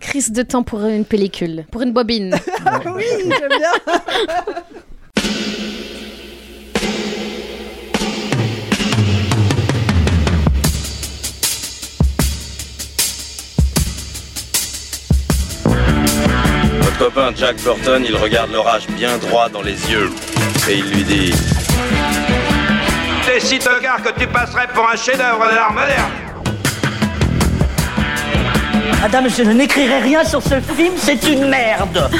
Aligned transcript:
Crise 0.00 0.32
de 0.32 0.42
temps 0.42 0.62
pour 0.62 0.84
une 0.84 1.04
pellicule, 1.04 1.66
pour 1.70 1.82
une 1.82 1.92
bobine. 1.92 2.34
oui, 2.96 3.04
j'aime 3.28 3.48
bien. 3.48 3.72
Votre 16.80 16.98
copain 16.98 17.32
Jack 17.36 17.56
Burton, 17.62 18.04
il 18.06 18.16
regarde 18.16 18.52
l'orage 18.52 18.86
bien 18.88 19.18
droit 19.18 19.48
dans 19.48 19.62
les 19.62 19.90
yeux. 19.90 20.10
Et 20.68 20.78
il 20.78 20.90
lui 20.90 21.04
dit 21.04 21.32
T'es 23.26 23.40
si 23.40 23.58
tocard 23.58 24.02
que 24.02 24.18
tu 24.18 24.26
passerais 24.26 24.66
pour 24.74 24.88
un 24.88 24.96
chef-d'œuvre 24.96 25.50
de 25.50 25.54
l'art 25.54 25.72
moderne. 25.72 26.29
Madame, 29.00 29.30
je 29.30 29.42
n'écrirai 29.42 30.00
rien 30.00 30.22
sur 30.24 30.42
ce 30.42 30.60
film, 30.60 30.92
c'est 30.98 31.26
une 31.26 31.48
merde 31.48 32.10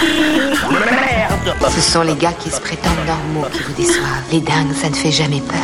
Merde 0.70 1.54
Ce 1.68 1.80
sont 1.80 2.00
les 2.00 2.14
gars 2.14 2.32
qui 2.32 2.48
se 2.48 2.58
prétendent 2.58 3.04
normaux 3.06 3.46
qui 3.52 3.62
vous 3.62 3.74
déçoivent. 3.74 4.24
Les 4.32 4.40
dingues, 4.40 4.72
ça 4.72 4.88
ne 4.88 4.94
fait 4.94 5.10
jamais 5.10 5.42
peur. 5.42 5.58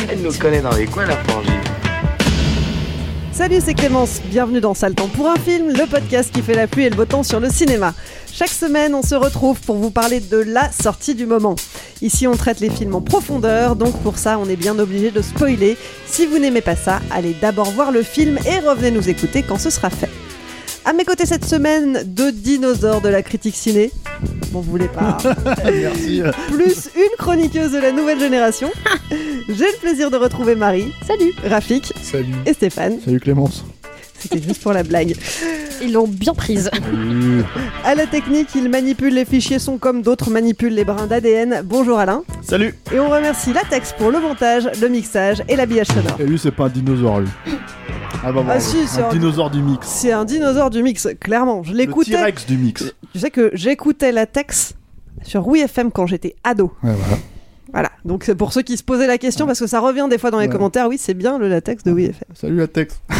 Elle 0.10 0.22
nous 0.22 0.32
connaît 0.32 0.62
dans 0.62 0.74
les 0.74 0.86
coins, 0.86 1.04
la 1.04 1.16
frangine. 1.16 1.52
Salut, 3.32 3.58
c'est 3.62 3.74
Clémence. 3.74 4.20
Bienvenue 4.26 4.60
dans 4.60 4.74
Sale 4.74 4.94
Temps 4.94 5.08
pour 5.08 5.28
un 5.28 5.34
film, 5.34 5.68
le 5.68 5.86
podcast 5.86 6.32
qui 6.32 6.40
fait 6.40 6.54
la 6.54 6.68
pluie 6.68 6.84
et 6.84 6.90
le 6.90 6.96
beau 6.96 7.04
temps 7.04 7.24
sur 7.24 7.40
le 7.40 7.50
cinéma. 7.50 7.92
Chaque 8.36 8.48
semaine, 8.48 8.96
on 8.96 9.02
se 9.02 9.14
retrouve 9.14 9.60
pour 9.60 9.76
vous 9.76 9.92
parler 9.92 10.18
de 10.18 10.38
la 10.38 10.72
sortie 10.72 11.14
du 11.14 11.24
moment. 11.24 11.54
Ici, 12.02 12.26
on 12.26 12.34
traite 12.34 12.58
les 12.58 12.68
films 12.68 12.96
en 12.96 13.00
profondeur, 13.00 13.76
donc 13.76 13.96
pour 14.02 14.18
ça, 14.18 14.40
on 14.40 14.48
est 14.48 14.56
bien 14.56 14.76
obligé 14.80 15.12
de 15.12 15.22
spoiler. 15.22 15.76
Si 16.04 16.26
vous 16.26 16.40
n'aimez 16.40 16.60
pas 16.60 16.74
ça, 16.74 17.00
allez 17.12 17.36
d'abord 17.40 17.70
voir 17.70 17.92
le 17.92 18.02
film 18.02 18.40
et 18.44 18.58
revenez 18.58 18.90
nous 18.90 19.08
écouter 19.08 19.44
quand 19.44 19.56
ce 19.56 19.70
sera 19.70 19.88
fait. 19.88 20.10
À 20.84 20.92
mes 20.92 21.04
côtés 21.04 21.26
cette 21.26 21.44
semaine, 21.44 22.02
deux 22.04 22.32
dinosaures 22.32 23.00
de 23.00 23.08
la 23.08 23.22
critique 23.22 23.54
ciné. 23.54 23.92
Bon, 24.50 24.58
vous 24.58 24.70
voulez 24.72 24.88
pas. 24.88 25.16
Merci. 25.64 26.20
Plus 26.48 26.90
une 26.96 27.16
chroniqueuse 27.16 27.70
de 27.70 27.78
la 27.78 27.92
nouvelle 27.92 28.18
génération. 28.18 28.72
J'ai 29.48 29.64
le 29.64 29.78
plaisir 29.80 30.10
de 30.10 30.16
retrouver 30.16 30.56
Marie. 30.56 30.92
Salut. 31.06 31.32
Rafik. 31.44 31.92
Salut. 32.02 32.34
Et 32.46 32.52
Stéphane. 32.52 32.98
Salut 33.04 33.20
Clémence. 33.20 33.64
C'était 34.24 34.42
juste 34.42 34.62
pour 34.62 34.72
la 34.72 34.82
blague. 34.82 35.14
Ils 35.82 35.92
l'ont 35.92 36.08
bien 36.08 36.32
prise. 36.32 36.70
À 37.84 37.94
la 37.94 38.06
technique, 38.06 38.48
il 38.54 38.70
manipule 38.70 39.12
les 39.12 39.26
fichiers 39.26 39.58
son 39.58 39.76
comme 39.76 40.00
d'autres 40.00 40.30
manipulent 40.30 40.72
les 40.74 40.84
brins 40.86 41.06
d'ADN. 41.06 41.60
Bonjour 41.62 41.98
Alain. 41.98 42.22
Salut. 42.40 42.74
Et 42.90 42.98
on 42.98 43.10
remercie 43.10 43.52
Latex 43.52 43.92
pour 43.98 44.10
le 44.10 44.20
montage, 44.20 44.66
le 44.80 44.88
mixage 44.88 45.42
et 45.46 45.56
l'habillage 45.56 45.88
sonore. 45.88 46.16
Et 46.18 46.24
lui, 46.24 46.38
c'est 46.38 46.52
pas 46.52 46.64
un 46.64 46.68
dinosaure, 46.70 47.20
lui. 47.20 47.28
Ah 48.24 48.32
bah 48.32 48.42
Ah 48.48 48.54
bon, 48.54 48.60
si, 48.60 48.86
c'est 48.86 49.02
un 49.02 49.08
un- 49.08 49.12
dinosaure 49.12 49.50
du 49.50 49.60
mix. 49.60 49.86
C'est 49.86 50.12
un 50.12 50.24
dinosaure 50.24 50.70
du 50.70 50.82
mix, 50.82 51.06
clairement. 51.20 51.62
Je 51.62 51.72
Le 51.72 51.78
l'écoutais. 51.78 52.12
T-Rex 52.12 52.46
du 52.46 52.56
mix. 52.56 52.84
Tu 53.12 53.18
sais 53.18 53.30
que 53.30 53.50
j'écoutais 53.52 54.10
Latex 54.12 54.72
sur 55.22 55.46
Oui 55.46 55.60
FM 55.60 55.92
quand 55.92 56.06
j'étais 56.06 56.34
ado. 56.44 56.72
Ouais, 56.82 56.92
voilà. 56.96 57.18
Voilà. 57.74 57.90
Donc 58.04 58.22
c'est 58.22 58.36
pour 58.36 58.52
ceux 58.52 58.62
qui 58.62 58.76
se 58.76 58.84
posaient 58.84 59.08
la 59.08 59.18
question, 59.18 59.46
parce 59.46 59.58
que 59.58 59.66
ça 59.66 59.80
revient 59.80 60.06
des 60.08 60.16
fois 60.16 60.30
dans 60.30 60.38
les 60.38 60.48
commentaires. 60.48 60.86
Oui, 60.88 60.96
c'est 60.96 61.12
bien 61.12 61.38
le 61.38 61.48
latex 61.48 61.82
de 61.82 61.90
Oui 61.90 62.04
FM. 62.04 62.28
Salut 62.32 62.56
Latex. 62.56 63.00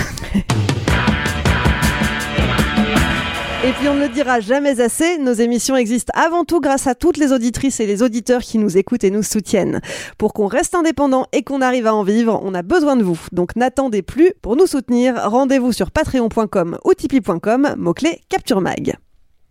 Et 3.66 3.72
puis 3.72 3.88
on 3.88 3.94
ne 3.94 4.00
le 4.00 4.08
dira 4.10 4.40
jamais 4.40 4.78
assez, 4.82 5.16
nos 5.16 5.32
émissions 5.32 5.74
existent 5.74 6.12
avant 6.14 6.44
tout 6.44 6.60
grâce 6.60 6.86
à 6.86 6.94
toutes 6.94 7.16
les 7.16 7.32
auditrices 7.32 7.80
et 7.80 7.86
les 7.86 8.02
auditeurs 8.02 8.42
qui 8.42 8.58
nous 8.58 8.76
écoutent 8.76 9.04
et 9.04 9.10
nous 9.10 9.22
soutiennent. 9.22 9.80
Pour 10.18 10.34
qu'on 10.34 10.48
reste 10.48 10.74
indépendant 10.74 11.26
et 11.32 11.42
qu'on 11.42 11.62
arrive 11.62 11.86
à 11.86 11.94
en 11.94 12.02
vivre, 12.02 12.38
on 12.44 12.52
a 12.52 12.60
besoin 12.60 12.94
de 12.94 13.02
vous. 13.02 13.18
Donc 13.32 13.56
n'attendez 13.56 14.02
plus. 14.02 14.34
Pour 14.42 14.56
nous 14.56 14.66
soutenir, 14.66 15.16
rendez-vous 15.30 15.72
sur 15.72 15.90
patreon.com 15.90 16.76
ou 16.84 16.92
tipeee.com, 16.92 17.74
mot-clé 17.78 18.20
Capture 18.28 18.60
Mag. 18.60 18.98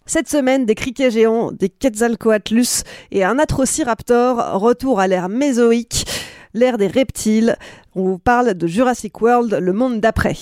Cette 0.06 0.28
semaine, 0.28 0.66
des 0.66 0.76
criquets 0.76 1.12
géants, 1.12 1.54
des 1.54 1.70
Quetzalcoatlus 1.70 2.84
et 3.12 3.24
un 3.24 3.40
Atrociraptor, 3.40 4.60
retour 4.60 5.00
à 5.00 5.08
l'ère 5.08 5.30
mésoïque, 5.30 6.06
l'ère 6.54 6.78
des 6.78 6.88
reptiles. 6.88 7.56
On 7.96 8.04
vous 8.04 8.18
parle 8.18 8.54
de 8.54 8.68
Jurassic 8.68 9.22
World, 9.22 9.54
le 9.54 9.72
monde 9.72 10.02
d'après. 10.02 10.36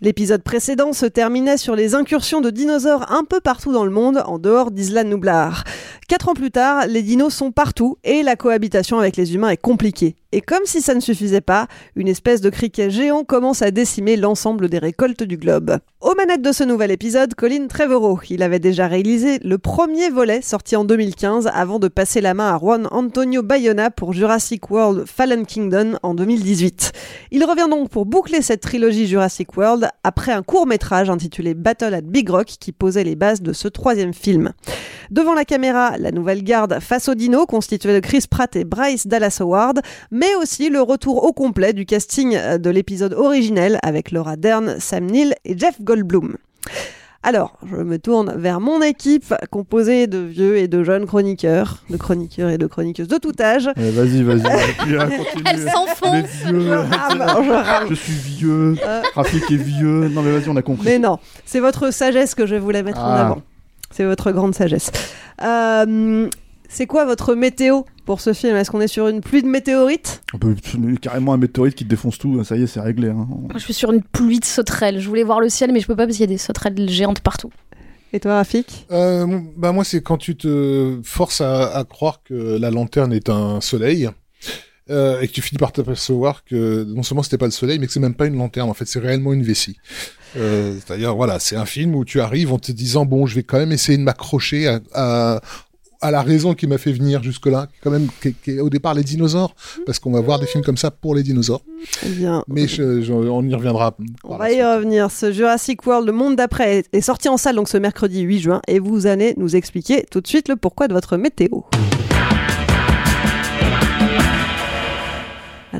L'épisode 0.00 0.42
précédent 0.42 0.92
se 0.92 1.06
terminait 1.06 1.56
sur 1.56 1.76
les 1.76 1.94
incursions 1.94 2.40
de 2.40 2.50
dinosaures 2.50 3.10
un 3.12 3.24
peu 3.24 3.40
partout 3.40 3.72
dans 3.72 3.84
le 3.84 3.90
monde, 3.90 4.22
en 4.26 4.38
dehors 4.38 4.70
d'Isla 4.70 5.04
Nublar. 5.04 5.64
Quatre 6.08 6.28
ans 6.28 6.34
plus 6.34 6.50
tard, 6.50 6.86
les 6.86 7.02
dinos 7.02 7.34
sont 7.34 7.52
partout 7.52 7.98
et 8.02 8.22
la 8.22 8.36
cohabitation 8.36 8.98
avec 8.98 9.16
les 9.16 9.34
humains 9.34 9.50
est 9.50 9.56
compliquée. 9.56 10.16
Et 10.30 10.40
comme 10.40 10.64
si 10.64 10.82
ça 10.82 10.94
ne 10.94 11.00
suffisait 11.00 11.40
pas, 11.40 11.66
une 11.96 12.08
espèce 12.08 12.40
de 12.40 12.50
criquet 12.50 12.90
géant 12.90 13.24
commence 13.24 13.62
à 13.62 13.70
décimer 13.70 14.16
l'ensemble 14.16 14.68
des 14.68 14.78
récoltes 14.78 15.22
du 15.22 15.36
globe. 15.36 15.78
Aux 16.08 16.14
manettes 16.14 16.40
de 16.40 16.52
ce 16.52 16.64
nouvel 16.64 16.90
épisode, 16.90 17.34
Colin 17.34 17.66
Trevorrow. 17.66 18.18
Il 18.30 18.42
avait 18.42 18.60
déjà 18.60 18.86
réalisé 18.86 19.40
le 19.40 19.58
premier 19.58 20.08
volet 20.08 20.40
sorti 20.40 20.74
en 20.74 20.86
2015 20.86 21.50
avant 21.52 21.78
de 21.78 21.88
passer 21.88 22.22
la 22.22 22.32
main 22.32 22.54
à 22.54 22.58
Juan 22.58 22.88
Antonio 22.92 23.42
Bayona 23.42 23.90
pour 23.90 24.14
Jurassic 24.14 24.70
World 24.70 25.04
Fallen 25.06 25.44
Kingdom 25.44 25.98
en 26.02 26.14
2018. 26.14 26.92
Il 27.30 27.44
revient 27.44 27.68
donc 27.68 27.90
pour 27.90 28.06
boucler 28.06 28.40
cette 28.40 28.62
trilogie 28.62 29.06
Jurassic 29.06 29.54
World 29.54 29.90
après 30.02 30.32
un 30.32 30.42
court 30.42 30.66
métrage 30.66 31.10
intitulé 31.10 31.52
Battle 31.52 31.92
at 31.92 32.00
Big 32.00 32.30
Rock 32.30 32.46
qui 32.58 32.72
posait 32.72 33.04
les 33.04 33.14
bases 33.14 33.42
de 33.42 33.52
ce 33.52 33.68
troisième 33.68 34.14
film. 34.14 34.54
Devant 35.10 35.34
la 35.34 35.44
caméra, 35.44 35.98
la 35.98 36.10
nouvelle 36.10 36.42
garde 36.42 36.80
face 36.80 37.08
aux 37.08 37.14
dinos 37.14 37.46
constituée 37.46 37.94
de 37.94 38.00
Chris 38.00 38.24
Pratt 38.30 38.56
et 38.56 38.64
Bryce 38.64 39.06
Dallas 39.06 39.38
Howard, 39.40 39.80
mais 40.10 40.34
aussi 40.36 40.70
le 40.70 40.80
retour 40.80 41.24
au 41.24 41.32
complet 41.34 41.74
du 41.74 41.84
casting 41.84 42.34
euh, 42.34 42.56
de 42.56 42.70
l'épisode 42.70 43.12
originel 43.12 43.78
avec 43.82 44.10
Laura 44.10 44.36
Dern, 44.36 44.76
Sam 44.78 45.04
Neill 45.04 45.34
et 45.44 45.56
Jeff 45.56 45.80
Goldblum. 45.82 45.97
Alors, 47.24 47.58
je 47.68 47.76
me 47.76 47.98
tourne 47.98 48.32
vers 48.36 48.60
mon 48.60 48.80
équipe 48.80 49.34
composée 49.50 50.06
de 50.06 50.18
vieux 50.18 50.56
et 50.56 50.68
de 50.68 50.84
jeunes 50.84 51.04
chroniqueurs, 51.04 51.82
de 51.90 51.96
chroniqueurs 51.96 52.48
et 52.50 52.58
de 52.58 52.66
chroniqueuses 52.66 53.08
de 53.08 53.16
tout 53.18 53.32
âge. 53.40 53.68
Vas-y, 53.76 54.22
vas-y. 54.22 54.42
Elle 55.46 55.68
s'enfonce. 55.68 56.12
Les 56.12 56.52
vieux. 56.52 56.60
Je 56.62 56.70
rame, 56.70 57.44
je 57.44 57.50
rame. 57.52 57.86
Je 57.90 57.94
suis 57.94 58.12
vieux. 58.12 58.76
Euh. 58.86 59.02
Rafik 59.14 59.50
est 59.50 59.56
vieux. 59.56 60.08
Non, 60.08 60.22
mais 60.22 60.30
vas-y, 60.38 60.48
on 60.48 60.56
a 60.56 60.62
compris. 60.62 60.86
Mais 60.86 60.98
non, 61.00 61.18
c'est 61.44 61.60
votre 61.60 61.92
sagesse 61.92 62.34
que 62.36 62.46
je 62.46 62.54
voulais 62.54 62.84
mettre 62.84 63.00
en 63.00 63.10
Ah. 63.10 63.26
avant. 63.26 63.42
C'est 63.90 64.04
votre 64.04 64.30
grande 64.30 64.54
sagesse. 64.54 64.90
Euh, 65.42 66.28
c'est 66.68 66.86
quoi 66.86 67.04
votre 67.04 67.34
météo? 67.34 67.82
Pour 68.08 68.22
ce 68.22 68.32
film 68.32 68.56
Est-ce 68.56 68.70
qu'on 68.70 68.80
est 68.80 68.88
sur 68.88 69.06
une 69.08 69.20
pluie 69.20 69.42
de 69.42 69.46
météorites? 69.48 70.22
On 70.32 70.38
peut 70.38 70.56
carrément 70.98 71.34
un 71.34 71.36
météorite 71.36 71.74
qui 71.74 71.84
te 71.84 71.90
défonce 71.90 72.16
tout. 72.16 72.42
Ça 72.42 72.56
y 72.56 72.62
est, 72.62 72.66
c'est 72.66 72.80
réglé. 72.80 73.08
hein. 73.10 73.26
Moi, 73.28 73.50
je 73.56 73.58
suis 73.58 73.74
sur 73.74 73.92
une 73.92 74.02
pluie 74.02 74.40
de 74.40 74.46
sauterelles. 74.46 74.98
Je 74.98 75.06
voulais 75.06 75.24
voir 75.24 75.40
le 75.40 75.50
ciel, 75.50 75.72
mais 75.72 75.80
je 75.80 75.86
peux 75.86 75.94
pas 75.94 76.06
parce 76.06 76.16
qu'il 76.16 76.24
y 76.24 76.30
a 76.30 76.32
des 76.32 76.38
sauterelles 76.38 76.88
géantes 76.88 77.20
partout. 77.20 77.50
Et 78.14 78.18
toi, 78.20 78.36
Rafik? 78.36 78.86
Euh, 78.90 79.26
bah 79.58 79.72
moi, 79.72 79.84
c'est 79.84 80.00
quand 80.00 80.16
tu 80.16 80.36
te 80.36 80.98
forces 81.04 81.42
à, 81.42 81.76
à 81.76 81.84
croire 81.84 82.22
que 82.24 82.56
la 82.58 82.70
lanterne 82.70 83.12
est 83.12 83.28
un 83.28 83.60
soleil 83.60 84.08
euh, 84.88 85.20
et 85.20 85.28
que 85.28 85.32
tu 85.34 85.42
finis 85.42 85.58
par 85.58 85.72
t'apercevoir 85.72 86.44
que 86.46 86.84
non 86.84 87.02
seulement 87.02 87.22
c'était 87.22 87.36
pas 87.36 87.44
le 87.44 87.52
soleil, 87.52 87.78
mais 87.78 87.86
que 87.86 87.92
c'est 87.92 88.00
même 88.00 88.14
pas 88.14 88.24
une 88.24 88.38
lanterne. 88.38 88.70
En 88.70 88.74
fait, 88.74 88.86
c'est 88.86 89.00
réellement 89.00 89.34
une 89.34 89.42
vessie. 89.42 89.76
Euh, 90.38 90.74
C'est-à-dire, 90.76 91.14
voilà, 91.14 91.38
c'est 91.40 91.56
un 91.56 91.66
film 91.66 91.94
où 91.94 92.06
tu 92.06 92.22
arrives 92.22 92.54
en 92.54 92.58
te 92.58 92.72
disant 92.72 93.04
bon, 93.04 93.26
je 93.26 93.34
vais 93.34 93.42
quand 93.42 93.58
même 93.58 93.72
essayer 93.72 93.98
de 93.98 94.02
m'accrocher 94.02 94.66
à, 94.66 94.80
à 94.94 95.40
à 96.00 96.10
la 96.10 96.22
raison 96.22 96.54
qui 96.54 96.66
m'a 96.66 96.78
fait 96.78 96.92
venir 96.92 97.22
jusque-là, 97.22 97.68
quand 97.82 97.90
même, 97.90 98.08
qui, 98.22 98.28
est- 98.28 98.34
qui 98.42 98.50
est 98.52 98.60
au 98.60 98.70
départ 98.70 98.94
les 98.94 99.02
dinosaures, 99.02 99.54
parce 99.86 99.98
qu'on 99.98 100.12
va 100.12 100.20
voir 100.20 100.38
des 100.38 100.46
films 100.46 100.62
comme 100.64 100.76
ça 100.76 100.90
pour 100.90 101.14
les 101.14 101.22
dinosaures. 101.22 101.62
Eh 102.06 102.08
bien, 102.10 102.44
Mais 102.48 102.68
je- 102.68 103.00
je- 103.02 103.12
on 103.12 103.42
y 103.42 103.54
reviendra. 103.54 103.96
on 104.24 104.36
va 104.36 104.52
y 104.52 104.62
revenir. 104.62 105.10
Ce 105.10 105.32
Jurassic 105.32 105.84
World, 105.86 106.06
le 106.06 106.12
monde 106.12 106.36
d'après, 106.36 106.78
est- 106.78 106.88
est 106.94 107.00
sorti 107.00 107.28
en 107.28 107.36
salle 107.36 107.56
donc 107.56 107.68
ce 107.68 107.76
mercredi 107.78 108.20
8 108.20 108.38
juin 108.40 108.60
et 108.68 108.78
vous 108.78 109.06
allez 109.06 109.34
nous 109.36 109.56
expliquer 109.56 110.04
tout 110.10 110.20
de 110.20 110.26
suite 110.28 110.48
le 110.48 110.56
pourquoi 110.56 110.86
de 110.88 110.92
votre 110.94 111.16
météo. 111.16 111.48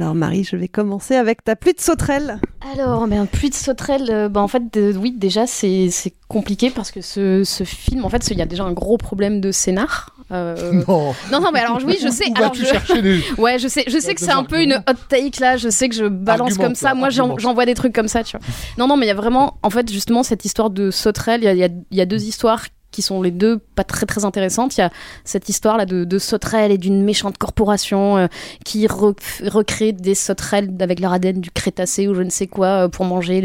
Alors 0.01 0.15
Marie, 0.15 0.45
je 0.45 0.55
vais 0.55 0.69
commencer 0.69 1.17
avec 1.17 1.43
ta 1.43 1.57
pluie 1.57 1.73
de 1.75 1.81
sauterelles. 1.81 2.39
Alors, 2.73 3.09
ben, 3.09 3.27
pluie 3.27 3.51
de 3.51 3.55
sauterelles, 3.57 4.07
euh, 4.11 4.29
ben, 4.29 4.41
en 4.43 4.47
fait, 4.47 4.63
de- 4.73 4.97
oui, 4.97 5.11
déjà, 5.17 5.45
c'est 5.49 5.89
c'est 5.91 6.13
compliqué 6.29 6.71
parce 6.71 6.93
que 6.93 7.01
ce, 7.01 7.43
ce 7.43 7.65
film, 7.65 8.05
en 8.05 8.09
fait, 8.09 8.25
il 8.31 8.39
y 8.39 8.43
a 8.43 8.47
déjà 8.47 8.63
un 8.63 8.71
gros 8.71 8.97
problème 8.97 9.41
de 9.41 9.51
scénar. 9.51 10.15
Euh, 10.31 10.55
Non. 10.87 11.15
non, 11.33 11.41
non, 11.41 11.51
mais 11.53 11.59
alors 11.59 11.81
oui, 11.85 11.99
je 12.01 12.07
sais. 12.11 12.27
Alors, 12.37 12.55
je... 12.55 12.95
les... 13.01 13.25
Ouais, 13.39 13.59
je 13.59 13.67
sais, 13.67 13.83
je 13.89 13.99
sais 13.99 14.15
que 14.15 14.21
Des 14.21 14.27
c'est 14.27 14.31
un 14.33 14.45
peu 14.45 14.63
une 14.63 14.75
hot 14.75 14.95
take 15.09 15.41
là. 15.41 15.57
Je 15.57 15.69
sais 15.69 15.89
que 15.89 15.97
je 15.97 16.05
balance 16.05 16.51
Argumente, 16.53 16.65
comme 16.65 16.75
ça. 16.77 16.89
là, 16.91 16.95
Moi, 16.95 17.09
j'envoie 17.11 17.67
des 17.67 17.75
trucs 17.75 17.93
comme 17.93 18.07
ça, 18.07 18.23
tu 18.23 18.37
vois. 18.37 18.47
Non, 18.79 18.87
non, 18.87 18.97
mais 18.97 19.07
il 19.07 19.09
y 19.09 19.13
a 19.13 19.15
vraiment, 19.17 19.59
en 19.65 19.71
fait, 19.71 19.91
justement, 19.91 20.23
cette 20.23 20.45
histoire 20.45 20.71
de 20.71 20.93
sauterelle. 20.93 21.41
Il 21.43 21.51
y 21.57 21.59
y 21.59 21.65
a- 21.65 21.69
il 21.91 21.97
y 21.99 22.01
a 22.01 22.07
deux 22.07 22.23
histoires 22.23 22.67
qui 22.91 23.03
sont 23.03 23.23
les 23.23 23.31
deux 23.31 23.59
pas 23.59 23.85
très 23.85 24.07
très 24.07 24.25
intéressantes. 24.25 24.77
Il 24.77 24.81
y 24.81 24.85
a 24.85 24.91
cette 25.25 25.49
histoire 25.49 25.77
là 25.77 25.87
de, 25.87 26.19
sauterelles 26.19 26.73
et 26.73 26.79
d'une 26.79 27.03
méchante 27.05 27.39
corporation 27.39 28.17
euh, 28.17 28.27
qui 28.65 28.87
re- 28.87 29.15
recrée 29.49 29.93
des 29.93 30.15
sauterelles 30.15 30.71
avec 30.81 31.01
leur 31.01 31.13
ADN 31.13 31.41
du 31.41 31.51
Crétacé 31.51 32.09
ou 32.09 32.15
je 32.15 32.23
ne 32.23 32.31
sais 32.31 32.47
quoi 32.47 32.85
euh, 32.85 32.89
pour 32.89 33.05
manger 33.05 33.41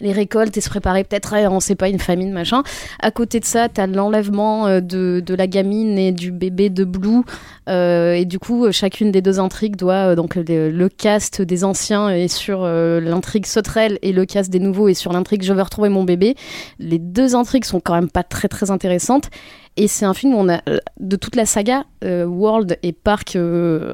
les, 0.00 0.12
récoltes 0.12 0.56
et 0.56 0.60
se 0.60 0.70
préparer 0.70 1.04
peut-être 1.04 1.34
à, 1.34 1.50
on 1.50 1.60
sait 1.60 1.74
pas, 1.74 1.88
une 1.88 1.98
famine, 1.98 2.32
machin. 2.32 2.62
À 3.00 3.10
côté 3.10 3.40
de 3.40 3.44
ça, 3.44 3.68
t'as 3.68 3.86
l'enlèvement 3.86 4.66
euh, 4.66 4.80
de, 4.80 5.22
de 5.24 5.34
la 5.34 5.46
gamine 5.46 5.98
et 5.98 6.12
du 6.12 6.30
bébé 6.30 6.70
de 6.70 6.84
Blue. 6.84 7.22
Euh, 7.68 8.14
et 8.14 8.24
du 8.24 8.38
coup, 8.38 8.70
chacune 8.72 9.10
des 9.10 9.22
deux 9.22 9.40
intrigues 9.40 9.76
doit, 9.76 10.10
euh, 10.10 10.14
donc 10.14 10.34
le, 10.36 10.88
cast 10.88 11.40
des 11.40 11.64
anciens 11.64 12.10
est 12.10 12.28
sur 12.28 12.62
euh, 12.62 13.00
l'intrigue 13.00 13.46
sauterelle 13.46 13.98
et 14.02 14.12
le 14.12 14.26
cast 14.26 14.50
des 14.50 14.58
nouveaux 14.58 14.88
est 14.88 14.94
sur 14.94 15.12
l'intrigue 15.12 15.42
je 15.42 15.52
veux 15.52 15.62
retrouver 15.62 15.88
mon 15.88 16.04
bébé. 16.04 16.34
Les 16.78 16.98
deux 16.98 17.34
intrigues 17.34 17.64
sont 17.64 17.80
quand 17.80 17.94
même 17.94 18.10
pas 18.10 18.22
très 18.22 18.48
très 18.48 18.70
intéressantes. 18.70 19.30
Et 19.76 19.88
c'est 19.88 20.04
un 20.04 20.14
film 20.14 20.34
où 20.34 20.38
on 20.38 20.48
a, 20.48 20.60
de 21.00 21.16
toute 21.16 21.34
la 21.34 21.46
saga, 21.46 21.84
World 22.04 22.78
et 22.84 22.92
Park 22.92 23.36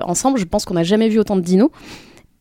ensemble, 0.03 0.39
je 0.39 0.45
pense 0.45 0.67
qu'on 0.67 0.75
n'a 0.75 0.83
jamais 0.83 1.09
vu 1.09 1.19
autant 1.19 1.37
de 1.37 1.41
dinos. 1.41 1.71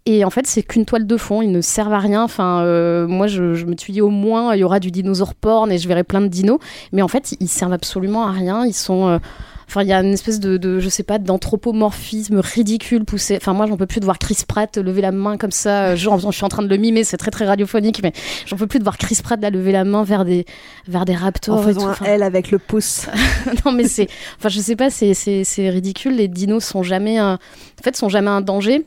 Et 0.05 0.25
en 0.25 0.29
fait, 0.29 0.45
c'est 0.45 0.63
qu'une 0.63 0.85
toile 0.85 1.07
de 1.07 1.17
fond, 1.17 1.41
ils 1.41 1.51
ne 1.51 1.61
servent 1.61 1.93
à 1.93 1.99
rien. 1.99 2.23
Enfin, 2.23 2.65
moi, 3.07 3.27
je, 3.27 3.53
je 3.53 3.65
me 3.65 3.77
suis 3.77 3.93
dit 3.93 4.01
au 4.01 4.09
moins, 4.09 4.55
il 4.55 4.59
y 4.59 4.63
aura 4.65 4.81
du 4.81 4.91
dinosaure 4.91 5.35
porn 5.35 5.71
et 5.71 5.77
je 5.77 5.87
verrai 5.87 6.03
plein 6.03 6.19
de 6.19 6.27
dinos. 6.27 6.59
Mais 6.91 7.01
en 7.01 7.07
fait, 7.07 7.37
ils 7.39 7.47
servent 7.47 7.71
absolument 7.71 8.27
à 8.27 8.31
rien. 8.31 8.65
Ils 8.65 8.73
sont. 8.73 9.21
Enfin, 9.69 9.83
il 9.83 9.87
y 9.87 9.93
a 9.93 9.99
une 10.01 10.13
espèce 10.13 10.39
de, 10.39 10.57
de 10.57 10.79
je 10.79 10.89
sais 10.89 11.03
pas, 11.03 11.19
d'anthropomorphisme 11.19 12.39
ridicule 12.39 13.05
poussé. 13.05 13.37
Enfin, 13.37 13.53
moi, 13.53 13.67
j'en 13.67 13.77
peux 13.77 13.85
plus 13.85 13.99
de 13.99 14.05
voir 14.05 14.17
Chris 14.17 14.39
Pratt 14.47 14.75
lever 14.77 15.01
la 15.01 15.11
main 15.11 15.37
comme 15.37 15.51
ça. 15.51 15.89
euh, 15.89 15.95
Genre, 15.95 16.19
je 16.19 16.35
suis 16.35 16.43
en 16.43 16.49
train 16.49 16.63
de 16.63 16.67
le 16.67 16.77
mimer, 16.77 17.03
c'est 17.03 17.17
très 17.17 17.29
très 17.29 17.45
radiophonique, 17.45 18.01
mais 18.01 18.11
j'en 18.47 18.57
peux 18.57 18.65
plus 18.65 18.79
de 18.79 18.83
voir 18.83 18.97
Chris 18.97 19.19
Pratt 19.23 19.39
là 19.39 19.51
lever 19.51 19.71
la 19.71 19.83
main 19.83 20.03
vers 20.03 20.25
des 20.25 20.45
vers 20.87 21.05
des 21.05 21.15
raptors. 21.15 21.59
En 21.59 21.61
et 21.61 21.73
faisant 21.73 21.89
un 21.89 22.05
L 22.05 22.23
avec 22.23 22.49
le 22.49 22.57
pouce. 22.57 23.05
non 23.65 23.71
mais 23.71 23.87
c'est 23.87 24.07
enfin 24.37 24.49
je 24.49 24.59
sais 24.59 24.75
pas 24.75 24.89
c'est 24.89 25.13
c'est 25.13 25.43
c'est 25.43 25.69
ridicule 25.69 26.15
les 26.15 26.27
dinos 26.27 26.63
sont 26.63 26.83
jamais 26.83 27.17
un... 27.17 27.33
en 27.33 27.83
fait 27.83 27.95
sont 27.95 28.09
jamais 28.09 28.29
un 28.29 28.41
danger 28.41 28.85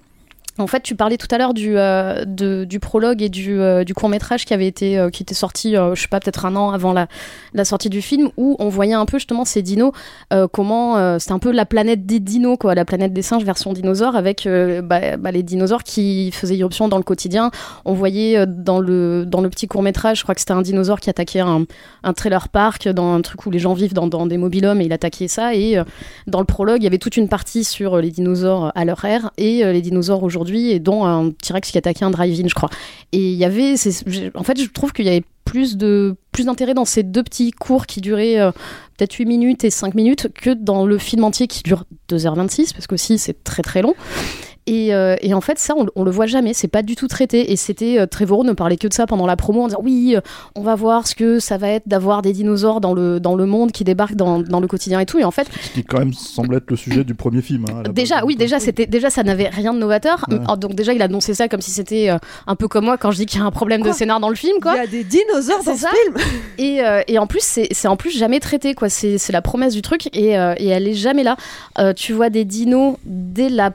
en 0.59 0.67
fait, 0.67 0.83
tu 0.83 0.95
parlais 0.95 1.17
tout 1.17 1.29
à 1.31 1.39
l'heure 1.39 1.55
du, 1.55 1.79
euh, 1.79 2.25
du 2.27 2.79
prologue 2.79 3.23
et 3.23 3.31
du, 3.31 3.59
euh, 3.59 3.85
du 3.85 3.95
court 3.95 4.11
métrage 4.11 4.45
qui 4.45 4.53
avait 4.53 4.67
été 4.67 4.99
euh, 4.99 5.09
qui 5.09 5.23
était 5.23 5.35
sorti, 5.35 5.75
je 5.75 6.01
sais 6.01 6.09
pas, 6.09 6.21
peut-être 6.21 6.45
un 6.45 6.57
an 6.57 6.71
avant 6.71 6.93
la, 6.93 7.07
la 7.55 7.65
sortie 7.65 7.89
du 7.89 8.03
film, 8.03 8.31
où 8.37 8.57
on 8.59 8.69
voyait 8.69 8.93
un 8.93 9.07
peu 9.07 9.19
justement 9.19 9.45
ces 9.45 9.63
dinos, 9.63 9.93
comment 10.53 11.19
c'était 11.19 11.33
un 11.33 11.39
peu 11.39 11.53
la 11.53 11.67
planète 11.67 12.07
des 12.07 12.21
dinos, 12.21 12.57
quoi, 12.59 12.75
la 12.75 12.85
planète 12.85 13.13
des 13.13 13.23
singes 13.23 13.45
version 13.45 13.73
dinosaure, 13.73 14.17
avec 14.17 14.47
bah, 14.83 15.17
bah, 15.17 15.31
les 15.31 15.43
dinosaures 15.43 15.83
qui 15.83 16.31
faisaient 16.33 16.57
irruption 16.57 16.89
dans 16.89 16.97
le 16.97 17.03
quotidien. 17.03 17.51
On 17.85 17.95
voyait 17.95 18.47
dans 18.47 18.79
le 18.79 19.25
dans 19.27 19.41
le 19.41 19.49
petit 19.49 19.67
court 19.69 19.83
métrage, 19.83 20.19
je 20.19 20.23
crois 20.23 20.35
que 20.35 20.41
c'était 20.41 20.53
un 20.53 20.63
dinosaure 20.63 21.01
qui 21.01 21.11
attaquait 21.11 21.41
un, 21.41 21.65
un 22.03 22.13
trailer 22.13 22.49
park 22.49 22.89
dans 22.89 23.15
un 23.15 23.21
truc 23.23 23.47
où 23.47 23.51
les 23.51 23.59
gens 23.59 23.75
vivent 23.75 23.95
dans, 23.95 24.07
dans 24.07 24.27
des 24.27 24.39
mobilhomes 24.39 24.81
et 24.81 24.85
il 24.85 24.93
attaquait 24.93 25.29
ça. 25.29 25.55
Et 25.55 25.79
dans 26.27 26.41
le 26.41 26.47
prologue, 26.47 26.81
il 26.81 26.85
y 26.85 26.89
avait 26.89 26.99
toute 26.99 27.17
une 27.17 27.29
partie 27.29 27.65
sur 27.65 27.99
les 27.99 28.11
dinosaures 28.11 28.73
à 28.75 28.85
leur 28.85 29.05
ère 29.05 29.31
et 29.39 29.65
les 29.65 29.81
dinosaures 29.81 30.23
aujourd'hui, 30.23 30.43
et 30.57 30.79
dont 30.79 31.05
un 31.05 31.31
T-Rex 31.31 31.71
qui 31.71 31.79
attaquait 31.79 32.05
un 32.05 32.11
drive-in, 32.11 32.49
je 32.49 32.55
crois. 32.55 32.71
Et 33.13 33.33
il 33.33 33.39
y 33.39 33.45
avait, 33.45 33.75
en 34.35 34.43
fait, 34.43 34.61
je 34.61 34.69
trouve 34.71 34.93
qu'il 34.93 35.07
y 35.07 35.09
avait 35.09 35.25
plus 35.45 35.77
de 35.77 36.17
plus 36.31 36.47
d'intérêt 36.47 36.73
dans 36.73 36.85
ces 36.85 37.03
deux 37.03 37.23
petits 37.23 37.51
cours 37.51 37.87
qui 37.87 38.01
duraient 38.01 38.39
euh, 38.39 38.53
peut-être 38.97 39.15
8 39.15 39.27
minutes 39.27 39.65
et 39.65 39.71
5 39.71 39.95
minutes 39.95 40.29
que 40.33 40.51
dans 40.51 40.87
le 40.87 40.97
film 40.97 41.25
entier 41.25 41.47
qui 41.47 41.63
dure 41.63 41.85
2h26 42.09 42.73
parce 42.73 42.87
que 42.87 42.95
aussi 42.95 43.19
c'est 43.19 43.45
très 43.45 43.63
très 43.63 43.83
long 43.83 43.95
et, 44.67 44.95
euh, 44.95 45.17
et 45.21 45.35
en 45.35 45.41
fait 45.41 45.59
ça 45.59 45.75
on, 45.77 45.87
on 45.97 46.05
le 46.05 46.11
voit 46.11 46.27
jamais 46.27 46.55
c'est 46.55 46.69
pas 46.69 46.83
du 46.83 46.95
tout 46.97 47.09
traité 47.09 47.51
et 47.53 47.57
c'était 47.57 47.99
euh, 47.99 48.07
Trevorrow 48.07 48.45
ne 48.45 48.53
parlait 48.53 48.77
que 48.77 48.87
de 48.87 48.93
ça 48.93 49.07
pendant 49.07 49.27
la 49.27 49.37
promo 49.37 49.63
en 49.63 49.67
disant 49.67 49.81
oui 49.83 50.15
euh, 50.17 50.21
on 50.55 50.63
va 50.63 50.75
voir 50.77 51.07
ce 51.07 51.15
que 51.15 51.41
ça 51.41 51.57
va 51.59 51.69
être 51.69 51.89
d'avoir 51.89 52.23
des 52.23 52.33
dinosaures 52.33 52.81
dans 52.81 52.95
le, 52.95 53.19
dans 53.21 53.35
le 53.35 53.47
monde 53.47 53.73
qui 53.73 53.83
débarquent 53.85 54.15
dans, 54.15 54.41
dans 54.41 54.61
le 54.61 54.67
quotidien 54.69 55.01
et 55.01 55.07
tout 55.07 55.19
et 55.19 55.25
en 55.25 55.31
fait 55.31 55.49
Ce 55.61 55.71
qui 55.71 55.83
quand 55.85 55.99
même 55.99 56.13
semble 56.13 56.57
être 56.57 56.71
le 56.71 56.77
sujet 56.77 57.03
du 57.05 57.15
premier 57.15 57.43
film. 57.43 57.65
hein, 57.71 57.83
base. 57.83 57.93
Déjà, 57.93 58.25
oui, 58.25 58.37
déjà, 58.37 58.61
c'était 58.61 58.87
déjà 58.87 59.11
ça 59.11 59.23
n'avait 59.23 59.49
rien 59.49 59.75
de 59.75 59.79
novateur. 59.79 60.25
Ouais. 60.31 60.37
Alors, 60.39 60.57
donc 60.57 60.75
déjà, 60.75 60.93
il 60.93 61.03
annonçait 61.03 61.35
ça 61.35 61.49
comme 61.49 61.61
si 61.61 61.71
c'était 61.71 62.11
euh, 62.11 62.19
un 62.47 62.55
peu 62.57 62.69
comme 62.69 62.85
moi 62.85 62.97
quand 62.99 63.11
je 63.11 63.17
dis 63.17 63.27
qu'il 63.27 63.41
y 63.41 63.43
a 63.43 63.47
un 63.47 63.51
problème 63.51 63.83
de 63.83 63.93
scénar 63.93 64.21
dans 64.21 64.29
le 64.29 64.35
film, 64.35 64.59
quoi. 64.61 64.75
Il 64.75 64.79
y 64.79 64.81
a 64.81 64.87
des 64.87 65.05
dinosaures 65.05 65.63
dans 65.65 65.75
ce 65.77 65.87
film. 65.87 66.15
Et, 66.59 66.83
euh, 66.85 67.03
et 67.09 67.19
en 67.19 67.27
plus, 67.27 67.43
c'est 67.43 67.69
c'est 67.73 67.89
en 67.89 67.97
plus 67.97 68.11
jamais 68.17 68.41
traité, 68.41 68.75
quoi. 68.75 68.89
C'est 68.89 69.19
c'est 69.19 69.33
la 69.33 69.43
promesse 69.43 69.75
du 69.75 69.83
truc 69.83 70.09
et, 70.17 70.39
euh, 70.39 70.55
et 70.57 70.69
elle 70.69 70.87
est 70.87 70.95
jamais 70.95 71.25
là. 71.25 71.37
Euh, 71.79 71.93
tu 71.93 72.13
vois 72.13 72.31
des 72.31 72.45
dinos 72.45 72.97
dès 73.05 73.49
la 73.49 73.73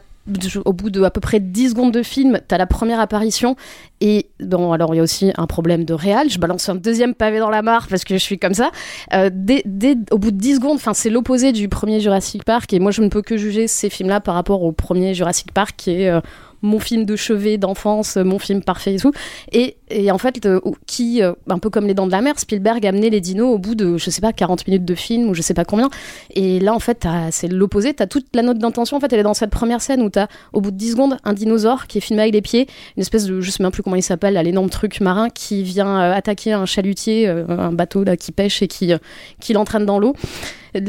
au 0.66 0.74
bout 0.74 0.90
de 0.90 1.02
à 1.04 1.10
peu 1.12 1.22
près 1.22 1.40
10 1.40 1.70
secondes 1.70 1.92
de 1.94 2.04
film, 2.04 2.40
t'as 2.48 2.58
la 2.58 2.66
première 2.68 3.00
apparition 3.00 3.56
et 4.02 4.28
bon 4.40 4.72
alors 4.74 4.94
il 4.94 4.98
y 4.98 5.00
a 5.00 5.04
aussi 5.04 5.32
un 5.38 5.48
problème 5.48 5.86
de 5.86 5.94
réal, 5.94 6.30
je 6.30 6.38
balance 6.40 6.68
un 6.70 6.76
deuxième 6.76 7.14
pavé 7.14 7.40
dans 7.40 7.50
la 7.50 7.62
mare 7.62 7.88
parce 7.90 8.04
que 8.04 8.14
je 8.16 8.20
suis 8.20 8.38
comme 8.38 8.54
ça. 8.54 8.72
Euh, 9.14 9.30
dès, 9.34 9.62
dès- 9.66 9.96
au 10.12 10.18
bout 10.18 10.32
de 10.32 10.38
10 10.38 10.56
secondes, 10.56 10.80
c'est 10.94 11.10
l'opposé 11.10 11.52
du 11.52 11.70
premier 11.70 12.00
Jurassic 12.00 12.44
Park 12.44 12.74
et 12.74 12.80
moi 12.80 12.92
je 12.92 13.02
ne 13.02 13.10
peux 13.10 13.22
que 13.22 13.38
juger 13.38 13.68
ces 13.68 13.90
films-là 13.90 14.20
par 14.20 14.36
rapport 14.36 14.64
au 14.64 14.72
premier 14.72 15.14
Jurassic 15.14 15.52
Park 15.54 15.76
qui 15.78 15.92
est 15.92 16.10
euh, 16.10 16.20
mon 16.62 16.80
film 16.80 17.06
de 17.06 17.16
chevet 17.16 17.58
d'enfance, 17.58 18.18
euh, 18.18 18.24
mon 18.24 18.40
film 18.40 18.64
parfait 18.64 18.96
et 18.96 19.00
tout. 19.00 19.12
Et, 19.52 19.78
et 19.90 20.12
en 20.12 20.18
fait, 20.18 20.46
euh, 20.46 20.60
qui, 20.86 21.22
euh, 21.22 21.34
un 21.50 21.60
peu 21.60 21.70
comme 21.70 21.88
Les 21.88 21.94
Dents 21.94 22.08
de 22.08 22.12
la 22.12 22.22
Mer, 22.22 22.40
Spielberg 22.40 22.86
a 22.86 22.90
amené 22.90 23.10
les 23.10 23.22
dinos 23.22 23.54
au 23.54 23.58
bout 23.58 23.76
de, 23.76 23.98
je 23.98 24.10
sais 24.10 24.22
pas, 24.22 24.34
40 24.34 24.68
minutes 24.68 24.86
de 24.86 24.96
film 24.96 25.30
ou 25.30 25.34
je 25.34 25.42
sais 25.42 25.54
pas 25.54 25.66
combien. 25.66 25.90
Et 26.34 26.60
là, 26.60 26.74
en 26.74 26.80
fait, 26.80 27.08
c'est 27.32 27.48
l'opposé. 27.48 27.94
T'as 27.94 28.08
toute 28.08 28.28
la 28.36 28.42
note 28.42 28.58
d'intention. 28.58 28.98
En 28.98 29.00
fait, 29.00 29.12
elle 29.14 29.20
est 29.20 29.24
dans 29.24 29.34
cette 29.34 29.52
première 29.52 29.82
scène 29.82 30.02
où 30.02 30.10
t'as, 30.10 30.28
au 30.54 30.62
bout 30.62 30.72
de 30.72 30.78
10 30.78 30.92
secondes, 30.92 31.18
un 31.24 31.34
dinosaure 31.34 31.88
qui 31.88 32.00
est 32.00 32.02
filmé 32.02 32.24
avec 32.24 32.34
les 32.34 32.42
pieds, 32.42 32.68
une 32.96 33.02
espèce 33.02 33.26
de, 33.26 33.42
je 33.42 33.52
sais 33.52 33.64
même 33.64 33.72
plus 33.72 33.84
comment 33.84 33.96
il 33.96 34.04
s'appelle, 34.04 34.36
l'énorme 34.36 34.70
truc 34.70 35.00
marin 35.02 35.30
qui 35.30 35.64
vient 35.64 36.00
attaquer 36.12 36.54
un 36.54 36.66
chalutier, 36.66 37.28
un 37.28 37.72
bateau 37.72 38.04
là 38.04 38.18
qui 38.18 38.32
pêche 38.32 38.62
et 38.62 38.68
qui, 38.68 38.94
qui 39.40 39.54
l'entraîne 39.54 39.86
dans 39.86 40.00
l'eau. 40.00 40.14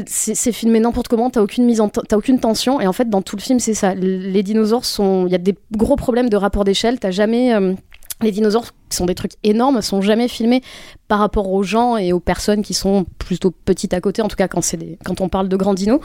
C'est 0.05 0.51
filmé 0.51 0.79
n'importe 0.79 1.07
comment, 1.07 1.29
t'as 1.29 1.41
aucune 1.41 1.65
mise 1.65 1.81
en 1.81 1.89
t'as 1.89 2.17
aucune 2.17 2.39
tension 2.39 2.79
et 2.79 2.87
en 2.87 2.93
fait 2.93 3.09
dans 3.09 3.21
tout 3.21 3.35
le 3.35 3.41
film 3.41 3.59
c'est 3.59 3.73
ça. 3.73 3.95
Les 3.95 4.43
dinosaures 4.43 4.85
sont, 4.85 5.25
il 5.25 5.31
y 5.31 5.35
a 5.35 5.39
des 5.39 5.55
gros 5.75 5.95
problèmes 5.95 6.29
de 6.29 6.37
rapport 6.37 6.63
d'échelle. 6.63 6.99
T'as 6.99 7.11
jamais 7.11 7.53
euh, 7.53 7.73
les 8.21 8.31
dinosaures 8.31 8.65
qui 8.89 8.97
sont 8.97 9.05
des 9.05 9.15
trucs 9.15 9.33
énormes 9.43 9.81
sont 9.81 10.01
jamais 10.01 10.27
filmés 10.27 10.61
par 11.07 11.19
rapport 11.19 11.51
aux 11.51 11.63
gens 11.63 11.95
et 11.97 12.11
aux 12.11 12.19
personnes 12.19 12.61
qui 12.63 12.73
sont 12.73 13.05
plutôt 13.17 13.51
petites 13.51 13.93
à 13.93 14.01
côté 14.01 14.21
en 14.21 14.27
tout 14.27 14.35
cas 14.35 14.47
quand 14.47 15.21
on 15.21 15.29
parle 15.29 15.47
de 15.47 15.55
grands 15.55 15.73
dinos. 15.73 16.01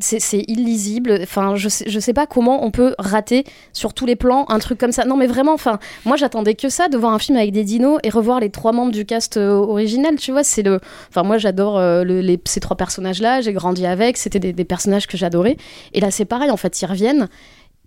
C'est 0.00 0.44
illisible. 0.48 1.18
Enfin 1.22 1.54
je 1.56 1.68
sais, 1.68 1.84
je 1.88 2.00
sais 2.00 2.12
pas 2.12 2.26
comment 2.26 2.64
on 2.64 2.70
peut 2.70 2.94
rater 2.98 3.44
sur 3.72 3.94
tous 3.94 4.06
les 4.06 4.16
plans 4.16 4.46
un 4.48 4.58
truc 4.58 4.78
comme 4.78 4.92
ça. 4.92 5.04
Non 5.04 5.16
mais 5.16 5.26
vraiment 5.26 5.52
enfin 5.52 5.78
moi 6.04 6.16
j'attendais 6.16 6.54
que 6.54 6.68
ça 6.68 6.88
de 6.88 6.96
voir 6.96 7.12
un 7.12 7.18
film 7.18 7.38
avec 7.38 7.52
des 7.52 7.64
dinos 7.64 7.98
et 8.02 8.10
revoir 8.10 8.40
les 8.40 8.50
trois 8.50 8.72
membres 8.72 8.92
du 8.92 9.04
cast 9.04 9.36
euh, 9.36 9.52
original 9.52 10.16
tu 10.16 10.32
vois. 10.32 10.42
C'est 10.42 10.62
le 10.62 10.80
enfin 11.10 11.22
moi 11.22 11.38
j'adore 11.38 11.78
euh, 11.78 12.04
ces 12.46 12.60
trois 12.60 12.76
personnages 12.76 13.20
là 13.20 13.40
j'ai 13.40 13.52
grandi 13.52 13.86
avec. 13.86 14.16
C'était 14.16 14.40
des, 14.40 14.52
des 14.52 14.64
personnages 14.64 15.06
que 15.06 15.16
j'adorais. 15.16 15.56
Et 15.92 16.00
là 16.00 16.10
c'est 16.10 16.24
pareil 16.24 16.50
en 16.50 16.56
fait 16.56 16.80
ils 16.82 16.86
reviennent 16.86 17.28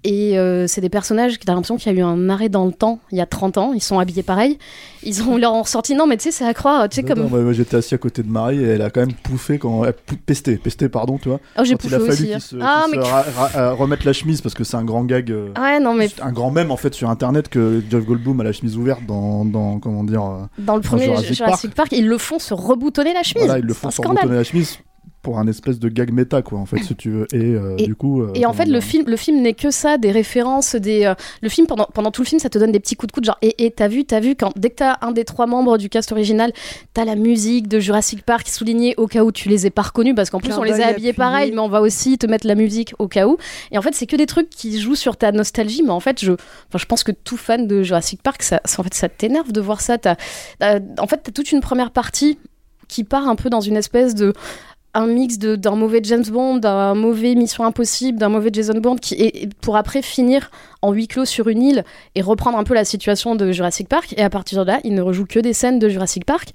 et 0.03 0.37
euh, 0.37 0.67
c'est 0.67 0.81
des 0.81 0.89
personnages 0.89 1.37
qui 1.39 1.45
t'as 1.45 1.53
l'impression 1.53 1.77
qu'il 1.77 1.91
y 1.91 1.95
a 1.95 1.99
eu 1.99 2.03
un 2.03 2.29
arrêt 2.29 2.49
dans 2.49 2.65
le 2.65 2.71
temps 2.73 2.99
il 3.11 3.17
y 3.17 3.21
a 3.21 3.25
30 3.25 3.57
ans. 3.57 3.73
Ils 3.73 3.81
sont 3.81 3.99
habillés 3.99 4.23
pareil. 4.23 4.57
Ils 5.03 5.23
ont 5.23 5.37
leur 5.37 5.53
ont 5.53 5.61
ressorti. 5.63 5.95
Non, 5.95 6.07
mais 6.07 6.17
tu 6.17 6.23
sais, 6.23 6.31
c'est 6.31 6.45
à 6.45 6.53
croire. 6.53 6.87
Tu 6.89 6.95
sais, 6.97 7.03
comme. 7.03 7.19
non, 7.19 7.29
moi, 7.29 7.53
j'étais 7.53 7.77
assis 7.77 7.93
à 7.93 7.97
côté 7.97 8.23
de 8.23 8.29
Marie 8.29 8.63
et 8.63 8.67
elle 8.67 8.81
a 8.81 8.89
quand 8.89 9.01
même 9.01 9.13
pouffé 9.13 9.57
quand 9.59 9.83
elle 9.85 9.93
pou- 9.93 10.15
pesté, 10.15 10.57
pesté 10.57 10.89
pardon, 10.89 11.17
tu 11.17 11.29
vois. 11.29 11.39
Oh, 11.57 11.63
j'ai 11.63 11.75
quand 11.75 11.87
il 11.87 11.93
a 11.95 11.99
pouffé 11.99 12.11
fallu 12.11 12.13
aussi. 12.13 12.25
qu'il 12.25 12.33
hein. 12.33 12.39
se, 12.39 12.55
Ah, 12.61 12.85
qu'il 12.89 12.99
mais. 12.99 13.05
se 13.05 13.09
ra- 13.11 13.25
ra- 13.35 13.51
euh, 13.57 13.73
remette 13.73 14.03
la 14.05 14.13
chemise 14.13 14.41
parce 14.41 14.55
que 14.55 14.63
c'est 14.63 14.77
un 14.77 14.85
grand 14.85 15.03
gag. 15.03 15.31
euh, 15.31 15.49
Ouais, 15.59 15.79
non, 15.79 15.93
mais 15.93 16.09
un 16.21 16.31
grand 16.31 16.51
mème 16.51 16.71
en 16.71 16.77
fait 16.77 16.93
sur 16.93 17.09
internet 17.09 17.49
que 17.49 17.81
Jeff 17.89 18.05
Goldblum 18.05 18.39
a 18.39 18.43
la 18.43 18.51
chemise 18.53 18.77
ouverte 18.77 19.05
dans, 19.05 19.43
dans 19.45 19.79
comment 19.79 20.03
dire 20.03 20.23
dans 20.57 20.75
le 20.75 20.81
premier 20.81 21.05
Jurassic 21.05 21.33
Jurassic, 21.33 21.75
Park. 21.75 21.89
ils 21.91 22.07
le 22.07 22.17
font 22.17 22.39
se 22.39 22.53
reboutonner 22.53 23.13
la 23.13 23.23
chemise. 23.23 23.45
voilà 23.45 23.59
ils 23.59 23.65
le 23.65 23.73
font 23.73 23.89
se 23.91 24.01
reboutonner 24.01 24.35
la 24.35 24.43
chemise 24.43 24.79
pour 25.23 25.39
un 25.39 25.47
espèce 25.47 25.79
de 25.79 25.89
gag 25.89 26.11
méta 26.11 26.41
quoi 26.43 26.59
en 26.59 26.65
fait 26.67 26.79
si 26.83 26.95
tu 26.95 27.09
veux 27.09 27.27
et, 27.33 27.37
euh, 27.55 27.75
Et- 27.79 27.87
du 27.87 27.95
coup 27.95 28.21
euh, 28.21 28.31
Et 28.35 28.45
en 28.45 28.53
fait, 28.53 28.65
le 28.65 28.73
dire, 28.73 28.83
film, 28.83 29.05
le 29.07 29.15
film 29.17 29.41
n'est 29.41 29.53
que 29.53 29.71
ça, 29.71 29.97
des 29.97 30.11
références, 30.11 30.75
des. 30.75 31.05
euh, 31.05 31.15
le 31.41 31.49
film 31.49 31.65
pendant 31.65 31.85
pendant 31.93 32.11
tout 32.11 32.21
le 32.21 32.27
film, 32.27 32.39
ça 32.39 32.49
te 32.49 32.57
donne 32.59 32.71
des 32.73 32.79
petits 32.81 32.95
coups 32.95 33.07
de 33.07 33.13
coude, 33.13 33.25
genre 33.25 33.37
et 33.41 33.65
et 33.65 33.71
t'as 33.71 33.87
vu, 33.87 34.03
t'as 34.05 34.19
vu 34.19 34.35
quand 34.35 34.51
dès 34.57 34.69
que 34.69 34.75
t'as 34.75 34.97
un 35.01 35.11
des 35.11 35.23
trois 35.23 35.47
membres 35.47 35.77
du 35.77 35.87
cast 35.89 36.11
original, 36.11 36.51
t'as 36.93 37.05
la 37.05 37.15
musique 37.15 37.67
de 37.69 37.79
Jurassic 37.79 38.23
Park 38.23 38.47
soulignée 38.49 38.93
au 38.97 39.07
cas 39.07 39.23
où 39.23 39.31
tu 39.31 39.47
les 39.49 39.65
aies 39.65 39.69
pas 39.71 39.81
reconnus 39.83 40.13
parce 40.13 40.29
qu'en 40.29 40.39
plus 40.39 40.53
on 40.53 40.63
les 40.63 40.73
a 40.73 40.87
habillés 40.87 40.89
appuyé. 41.09 41.13
pareil, 41.13 41.51
mais 41.53 41.59
on 41.59 41.69
va 41.69 41.81
aussi 41.81 42.17
te 42.17 42.27
mettre 42.27 42.45
la 42.45 42.55
musique 42.55 42.93
au 42.99 43.07
cas 43.07 43.25
où. 43.27 43.37
Et 43.71 43.77
en 43.77 43.81
fait, 43.81 43.95
c'est 43.95 44.05
que 44.07 44.17
des 44.17 44.25
trucs 44.25 44.49
qui 44.49 44.77
jouent 44.79 44.95
sur 44.95 45.15
ta 45.15 45.31
nostalgie, 45.31 45.83
mais 45.83 45.91
en 45.91 46.01
fait, 46.01 46.23
je, 46.23 46.33
enfin, 46.33 46.77
je 46.77 46.85
pense 46.85 47.03
que 47.03 47.13
tout 47.13 47.37
fan 47.37 47.65
de 47.65 47.81
Jurassic 47.81 48.21
Park, 48.21 48.43
ça, 48.43 48.59
ça- 48.65 48.81
en 48.81 48.83
fait, 48.83 48.93
ça 48.93 49.07
t'énerve 49.07 49.53
de 49.53 49.61
voir 49.61 49.79
ça. 49.79 49.97
T'as- 49.97 50.17
t'as- 50.59 50.79
en 50.99 51.07
fait, 51.07 51.21
t'as 51.23 51.31
toute 51.31 51.51
une 51.53 51.61
première 51.61 51.91
partie 51.91 52.37
qui 52.89 53.03
part 53.05 53.27
un 53.27 53.35
peu 53.35 53.49
dans 53.49 53.61
une 53.61 53.77
espèce 53.77 54.13
de 54.13 54.33
un 54.93 55.07
mix 55.07 55.37
d'un 55.37 55.75
mauvais 55.75 56.01
James 56.03 56.25
Bond, 56.25 56.57
d'un 56.57 56.93
mauvais 56.93 57.35
Mission 57.35 57.65
Impossible, 57.65 58.19
d'un 58.19 58.29
mauvais 58.29 58.49
Jason 58.53 58.79
Bourne, 58.79 58.99
qui 58.99 59.49
pour 59.61 59.75
après 59.75 60.01
finir 60.01 60.51
en 60.81 60.91
huis 60.91 61.07
clos 61.07 61.25
sur 61.25 61.47
une 61.47 61.63
île 61.63 61.83
et 62.15 62.21
reprendre 62.21 62.57
un 62.57 62.63
peu 62.63 62.73
la 62.73 62.85
situation 62.85 63.35
de 63.35 63.51
Jurassic 63.51 63.87
Park. 63.87 64.13
Et 64.17 64.21
à 64.21 64.29
partir 64.29 64.63
de 64.65 64.71
là, 64.71 64.79
il 64.83 64.93
ne 64.93 65.01
rejoue 65.01 65.25
que 65.25 65.39
des 65.39 65.53
scènes 65.53 65.79
de 65.79 65.89
Jurassic 65.89 66.25
Park. 66.25 66.49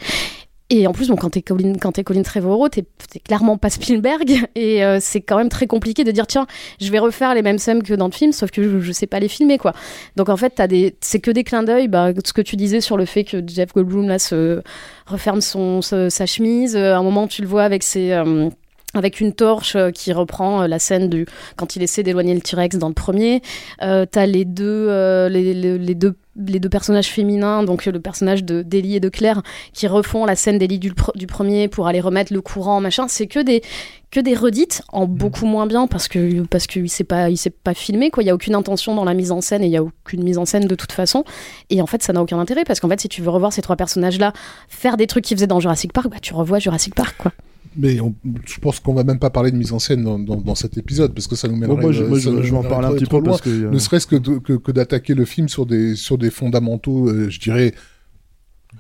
Et 0.71 0.87
en 0.87 0.93
plus, 0.93 1.09
bon, 1.09 1.17
quand 1.17 1.31
t'es 1.31 1.41
Colin, 1.41 1.73
quand 1.81 1.93
t'es 1.93 2.05
Colin 2.05 2.21
Trevorrow, 2.23 2.69
t'es 2.69 2.85
clairement 3.25 3.57
pas 3.57 3.71
Spielberg, 3.71 4.31
et 4.55 4.85
euh, 4.85 4.99
c'est 5.01 5.23
quand 5.23 5.39
même 5.39 5.49
très 5.49 5.67
compliqué 5.67 6.05
de 6.05 6.11
dire 6.11 6.27
tiens, 6.27 6.47
je 6.79 6.91
vais 6.93 6.99
refaire 6.99 7.35
les 7.35 7.41
mêmes 7.41 7.59
scènes 7.59 7.83
que 7.83 7.95
dans 7.95 8.07
le 8.07 8.13
film, 8.13 8.33
sauf 8.33 8.51
que 8.51 8.63
je, 8.63 8.79
je 8.79 8.93
sais 8.93 9.07
pas 9.07 9.19
les 9.19 9.29
filmer 9.29 9.57
quoi. 9.57 9.73
Donc 10.17 10.29
en 10.29 10.37
fait, 10.37 10.51
t'as 10.57 10.67
des, 10.67 10.95
c'est 11.01 11.21
que 11.21 11.31
des 11.31 11.43
clins 11.43 11.63
d'œil. 11.63 11.89
Bah, 11.89 12.11
ce 12.23 12.33
que 12.35 12.43
tu 12.43 12.57
disais 12.57 12.83
sur 12.83 12.99
le 12.99 13.07
fait 13.07 13.25
que 13.25 13.43
Jeff 13.47 13.73
Goldblum 13.73 14.09
là 14.09 14.19
se 14.19 14.61
referme 15.07 15.41
son 15.41 15.81
sa 15.81 16.27
chemise, 16.27 16.77
euh, 16.77 16.93
à 16.95 16.99
un 16.99 17.03
moment 17.03 17.27
tu 17.29 17.41
le 17.41 17.49
vois 17.49 17.63
avec 17.65 17.83
ses 17.83 18.13
euh, 18.13 18.51
avec 18.95 19.21
une 19.21 19.33
torche 19.35 19.77
qui 19.95 20.13
reprend 20.15 20.67
la 20.67 20.79
scène 20.79 21.09
du 21.09 21.27
quand 21.57 21.77
il 21.77 21.83
essaie 21.83 22.03
d'éloigner 22.03 22.35
le 22.35 22.41
T-Rex 22.41 22.77
dans 22.79 22.89
le 22.89 22.95
premier. 22.95 23.43
Euh, 23.83 24.07
T'as 24.11 24.27
les 24.27 24.45
deux 24.47 24.89
les- 25.29 25.55
les 25.79 25.95
deux 25.95 26.15
les 26.39 26.61
deux 26.61 26.69
personnages 26.69 27.09
féminins, 27.09 27.63
donc 27.65 27.87
euh, 27.87 27.93
le 27.93 28.01
personnage 28.01 28.45
de 28.45 28.63
d'Ellie 28.63 28.97
et 28.97 29.01
de 29.01 29.09
Claire, 29.09 29.43
qui 29.73 29.87
refont 29.87 30.25
la 30.25 30.37
scène 30.37 30.59
d'Ellie 30.59 30.79
du, 30.79 30.93
pr- 30.93 31.17
du 31.17 31.27
premier 31.27 31.69
pour 31.69 31.89
aller 31.89 32.01
remettre 32.01 32.33
le 32.33 32.41
courant, 32.41 32.81
machin. 32.81 33.07
C'est 33.09 33.27
que 33.27 33.41
des 33.41 33.63
que 34.11 34.21
des 34.21 34.35
redites 34.35 34.83
en 34.91 35.07
beaucoup 35.07 35.45
moins 35.45 35.67
bien 35.67 35.87
parce 35.87 36.09
que 36.09 36.43
parce 36.47 36.67
qu'il 36.67 36.89
s'est 36.89 37.05
pas 37.05 37.29
il 37.29 37.37
s'est 37.37 37.51
pas 37.51 37.75
filmé 37.75 38.11
quoi. 38.11 38.23
Il 38.23 38.27
y 38.27 38.31
a 38.31 38.35
aucune 38.35 38.55
intention 38.55 38.95
dans 38.95 39.05
la 39.05 39.15
mise 39.15 39.33
en 39.33 39.41
scène 39.41 39.63
et 39.63 39.67
il 39.67 39.73
y 39.73 39.77
a 39.77 39.83
aucune 39.83 40.23
mise 40.23 40.39
en 40.39 40.47
scène 40.47 40.67
de 40.67 40.75
toute 40.75 40.93
façon. 40.93 41.25
Et 41.71 41.83
en 41.83 41.87
fait, 41.87 42.03
ça 42.03 42.13
n'a 42.13 42.23
aucun 42.23 42.39
intérêt 42.39 42.65
parce 42.65 42.81
qu'en 42.81 42.89
fait, 42.89 43.01
si 43.01 43.09
tu 43.09 43.21
veux 43.21 43.31
revoir 43.31 43.53
ces 43.53 43.61
trois 43.61 43.77
personnages 43.77 44.19
là 44.19 44.33
faire 44.69 44.97
des 44.97 45.07
trucs 45.07 45.25
qu'ils 45.25 45.37
faisaient 45.37 45.47
dans 45.47 45.61
Jurassic 45.61 45.93
Park, 45.93 46.09
bah 46.09 46.19
tu 46.23 46.33
revois 46.35 46.59
Jurassic 46.59 46.95
Park 46.95 47.17
quoi. 47.19 47.33
Mais 47.81 48.01
on- 48.01 48.15
je 48.45 48.59
pense 48.59 48.81
qu'on 48.81 48.93
va 48.93 49.05
même 49.05 49.21
pas 49.21 49.31
parler 49.31 49.53
de 49.53 49.57
mise 49.57 49.73
en 49.73 49.79
scène 49.79 50.03
dans, 50.03 50.19
dans, 50.19 50.37
dans 50.37 50.55
cet 50.57 50.77
épisode 50.77 51.15
parce 51.15 51.29
que 51.29 51.37
ça 51.37 51.47
nous 51.47 51.55
mènerait. 51.57 51.77
Bon, 51.77 51.83
moi, 51.83 51.93
moi, 52.09 52.19
je- 52.19 52.31
vais 52.51 52.57
en 52.57 52.63
parler 52.69 52.87
un 52.89 52.91
petit 52.99 53.05
peu 53.07 53.23
parce 53.31 53.41
que, 53.41 53.51
euh, 53.51 53.71
Ne 53.71 53.79
serait-ce 53.79 54.07
que, 54.07 54.17
que, 54.17 54.53
que 54.55 54.73
d'attaquer 54.73 55.15
le 55.15 55.25
film 55.25 55.49
sur 55.49 55.65
des 55.65 55.95
sur 55.95 56.19
des 56.19 56.31
fondamentaux, 56.31 57.09
euh, 57.09 57.31
je 57.31 57.39
dirais 57.39 57.73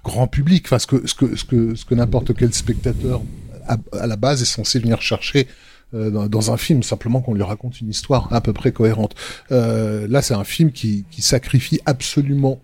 grand 0.04 0.26
public, 0.26 0.64
enfin 0.66 0.78
ce 0.78 0.86
que 0.86 1.06
ce 1.06 1.14
que 1.14 1.36
ce 1.36 1.44
que 1.44 1.74
ce 1.74 1.84
que 1.84 1.94
n'importe 1.94 2.34
quel 2.36 2.52
spectateur 2.52 3.22
à, 3.66 3.76
à 3.92 4.06
la 4.06 4.16
base 4.16 4.42
est 4.42 4.46
censé 4.46 4.78
venir 4.78 5.00
chercher. 5.00 5.46
euh, 5.94 6.10
dans, 6.10 6.26
dans 6.28 6.52
un 6.52 6.58
film, 6.58 6.82
simplement 6.82 7.22
qu'on 7.22 7.32
lui 7.32 7.42
raconte 7.42 7.80
une 7.80 7.88
histoire 7.88 8.30
à 8.30 8.42
peu 8.42 8.52
près 8.52 8.72
cohérente. 8.72 9.14
Euh, 9.52 10.06
là, 10.06 10.20
c'est 10.20 10.34
un 10.34 10.44
film 10.44 10.70
qui, 10.70 11.06
qui 11.10 11.22
sacrifie 11.22 11.80
absolument 11.86 12.60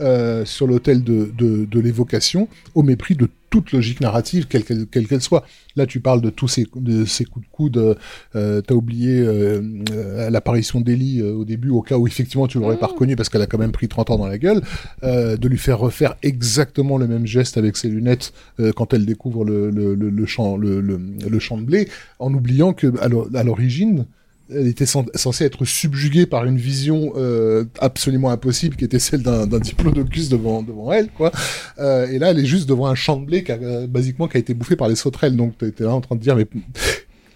euh, 0.00 0.44
sur 0.44 0.66
l'autel 0.66 1.02
de, 1.02 1.30
de, 1.36 1.64
de 1.64 1.80
l'évocation, 1.80 2.48
au 2.74 2.82
mépris 2.82 3.14
de 3.14 3.28
toute 3.50 3.72
logique 3.72 4.00
narrative, 4.00 4.46
quelle 4.48 4.64
qu'elle 4.64 5.20
soit. 5.22 5.44
Là, 5.76 5.86
tu 5.86 6.00
parles 6.00 6.20
de 6.20 6.30
tous 6.30 6.48
ces, 6.48 6.66
de 6.74 7.04
ces 7.04 7.24
coups 7.24 7.46
de 7.46 7.50
coude. 7.50 7.96
Euh, 8.34 8.60
T'as 8.60 8.74
oublié 8.74 9.20
euh, 9.20 9.62
euh, 9.92 10.30
l'apparition 10.30 10.80
d'Ellie 10.80 11.20
euh, 11.20 11.32
au 11.32 11.44
début, 11.44 11.70
au 11.70 11.80
cas 11.82 11.96
où 11.96 12.06
effectivement 12.06 12.46
tu 12.48 12.58
l'aurais 12.58 12.76
pas 12.76 12.86
reconnu 12.86 13.16
parce 13.16 13.28
qu'elle 13.28 13.42
a 13.42 13.46
quand 13.46 13.58
même 13.58 13.72
pris 13.72 13.88
30 13.88 14.10
ans 14.10 14.18
dans 14.18 14.26
la 14.26 14.38
gueule, 14.38 14.62
euh, 15.04 15.36
de 15.36 15.48
lui 15.48 15.58
faire 15.58 15.78
refaire 15.78 16.16
exactement 16.22 16.98
le 16.98 17.06
même 17.06 17.26
geste 17.26 17.56
avec 17.56 17.76
ses 17.76 17.88
lunettes 17.88 18.32
euh, 18.60 18.72
quand 18.74 18.92
elle 18.94 19.06
découvre 19.06 19.44
le, 19.44 19.70
le, 19.70 19.94
le, 19.94 20.10
le 20.10 20.26
champ, 20.26 20.56
le, 20.56 20.80
le, 20.80 21.38
champ 21.38 21.56
de 21.58 21.62
blé, 21.62 21.88
en 22.18 22.32
oubliant 22.34 22.72
que 22.72 22.92
à 23.00 23.42
l'origine, 23.44 24.06
elle 24.48 24.66
était 24.68 24.84
cen- 24.86 25.06
censée 25.16 25.44
être 25.44 25.64
subjuguée 25.64 26.26
par 26.26 26.44
une 26.44 26.56
vision 26.56 27.12
euh, 27.16 27.64
absolument 27.80 28.30
impossible 28.30 28.76
qui 28.76 28.84
était 28.84 28.98
celle 28.98 29.22
d'un 29.22 29.46
diplodocus 29.58 30.28
devant 30.28 30.62
devant 30.62 30.92
elle 30.92 31.08
quoi. 31.10 31.32
Euh, 31.78 32.06
et 32.08 32.18
là 32.18 32.30
elle 32.30 32.38
est 32.38 32.46
juste 32.46 32.68
devant 32.68 32.86
un 32.86 32.94
champ 32.94 33.16
de 33.16 33.24
blé 33.26 33.42
qui 33.44 33.52
a, 33.52 33.56
euh, 33.56 33.86
basiquement 33.86 34.28
qui 34.28 34.36
a 34.36 34.40
été 34.40 34.54
bouffé 34.54 34.76
par 34.76 34.88
les 34.88 34.96
sauterelles. 34.96 35.36
Donc 35.36 35.58
t'es 35.58 35.72
là 35.80 35.92
en 35.94 36.00
train 36.00 36.14
de 36.16 36.20
dire 36.20 36.36
mais 36.36 36.46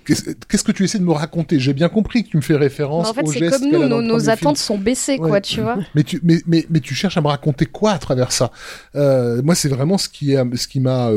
qu'est-ce 0.05 0.64
que 0.64 0.73
tu 0.73 0.85
essaies 0.85 0.99
de 0.99 1.05
me 1.05 1.12
raconter? 1.12 1.61
J'ai 1.61 1.73
bien 1.73 1.88
compris 1.88 2.25
que 2.25 2.31
tu 2.31 2.37
me 2.37 2.43
fais 2.43 2.57
référence 2.57 3.05
Mais 3.05 3.11
en 3.11 3.14
fait, 3.14 3.29
au 3.29 3.33
c'est 3.33 3.38
geste 3.40 3.61
comme 3.61 3.71
nous, 3.88 4.02
nos, 4.02 4.29
attentes 4.29 4.57
film. 4.57 4.76
sont 4.76 4.79
baissées 4.79 5.19
quoi, 5.19 5.40
tu 5.40 5.61
vois. 5.61 5.79
Mais 5.95 6.02
tu, 6.02 6.21
mais, 6.23 6.40
mais, 6.47 6.67
mais 6.71 6.81
tu 6.81 6.95
cherches 6.95 7.17
à 7.17 7.21
me 7.21 7.29
raconter 7.29 7.67
quoi 7.67 7.93
à 7.93 7.99
travers 7.99 8.33
ça? 8.33 8.50
Euh, 8.97 9.40
Moi, 9.43 9.55
c'est 9.55 9.69
vraiment 9.69 9.99
ce 9.99 10.09
qui, 10.09 10.33
est, 10.33 10.57
ce 10.57 10.67
qui 10.69 10.81
m'a 10.81 11.11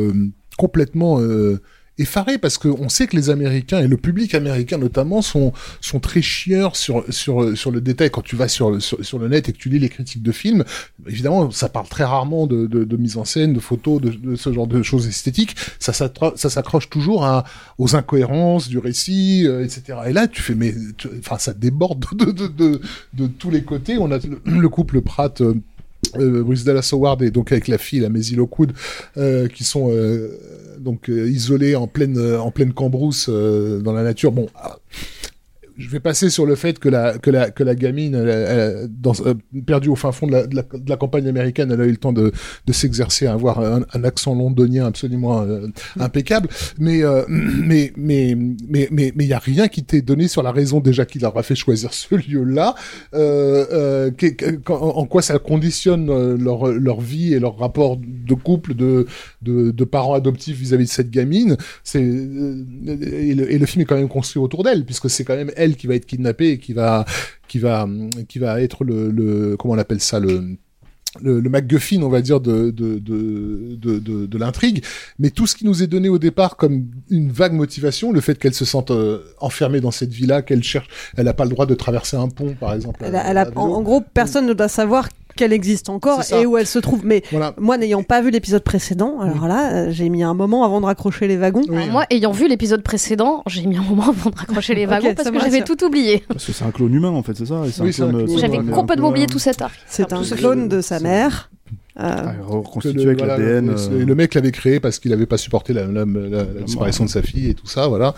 complètement 0.57 1.19
effaré 1.97 2.38
parce 2.38 2.57
qu'on 2.57 2.89
sait 2.89 3.05
que 3.07 3.15
les 3.15 3.29
Américains 3.29 3.79
et 3.79 3.88
le 3.88 3.97
public 3.97 4.33
américain 4.33 4.77
notamment 4.77 5.21
sont 5.21 5.53
sont 5.79 6.00
très 6.00 6.21
chieurs 6.21 6.75
sur 6.75 7.03
sur 7.13 7.55
sur 7.57 7.69
le 7.71 7.81
détail. 7.81 8.09
Quand 8.09 8.21
tu 8.23 8.35
vas 8.35 8.47
sur 8.47 8.81
sur, 8.81 9.03
sur 9.05 9.19
le 9.19 9.27
net 9.27 9.47
et 9.50 9.53
que 9.53 9.57
tu 9.57 9.69
lis 9.69 9.79
les 9.79 9.89
critiques 9.89 10.23
de 10.23 10.31
films, 10.31 10.63
évidemment, 11.07 11.51
ça 11.51 11.69
parle 11.69 11.88
très 11.88 12.03
rarement 12.03 12.47
de, 12.47 12.65
de, 12.67 12.83
de 12.83 12.97
mise 12.97 13.17
en 13.17 13.25
scène, 13.25 13.53
de 13.53 13.59
photos, 13.59 14.01
de, 14.01 14.09
de 14.09 14.35
ce 14.35 14.51
genre 14.51 14.67
de 14.67 14.81
choses 14.81 15.07
esthétiques. 15.07 15.55
Ça 15.79 15.93
s'attra- 15.93 16.33
ça 16.35 16.50
s'accroche 16.50 16.89
toujours 16.89 17.25
à 17.25 17.43
aux 17.77 17.95
incohérences 17.95 18.69
du 18.69 18.77
récit, 18.79 19.43
euh, 19.45 19.63
etc. 19.63 20.00
Et 20.07 20.13
là, 20.13 20.27
tu 20.27 20.41
fais 20.41 20.55
mais, 20.55 20.73
enfin, 21.19 21.38
ça 21.38 21.53
déborde 21.53 22.05
de 22.15 22.31
de, 22.31 22.47
de 22.47 22.81
de 23.13 23.27
tous 23.27 23.50
les 23.51 23.63
côtés. 23.63 23.97
On 24.00 24.12
a 24.12 24.17
le, 24.17 24.41
le 24.45 24.69
couple 24.69 25.01
Pratt. 25.01 25.41
euh, 25.41 25.53
euh, 26.17 26.43
Bruce 26.43 26.63
Dallas 26.63 26.89
Howard 26.93 27.22
et 27.22 27.32
donc 27.32 27.51
avec 27.51 27.67
la 27.67 27.77
fille, 27.77 28.00
la 28.00 28.10
Maisie 28.10 28.36
Lockwood, 28.36 28.74
euh, 29.17 29.48
qui 29.48 29.63
sont 29.63 29.89
euh, 29.91 30.38
donc 30.79 31.10
euh, 31.10 31.29
isolés 31.29 31.75
en 31.75 31.88
pleine 31.88 32.17
en 32.36 32.51
pleine 32.51 32.74
cambrousse 32.74 33.29
dans 33.29 33.93
la 33.93 34.03
nature. 34.03 34.32
Bon, 34.32 34.48
ah, 34.55 34.77
je 35.77 35.89
vais 35.89 36.00
passer 36.00 36.30
sur 36.30 36.46
le 36.46 36.56
fait 36.56 36.80
que 36.80 36.89
la 36.89 37.18
que 37.18 37.30
la 37.32 37.50
que 37.51 37.63
la 37.63 37.75
gamine 37.75 38.15
elle, 38.15 38.30
elle- 38.30 38.88
dans, 39.01 39.13
euh, 39.25 39.34
perdue 39.65 39.89
au 39.89 39.96
fin 39.96 40.12
fond 40.12 40.27
de 40.27 40.32
la, 40.34 40.48
de 40.48 40.56
la, 40.56 40.62
de 40.62 40.89
la 40.89 40.98
campagne 40.98 41.27
américaine, 41.27 41.72
elle 41.72 41.82
a 41.82 41.86
eu 41.86 41.92
le 41.92 41.98
temps 41.98 42.13
de 42.13 42.32
de 42.68 42.74
s'exercer 42.74 43.25
à 43.27 43.34
avoir 43.34 43.60
un, 43.60 43.82
un 43.94 44.03
accent 44.03 44.36
londonien 44.36 44.86
absolument 44.86 45.42
euh, 45.42 45.68
impeccable. 46.00 46.50
Mais 46.80 47.03
euh, 47.03 47.24
mais 47.27 47.94
mais 47.98 48.36
mais 48.68 48.88
mais 48.92 49.12
mais 49.15 49.24
il 49.25 49.30
y 49.30 49.34
a 49.34 49.39
rien 49.39 49.68
qui 49.68 49.84
t'est 49.84 50.01
donné 50.01 50.27
sur 50.27 50.44
la 50.44 50.51
raison 50.51 50.80
déjà 50.80 51.06
qui 51.06 51.20
leur 51.20 51.38
a 51.38 51.44
fait 51.44 51.56
choisir 51.56 51.94
ce 51.94 52.15
lieu-là. 52.15 52.75
Euh, 53.13 54.12
en 54.68 55.06
quoi 55.06 55.22
ça 55.22 55.39
conditionne 55.39 56.36
leur 56.36 56.68
leur 56.68 57.01
vie 57.01 57.34
et 57.34 57.39
leur 57.39 57.58
rapport 57.58 57.98
de 57.98 58.34
couple 58.34 58.74
de 58.74 59.06
de, 59.42 59.72
de 59.72 59.84
parents 59.84 60.13
adoptifs 60.13 60.58
vis-à-vis 60.58 60.86
de 60.86 60.89
cette 60.89 61.10
gamine? 61.12 61.58
C'est 61.84 62.01
et, 62.03 63.34
le, 63.36 63.51
et 63.51 63.58
le 63.58 63.65
film 63.65 63.82
est 63.82 63.86
quand 63.86 63.96
même 63.96 64.10
construit 64.10 64.42
autour 64.42 64.63
d'elle 64.63 64.86
puisque 64.86 65.10
c'est 65.10 65.24
quand 65.24 65.36
même 65.36 65.51
elle 65.56 65.62
qui 65.75 65.88
va 65.88 65.96
être 65.96 66.05
kidnappée 66.05 66.51
et 66.51 66.58
qui 66.60 66.74
va 66.74 67.05
qui 67.48 67.60
va 67.60 67.88
qui 68.27 68.39
va 68.39 68.62
être 68.62 68.84
le, 68.84 69.10
le 69.12 69.55
comment 69.58 69.74
on 69.74 69.77
appelle 69.77 70.00
ça 70.01 70.20
le 70.20 70.58
le, 71.22 71.39
le 71.39 71.48
MacGuffin, 71.51 72.01
on 72.01 72.10
va 72.10 72.22
dire, 72.22 72.39
de, 72.39 72.72
de, 72.72 72.98
de, 72.98 74.25
de, 74.25 74.38
l'intrigue. 74.39 74.84
Mais 75.20 75.29
tout 75.29 75.46
ce 75.46 75.55
qui 75.55 75.63
nous 75.63 75.84
est 75.84 75.88
donné 75.88 76.10
au 76.10 76.17
départ 76.17 76.58
comme 76.58 76.88
une 77.12 77.32
vague 77.32 77.53
motivation, 77.53 78.12
le 78.12 78.20
fait 78.20 78.39
qu'elle 78.39 78.55
se 78.55 78.65
sente 78.65 78.89
euh, 78.89 79.20
enfermée 79.39 79.79
dans 79.79 79.91
cette 79.91 80.12
villa, 80.12 80.41
qu'elle 80.41 80.63
cherche, 80.63 80.88
elle 81.15 81.25
n'a 81.25 81.36
pas 81.36 81.43
le 81.43 81.51
droit 81.51 81.67
de 81.67 81.75
traverser 81.75 82.17
un 82.17 82.29
pont, 82.29 82.55
par 82.60 82.74
exemple. 82.74 83.00
Elle 83.05 83.15
a- 83.15 83.29
elle 83.29 83.38
a- 83.38 83.48
en, 83.55 83.62
en 83.74 83.82
gros, 83.84 84.01
personne 84.01 84.48
ne 84.48 84.53
doit 84.53 84.67
savoir 84.67 85.08
qu'elle 85.35 85.53
existe 85.53 85.89
encore 85.89 86.21
et 86.31 86.45
où 86.45 86.57
elle 86.57 86.67
se 86.67 86.79
trouve. 86.79 87.05
Mais 87.05 87.23
Voilà. 87.31 87.53
moi, 87.57 87.77
n'ayant 87.77 88.03
pas 88.03 88.21
vu 88.21 88.29
l'épisode 88.31 88.63
précédent, 88.63 89.19
alors 89.19 89.47
là, 89.47 89.71
euh, 89.73 89.91
j'ai 89.91 90.09
mis 90.09 90.23
un 90.23 90.33
moment 90.33 90.63
avant 90.63 90.81
de 90.81 90.85
raccrocher 90.85 91.27
les 91.27 91.37
wagons. 91.37 91.63
Moi, 91.91 92.05
ayant 92.09 92.31
vu 92.31 92.47
l'épisode 92.47 92.83
précédent, 92.83 93.43
j'ai 93.47 93.65
mis 93.65 93.77
un 93.77 93.81
moment 93.83 94.09
avant 94.09 94.29
de 94.29 94.35
raccrocher 94.35 94.75
les 94.75 94.85
wagons 94.87 95.13
parce 95.15 95.29
que 95.29 95.39
j'avais 95.39 95.63
tout 95.63 95.83
oublié. 95.83 96.23
Parce 96.27 96.45
que 96.45 96.51
c'est 96.51 96.65
un 96.65 96.71
clone 96.71 96.93
humain 96.93 97.09
en 97.09 97.23
fait, 97.23 97.35
c'est 97.37 97.45
ça 97.45 97.61
Oui, 97.81 97.95
euh, 97.99 98.27
J'avais 98.37 98.59
complètement 98.59 99.07
euh, 99.07 99.11
oublié 99.11 99.27
tout 99.27 99.39
cet 99.39 99.61
arc. 99.61 99.79
C'est 99.87 100.13
un 100.13 100.23
clone 100.23 100.67
de 100.67 100.81
sa 100.81 100.99
mère. 100.99 101.49
Euh, 102.00 102.33
reconstitué 102.47 103.03
le- 103.03 103.09
avec 103.12 103.21
l'ADN. 103.21 103.69
euh, 103.69 104.15
mec 104.15 104.33
l'avait 104.33 104.51
créé 104.51 104.79
parce 104.79 104.97
qu'il 104.97 105.13
avait 105.13 105.27
pas 105.27 105.38
supporté 105.38 105.73
la, 105.73 105.85
la, 105.85 106.05
la- 106.05 106.29
la 106.29 106.62
disparition 106.65 107.05
de 107.05 107.09
sa 107.09 107.21
fille 107.21 107.50
et 107.50 107.53
tout 107.53 107.67
ça, 107.67 107.88
voilà. 107.88 108.15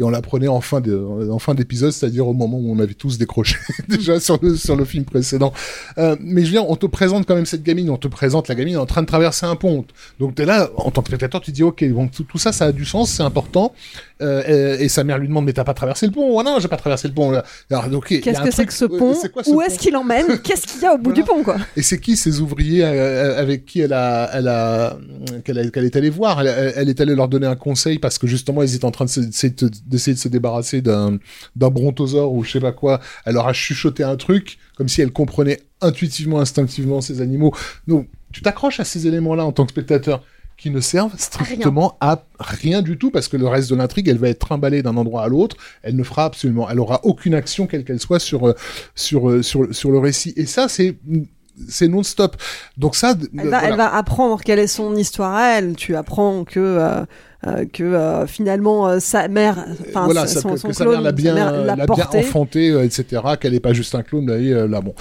Et 0.00 0.02
on 0.02 0.08
l'apprenait 0.08 0.48
en 0.48 0.62
fin 0.62 0.80
de, 0.80 0.96
en 1.30 1.38
fin 1.38 1.54
d'épisode, 1.54 1.92
c'est-à-dire 1.92 2.26
au 2.26 2.32
moment 2.32 2.56
où 2.58 2.72
on 2.72 2.78
avait 2.78 2.94
tous 2.94 3.18
décroché 3.18 3.56
déjà 3.88 4.18
sur 4.18 4.38
le, 4.42 4.56
sur 4.56 4.76
le 4.76 4.84
film 4.86 5.04
précédent. 5.04 5.52
Euh, 5.98 6.16
mais 6.20 6.42
je 6.44 6.50
viens, 6.52 6.62
on 6.66 6.76
te 6.76 6.86
présente 6.86 7.26
quand 7.26 7.34
même 7.34 7.44
cette 7.46 7.62
gamine, 7.62 7.90
on 7.90 7.98
te 7.98 8.08
présente 8.08 8.48
la 8.48 8.54
gamine 8.54 8.78
en 8.78 8.86
train 8.86 9.02
de 9.02 9.06
traverser 9.06 9.44
un 9.44 9.56
pont. 9.56 9.84
Donc 10.18 10.34
t'es 10.34 10.46
là, 10.46 10.70
en 10.76 10.90
tant 10.90 11.02
que 11.02 11.08
spectateur, 11.08 11.40
tu 11.42 11.52
dis, 11.52 11.62
ok, 11.62 11.84
tout, 12.10 12.24
tout 12.24 12.38
ça, 12.38 12.52
ça 12.52 12.64
a 12.66 12.72
du 12.72 12.86
sens, 12.86 13.10
c'est 13.10 13.22
important. 13.22 13.74
Euh, 14.20 14.76
et, 14.78 14.84
et 14.84 14.88
sa 14.88 15.04
mère 15.04 15.18
lui 15.18 15.28
demande, 15.28 15.44
mais 15.44 15.52
t'as 15.52 15.64
pas 15.64 15.74
traversé 15.74 16.06
le 16.06 16.12
pont? 16.12 16.38
Oh 16.38 16.42
non, 16.42 16.58
j'ai 16.60 16.68
pas 16.68 16.76
traversé 16.76 17.08
le 17.08 17.14
pont. 17.14 17.30
Alors, 17.70 17.84
a 17.84 18.00
Qu'est-ce 18.00 18.40
que 18.40 18.50
c'est 18.50 18.66
que 18.66 18.72
ce 18.72 18.84
pont? 18.84 19.14
quoi 19.32 19.44
ce 19.44 19.50
Où 19.50 19.62
est-ce 19.62 19.78
qu'il 19.78 19.96
emmène? 19.96 20.38
Qu'est-ce 20.42 20.66
qu'il 20.66 20.82
y 20.82 20.86
a 20.86 20.94
au 20.94 20.98
bout 20.98 21.12
du 21.12 21.22
pont, 21.22 21.42
quoi? 21.42 21.56
Et 21.76 21.82
c'est 21.82 22.00
qui 22.00 22.16
ces 22.16 22.40
ouvriers 22.40 22.84
euh, 22.84 23.38
avec 23.38 23.64
qui 23.64 23.80
elle 23.80 23.92
a, 23.92 24.30
elle 24.32 24.48
a, 24.48 24.98
qu'elle 25.44 25.58
est 25.58 25.96
allée 25.96 26.10
voir? 26.10 26.40
Elle, 26.40 26.88
est 26.88 27.00
allée 27.00 27.14
leur 27.14 27.28
donner 27.28 27.46
un 27.46 27.56
conseil 27.56 27.98
parce 27.98 28.18
que 28.18 28.26
justement 28.26 28.62
ils 28.62 28.74
étaient 28.74 28.84
en 28.84 28.90
train 28.90 29.04
d'essayer 29.04 29.54
de, 29.54 29.70
de 29.86 29.98
se 29.98 30.28
débarrasser 30.28 30.80
d'un, 30.80 31.18
d'un 31.56 31.70
brontosaure 31.70 32.32
ou 32.32 32.44
je 32.44 32.52
sais 32.52 32.60
pas 32.60 32.72
quoi. 32.72 33.00
Elle 33.24 33.34
leur 33.34 33.46
a 33.46 33.52
chuchoté 33.52 34.02
un 34.02 34.16
truc 34.16 34.58
comme 34.76 34.88
si 34.88 35.02
elle 35.02 35.12
comprenait 35.12 35.60
intuitivement, 35.80 36.40
instinctivement 36.40 37.00
ces 37.00 37.20
animaux. 37.20 37.54
Donc 37.86 38.08
tu 38.32 38.42
t'accroches 38.42 38.80
à 38.80 38.84
ces 38.84 39.06
éléments-là 39.06 39.44
en 39.44 39.52
tant 39.52 39.64
que 39.64 39.72
spectateur 39.72 40.22
qui 40.58 40.70
ne 40.70 40.80
servent 40.80 41.14
strictement 41.16 41.96
à 42.00 42.24
rien 42.40 42.82
du 42.82 42.98
tout 42.98 43.10
parce 43.10 43.28
que 43.28 43.36
le 43.36 43.46
reste 43.46 43.70
de 43.70 43.76
l'intrigue, 43.76 44.08
elle 44.08 44.18
va 44.18 44.28
être 44.28 44.40
trimballée 44.40 44.82
d'un 44.82 44.96
endroit 44.96 45.22
à 45.22 45.28
l'autre. 45.28 45.56
Elle 45.82 45.96
ne 45.96 46.02
fera 46.02 46.24
absolument, 46.24 46.68
elle 46.68 46.80
aura 46.80 47.00
aucune 47.04 47.34
action 47.34 47.66
quelle 47.68 47.84
qu'elle 47.84 48.00
soit 48.00 48.18
sur 48.18 48.48
euh, 48.48 48.54
sur 48.96 49.30
euh, 49.30 49.42
sur 49.42 49.72
sur 49.72 49.90
le 49.92 49.98
récit. 49.98 50.34
Et 50.36 50.46
ça, 50.46 50.68
c'est 50.68 50.98
c'est 51.68 51.88
non-stop. 51.88 52.36
Donc 52.76 52.96
ça, 52.96 53.14
Elle 53.36 53.48
va, 53.48 53.64
elle 53.64 53.76
va 53.76 53.94
apprendre 53.94 54.40
quelle 54.44 54.58
est 54.58 54.66
son 54.66 54.94
histoire 54.96 55.34
à 55.34 55.58
elle. 55.58 55.76
Tu 55.76 55.96
apprends 55.96 56.44
que 56.44 56.60
euh, 56.60 57.04
euh, 57.46 57.64
que 57.72 57.84
euh, 57.84 58.26
finalement 58.26 58.88
euh, 58.88 58.98
sa 58.98 59.28
mère, 59.28 59.64
enfin 59.88 60.06
voilà, 60.06 60.26
son, 60.26 60.34
ça, 60.34 60.40
son, 60.40 60.48
que, 60.50 60.56
son 60.56 60.68
que 60.68 60.74
sa 60.74 60.84
clone, 60.84 60.94
mère 60.94 61.02
l'a 61.02 61.12
bien, 61.12 61.36
sa 61.36 61.52
mère 61.52 61.76
l'a 61.76 61.86
bien 61.86 62.08
enfanté, 62.14 62.70
euh, 62.70 62.84
etc. 62.84 63.22
Qu'elle 63.40 63.52
n'est 63.52 63.60
pas 63.60 63.72
juste 63.72 63.94
un 63.94 64.02
clone, 64.02 64.28
euh, 64.28 64.66
là 64.66 64.80
bon. 64.80 64.94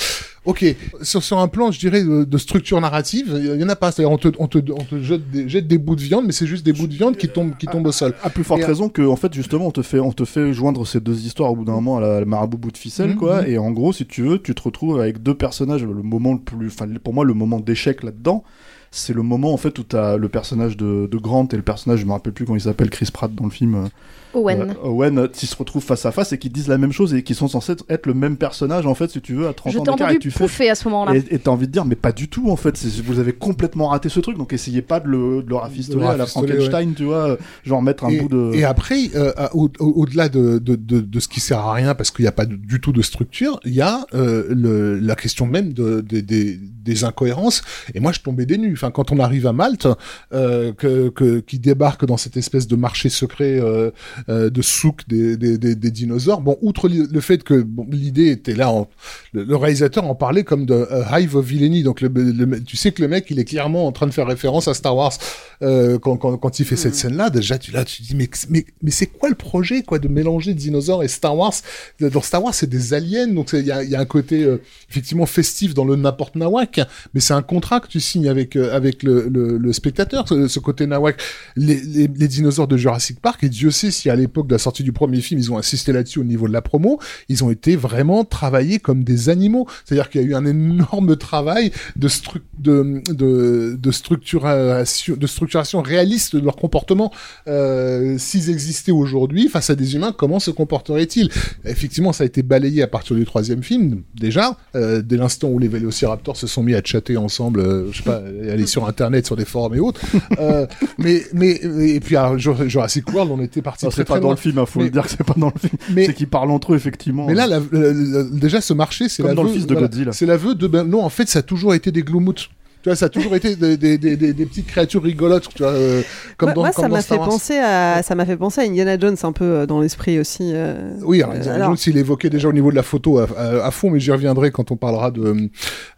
Ok, 0.48 0.64
sur, 1.02 1.22
sur 1.22 1.40
un 1.40 1.50
plan, 1.50 1.72
je 1.72 1.78
dirais, 1.80 2.02
de, 2.02 2.24
de 2.24 2.38
structure 2.38 2.80
narrative, 2.80 3.38
il 3.38 3.60
y 3.60 3.64
en 3.66 3.68
a 3.68 3.76
pas. 3.76 3.92
C'est-à-dire, 3.92 4.12
on 4.12 4.18
te, 4.18 4.30
on 4.40 4.48
te, 4.48 4.60
on 4.72 4.84
te 4.84 5.02
jette, 5.02 5.30
des, 5.30 5.50
jette 5.50 5.68
des 5.68 5.78
bouts 5.78 5.98
de 5.98 6.02
viande, 6.02 6.26
mais 6.26 6.32
c'est 6.32 6.48
juste 6.48 6.66
des 6.66 6.72
bouts 6.72 6.88
de 6.88 6.94
viande 6.94 7.18
qui 7.18 7.28
tombent, 7.28 7.58
qui 7.58 7.66
tombent 7.66 7.86
au 7.86 7.92
sol. 7.92 8.16
À 8.24 8.30
plus 8.30 8.46
forte 8.46 8.62
Et, 8.62 8.64
euh, 8.64 8.68
raison 8.68 8.88
que, 8.88 9.02
en 9.02 9.18
fait, 9.18 9.34
justement, 9.34 9.68
on 9.68 9.72
te 9.72 9.82
fait, 9.82 10.00
on 10.00 10.14
te 10.14 10.24
fait 10.24 10.54
joindre 10.54 10.88
ces 10.88 11.02
deux 11.02 11.26
histoires 11.26 11.52
au 11.52 11.58
bout 11.58 11.66
d'un 11.66 11.74
moment 11.74 11.98
à 11.98 12.02
la, 12.02 12.20
la 12.22 12.26
marabout 12.26 12.58
bout 12.58 12.72
de 12.72 12.78
ficelle, 12.78 13.10
Mhm, 13.10 13.16
quoi. 13.18 13.46
Et 13.46 13.58
en 13.58 13.72
gros, 13.72 13.92
si 13.92 14.06
tu 14.06 14.22
veux, 14.22 14.42
tu 14.42 14.56
te 14.56 14.62
retrouves 14.62 15.02
avec 15.02 15.22
deux 15.22 15.36
personnages. 15.36 15.84
Le 15.84 16.02
moment 16.02 16.32
le 16.34 16.40
plus, 16.40 16.68
enfin, 16.68 16.88
pour 17.04 17.14
moi, 17.14 17.26
le 17.26 17.34
moment 17.34 17.60
d'échec 17.60 18.02
là-dedans, 18.02 18.46
c'est 18.92 19.14
le 19.14 19.22
moment, 19.22 19.54
en 19.54 19.58
fait, 19.58 19.78
où 19.80 19.84
t'as 19.84 20.18
le 20.18 20.30
personnage 20.30 20.78
de, 20.78 21.08
de 21.12 21.18
Grant 21.18 21.48
et 21.52 21.56
le 21.56 21.62
personnage, 21.62 22.00
je 22.00 22.06
me 22.06 22.12
rappelle 22.12 22.34
plus 22.34 22.46
comment 22.46 22.58
il 22.58 22.62
s'appelle, 22.62 22.90
Chris 22.90 23.10
Pratt 23.12 23.34
dans 23.34 23.46
le 23.46 23.50
film. 23.52 23.76
euh, 23.76 23.88
Owen. 24.34 24.72
euh, 24.72 24.74
Owen, 24.88 25.18
euh, 25.20 25.28
qui 25.30 25.48
se 25.48 25.56
retrouvent 25.56 25.84
face 25.84 26.06
à 26.06 26.12
face 26.12 26.32
et 26.34 26.38
qui 26.38 26.50
disent 26.50 26.68
la 26.68 26.78
même 26.78 26.92
chose 26.92 27.14
et 27.14 27.24
qui 27.24 27.34
sont 27.34 27.48
censés 27.48 27.74
être 27.90 28.06
le 28.06 28.14
même 28.14 28.36
personnage, 28.38 28.86
en 28.86 28.94
fait, 28.94 29.10
si 29.10 29.22
tu 29.22 29.34
veux, 29.34 29.48
à 29.48 29.54
30 29.54 29.74
Je 29.74 29.78
ans 29.80 29.84
t'ai 29.84 29.92
d'écart. 29.94 30.12
Et 30.12 30.20
tu 30.20 30.32
fais, 30.32 30.44
pouffer 30.44 30.70
à 30.70 30.76
ce 30.76 30.88
moment-là. 30.90 31.16
et 31.16 31.40
t'as 31.40 31.50
envie 31.50 31.66
de 31.68 31.72
dire, 31.72 31.86
mais 31.86 31.96
pas 31.96 32.12
du 32.12 32.28
tout 32.28 32.52
en 32.52 32.56
fait, 32.58 32.78
vous 33.04 33.20
avez 33.20 33.32
complètement 33.34 33.88
raté 33.88 34.10
ce 34.10 34.20
truc, 34.20 34.38
donc 34.38 34.52
essayez 34.54 34.82
pas 34.82 35.00
de 35.00 35.08
le, 35.08 35.42
de 35.44 35.50
le 35.50 35.56
rafistoler 35.56 36.06
De 36.06 36.10
à 36.12 36.18
la 36.18 36.26
Frankenstein, 36.28 36.94
tu 36.94 37.06
vois, 37.06 37.30
euh, 37.30 37.38
genre 37.64 37.82
mettre 37.82 38.04
un 38.04 38.10
et, 38.10 38.20
bout 38.20 38.28
de. 38.28 38.52
et 38.54 38.64
après, 38.66 39.00
euh, 39.16 39.32
à- 39.38 39.56
au- 39.56 39.72
au- 39.80 39.94
au-delà 40.02 40.28
de, 40.30 40.60
de, 40.60 40.76
de, 40.76 41.00
de 41.00 41.20
ce 41.20 41.28
qui 41.30 41.40
sert 41.40 41.60
à 41.60 41.74
rien 41.74 41.96
parce 41.96 42.12
qu'il 42.12 42.24
n'y 42.24 42.30
a 42.30 42.34
pas 42.34 42.46
du 42.46 42.80
tout 42.82 42.92
de 42.92 43.02
structure, 43.02 43.60
il 43.66 43.74
y 43.74 43.82
a 43.82 44.06
euh, 44.14 44.46
le, 44.50 45.00
la 45.00 45.16
question 45.16 45.48
même 45.48 45.72
de, 45.74 46.02
de- 46.02 46.20
des- 46.20 46.58
des 46.58 47.04
incohérences. 47.04 47.64
Et 47.94 48.00
moi, 48.00 48.12
je 48.14 48.20
tombais 48.22 48.46
des 48.46 48.58
nues. 48.58 48.77
Enfin, 48.78 48.92
quand 48.92 49.12
on 49.12 49.20
arrive 49.20 49.48
à 49.48 49.54
Malte, 49.54 49.88
euh, 50.34 50.72
que, 50.74 51.10
que, 51.10 51.40
qui 51.40 51.60
débarque 51.60 52.06
dans 52.06 52.18
cette 52.18 52.38
espèce 52.38 52.68
de 52.68 52.76
marché 52.76 53.10
secret 53.10 53.60
euh, 53.60 53.92
euh, 54.30 54.50
de 54.50 54.62
souk 54.62 55.08
des, 55.08 55.38
des, 55.38 55.58
des, 55.58 55.76
des 55.76 55.92
dinosaures. 55.92 56.42
Bon, 56.42 56.58
outre 56.62 56.88
li- 56.88 57.08
le 57.12 57.22
fait 57.22 57.44
que 57.44 57.62
bon, 57.62 57.86
l'idée 57.90 58.30
était 58.30 58.56
là, 58.56 58.70
en- 58.72 58.88
le, 59.34 59.44
le 59.44 59.56
réalisateur 59.56 60.04
en 60.06 60.16
parlait 60.16 60.44
comme 60.44 60.66
de 60.66 60.88
Hive 61.12 61.36
of 61.36 61.46
Villainy. 61.46 61.84
Donc, 61.84 62.02
le, 62.02 62.10
le- 62.10 62.64
tu 62.64 62.78
sais 62.78 62.92
que 62.92 63.02
le 63.02 63.08
mec, 63.08 63.26
il 63.30 63.40
est 63.40 63.46
clairement 63.46 63.88
en 63.88 63.92
train 63.92 64.08
de 64.08 64.12
faire 64.14 64.28
référence 64.28 64.68
à 64.68 64.74
Star 64.74 64.96
Wars 64.96 65.14
quand, 65.62 66.18
quand, 66.18 66.38
quand 66.38 66.60
il 66.60 66.66
fait 66.66 66.76
cette 66.76 66.96
scène-là. 66.96 67.30
Déjà, 67.30 67.58
tu 67.58 67.72
là, 67.72 67.84
tu 67.84 68.02
dis 68.04 68.16
mais 68.16 68.30
mais 68.50 68.66
mais 68.84 68.92
c'est 68.92 69.08
quoi 69.08 69.30
le 69.30 69.36
projet 69.36 69.82
quoi 69.84 70.00
de 70.00 70.08
mélanger 70.08 70.54
dinosaures 70.54 71.04
et 71.04 71.08
Star 71.08 71.36
Wars? 71.36 71.54
Dans 72.00 72.22
Star 72.22 72.44
Wars, 72.44 72.54
c'est 72.54 72.70
des 72.70 72.94
aliens, 72.94 73.28
donc 73.28 73.50
il 73.54 73.66
y 73.66 73.72
a, 73.72 73.84
y 73.84 73.96
a 73.96 74.00
un 74.00 74.06
côté 74.06 74.48
effectivement 74.90 75.26
festif 75.26 75.74
dans 75.74 75.86
le 75.86 75.96
n'importe 75.96 76.36
nawak, 76.36 76.82
mais 77.14 77.20
c'est 77.20 77.34
un 77.34 77.42
contrat 77.42 77.80
que 77.80 77.88
tu 77.88 78.00
signes 78.00 78.28
avec 78.30 78.56
avec 78.72 79.04
le, 79.04 79.72
spectateur, 79.74 80.28
ce, 80.28 80.60
côté 80.60 80.88
nawak. 80.88 81.22
Les, 81.56 82.08
dinosaures 82.08 82.68
de 82.68 82.78
Jurassic 82.78 83.20
Park, 83.20 83.44
et 83.44 83.50
Dieu 83.50 83.72
sait 83.72 83.92
si 83.92 84.10
à 84.10 84.16
l'époque 84.16 84.48
de 84.48 84.54
la 84.54 84.60
sortie 84.60 84.84
du 84.84 84.92
premier 84.92 85.22
film, 85.22 85.40
ils 85.40 85.52
ont 85.52 85.58
insisté 85.58 85.92
là-dessus 85.92 86.20
au 86.20 86.24
niveau 86.24 86.48
de 86.48 86.54
la 86.54 86.62
promo, 86.62 87.00
ils 87.30 87.44
ont 87.44 87.52
été 87.52 87.76
vraiment 87.76 88.26
travaillés 88.26 88.80
comme 88.80 89.04
des 89.04 89.30
animaux. 89.30 89.68
C'est-à-dire 89.86 90.10
qu'il 90.10 90.22
y 90.22 90.24
a 90.24 90.28
eu 90.28 90.36
un 90.36 90.46
énorme 90.46 91.16
travail 91.16 91.72
de, 91.96 92.08
stru 92.08 92.42
de, 92.60 93.92
structuration, 93.92 95.82
réaliste 95.82 96.36
de 96.36 96.42
leur 96.42 96.56
comportement. 96.56 97.12
Euh, 97.48 98.18
S'ils 98.18 98.50
existaient 98.50 98.92
aujourd'hui 98.92 99.48
face 99.48 99.70
à 99.70 99.76
des 99.76 99.96
humains, 99.96 100.14
comment 100.16 100.40
se 100.40 100.52
comporteraient-ils? 100.52 101.30
Effectivement, 101.66 102.14
ça 102.14 102.24
a 102.24 102.28
été 102.28 102.44
balayé 102.44 102.82
à 102.84 102.88
partir 102.88 103.16
du 103.16 103.26
troisième 103.26 103.64
film, 103.64 104.02
déjà, 104.16 104.58
euh, 104.76 105.02
dès 105.02 105.18
l'instant 105.18 105.50
où 105.50 105.60
les 105.60 105.68
vélociraptors 105.68 106.38
se 106.38 106.48
sont 106.48 106.64
mis 106.64 106.74
à 106.74 106.82
chatter 106.84 107.18
ensemble, 107.18 107.60
euh, 107.60 107.92
je 107.92 107.98
sais 107.98 108.04
pas, 108.04 108.22
sur 108.66 108.88
Internet, 108.88 109.26
sur 109.26 109.36
des 109.36 109.46
forums 109.46 109.76
et 109.76 109.80
autres. 109.80 110.02
Euh, 110.40 110.66
mais, 110.98 111.24
mais, 111.34 111.52
et 111.62 112.00
puis 112.00 112.16
à 112.16 112.36
Jur- 112.38 112.68
Jurassic 112.68 113.14
World, 113.14 113.32
on 113.32 113.42
était 113.42 113.62
parti 113.62 113.86
très 113.86 113.96
c'est 113.96 114.04
pas 114.06 114.16
très 114.16 114.22
dans 114.22 114.32
le 114.32 114.36
film, 114.38 114.58
hein, 114.58 114.66
faut 114.66 114.80
Mais- 114.80 114.86
le 114.86 114.92
dire 114.92 115.04
que 115.04 115.10
c'est 115.10 115.24
pas 115.24 115.36
dans 115.38 115.52
le 115.54 115.60
film. 115.60 115.74
Mais- 115.94 116.06
C'est 116.06 116.14
qu'ils 116.14 116.28
parlent 116.30 116.52
entre 116.52 116.74
eux, 116.74 116.76
effectivement. 116.76 117.28
mais 117.28 117.34
là, 117.36 117.46
la- 117.48 117.60
la- 117.72 117.94
la- 117.94 118.24
déjà, 118.24 118.62
ce 118.62 118.74
marché, 118.74 119.10
c'est 119.10 119.22
l'aveu. 119.24 119.44
le 119.44 119.50
fils 119.50 119.68
de 119.68 119.76
Godzilla. 119.76 120.12
C'est 120.14 120.26
l'aveu 120.26 120.56
de. 120.56 120.68
Ben, 120.68 120.84
non, 120.84 121.04
en 121.04 121.10
fait, 121.10 121.28
ça 121.28 121.40
a 121.40 121.42
toujours 121.44 121.74
été 121.74 121.92
des 121.92 122.02
gloumoutes. 122.04 122.50
Tu 122.88 122.92
vois, 122.92 122.96
ça 122.96 123.08
a 123.08 123.10
toujours 123.10 123.36
été 123.36 123.54
des, 123.58 123.76
des, 123.76 123.98
des, 123.98 124.16
des, 124.16 124.32
des 124.32 124.46
petites 124.46 124.68
créatures 124.68 125.04
rigolotes, 125.04 125.50
tu 125.54 125.62
vois, 125.62 125.74
euh, 125.74 126.02
comme 126.38 126.48
moi, 126.48 126.54
dans, 126.54 126.62
moi, 126.62 126.72
comme 126.72 126.84
ça 126.84 126.88
dans 126.88 126.94
m'a 126.96 126.98
fait 127.02 127.04
Star 127.04 127.20
Wars. 127.20 127.28
penser 127.28 127.58
à 127.58 128.02
ça 128.02 128.16
m'a 128.16 128.26
fait 128.26 128.38
penser 128.38 128.62
à 128.62 128.64
Indiana 128.64 128.98
Jones 128.98 129.18
un 129.24 129.34
peu 129.34 129.44
euh, 129.44 129.66
dans 129.66 129.82
l'esprit 129.82 130.18
aussi. 130.20 130.52
euh, 130.56 130.92
Oui, 131.04 131.22
alors, 131.22 131.36
Indiana 131.36 131.56
alors- 131.56 131.68
Jones, 131.76 131.94
il 131.94 131.98
évoquait 131.98 132.30
déjà 132.30 132.48
au 132.48 132.54
niveau 132.54 132.72
de 132.72 132.78
la 132.78 132.84
photo 132.84 133.20
à, 133.20 133.28
à- 133.38 133.66
à 133.68 133.72
fond, 133.72 133.90
mais 133.90 134.00
j'y 134.00 134.10
reviendrai 134.14 134.52
quand 134.52 134.72
on 134.72 134.78
parlera 134.78 135.12
de 135.12 135.50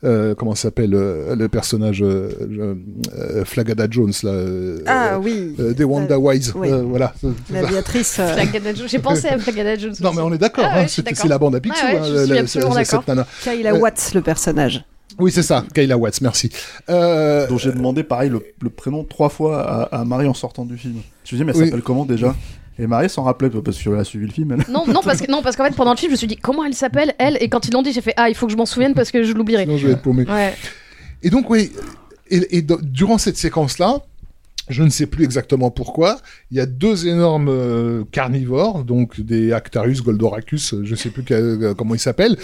euh, 0.04 0.34
comment 0.34 0.56
s'appelle 0.56 0.96
euh, 0.96 1.36
le 1.36 1.48
personnage 1.48 2.02
euh, 2.02 2.30
euh, 3.16 3.46
Flagada 3.46 3.86
Jones 3.88 4.14
là. 4.24 4.32
euh, 4.32 4.80
Ah 4.88 5.20
oui. 5.22 5.54
euh, 5.60 5.76
des 5.76 5.84
Wanda 5.84 6.18
Wise, 6.18 6.54
oui. 6.56 6.72
euh, 6.72 6.82
voilà. 6.88 7.14
L'aviatrice. 7.54 8.18
euh, 8.20 8.34
Flagada 8.34 8.74
Jones. 8.74 8.88
J'ai 8.90 8.98
pensé 8.98 9.28
à 9.28 9.38
Flagada 9.38 9.78
Jones. 9.78 9.94
Non, 10.02 10.12
mais 10.16 10.24
on 10.24 10.34
est 10.34 10.40
d'accord. 10.40 10.66
Ah 10.68 10.78
ouais, 10.80 10.86
hein, 10.86 10.88
c'est 10.88 11.28
la 11.28 11.38
bande 11.38 11.54
à 11.54 11.60
Picsou, 11.60 11.86
Ouais, 11.86 11.92
ouais, 11.94 12.00
hein, 12.00 12.26
la- 12.28 12.42
la- 12.42 12.84
cette 12.84 13.08
nana. 13.08 13.28
Kayla 13.44 13.76
Watts, 13.76 14.14
le 14.16 14.22
personnage. 14.22 14.84
Oui, 15.18 15.32
c'est 15.32 15.44
ça, 15.44 15.66
Kayla 15.74 15.98
Watts, 15.98 16.22
merci. 16.22 16.50
Euh, 16.90 17.48
dont 17.48 17.58
j'ai 17.58 17.72
demandé 17.72 18.04
pareil 18.04 18.30
le, 18.30 18.42
le 18.62 18.70
prénom 18.70 19.04
trois 19.04 19.30
fois 19.30 19.62
à, 19.92 20.02
à 20.02 20.06
Marie 20.06 20.28
en 20.28 20.34
sortant 20.34 20.66
du 20.66 20.78
film. 20.78 21.02
Je 21.26 21.32
lui 21.32 21.38
dis 21.38 21.44
mais 21.44 21.52
elle 21.54 21.58
Oui. 21.60 21.66
s'appelle 21.66 21.82
comment 21.82 22.06
déjà? 22.06 22.36
Et 22.78 22.88
Marie 22.88 23.10
s'en 23.10 23.24
rappelait 23.24 23.50
parce 23.50 23.78
qu'elle 23.82 23.96
a 23.96 24.06
suivi 24.06 24.26
le 24.28 24.32
film. 24.32 24.54
Elle. 24.54 24.72
Non, 24.74 24.86
non, 24.88 25.02
parce 25.04 25.20
que 25.20 25.30
non, 25.30 25.42
parce 25.42 25.58
qu'en 25.58 25.66
fait 25.66 25.76
pendant 25.76 25.92
le 25.92 25.98
film, 25.98 26.10
je 26.12 26.14
me 26.14 26.18
suis 26.18 26.28
dit 26.28 26.38
comment 26.38 26.64
elle 26.64 26.74
s'appelle 26.74 27.14
elle? 27.18 27.38
Et 27.42 27.50
quand 27.50 27.68
ils 27.68 27.74
l'ont 27.74 27.82
dit, 27.82 27.92
j'ai 27.92 28.00
fait 28.02 28.14
ah 28.16 28.30
il 28.30 28.36
faut 28.36 28.46
que 28.46 28.54
je 28.54 28.58
m'en 28.58 28.66
souvienne 28.66 28.94
parce 28.94 29.12
que 29.12 29.24
je 29.24 29.34
l'oublierai. 29.34 29.64
Sinon, 29.64 29.78
je 29.78 29.88
vais 29.88 29.94
être 29.94 30.02
paumé. 30.02 30.26
Ouais. 30.30 30.54
Et 31.22 31.30
donc, 31.30 31.50
oui, 31.50 31.74
et, 32.30 32.58
et 32.60 32.62
durant 32.62 33.18
cette 33.18 33.36
séquence-là, 33.36 34.02
je 34.70 34.84
ne 34.84 34.90
sais 34.90 35.08
plus 35.08 35.24
exactement 35.24 35.72
pourquoi, 35.72 36.20
il 36.52 36.58
y 36.58 36.60
a 36.60 36.66
deux 36.66 37.08
énormes 37.08 37.50
euh, 37.50 38.04
carnivores, 38.12 38.84
donc 38.84 39.20
des 39.20 39.52
Actarus, 39.52 40.02
Goldoracus, 40.04 40.74
euh, 40.74 40.82
je 40.86 40.96
sais 40.96 41.10
plus 41.10 41.24
euh, 41.32 41.74
comment 41.74 41.96
ils 41.96 42.00
s'appellent, 42.00 42.38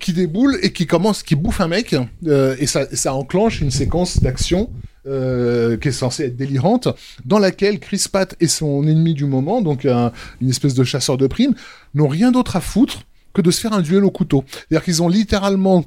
qui 0.00 0.12
déboulent 0.12 0.58
et 0.62 0.70
qui 0.72 0.86
commencent, 0.86 1.22
qui 1.22 1.34
bouffent 1.34 1.62
un 1.62 1.68
mec, 1.68 1.94
et 2.26 2.66
ça, 2.66 3.14
enclenche 3.14 3.62
une 3.62 3.70
séquence 3.70 4.20
d'action 4.20 4.68
qui 5.04 5.88
est 5.88 5.92
censée 5.92 6.24
être 6.24 6.36
délirante, 6.36 6.88
dans 7.24 7.38
laquelle 7.38 7.78
Chris 7.78 8.04
Pratt 8.12 8.34
et 8.40 8.48
son 8.48 8.86
ennemi 8.86 9.14
du 9.14 9.24
moment, 9.24 9.62
donc 9.62 9.86
un- 9.86 10.12
une 10.42 10.50
espèce 10.50 10.74
de 10.74 10.84
chasseur 10.84 11.16
de 11.16 11.26
primes, 11.26 11.54
n'ont 11.94 12.08
rien 12.08 12.32
d'autre 12.32 12.56
à 12.56 12.60
foutre 12.60 13.02
que 13.32 13.40
de 13.40 13.50
se 13.50 13.60
faire 13.60 13.72
un 13.72 13.82
duel 13.82 14.04
au 14.04 14.10
couteau. 14.10 14.44
C'est-à-dire 14.48 14.84
qu'ils 14.84 15.02
ont 15.02 15.08
littéralement 15.08 15.84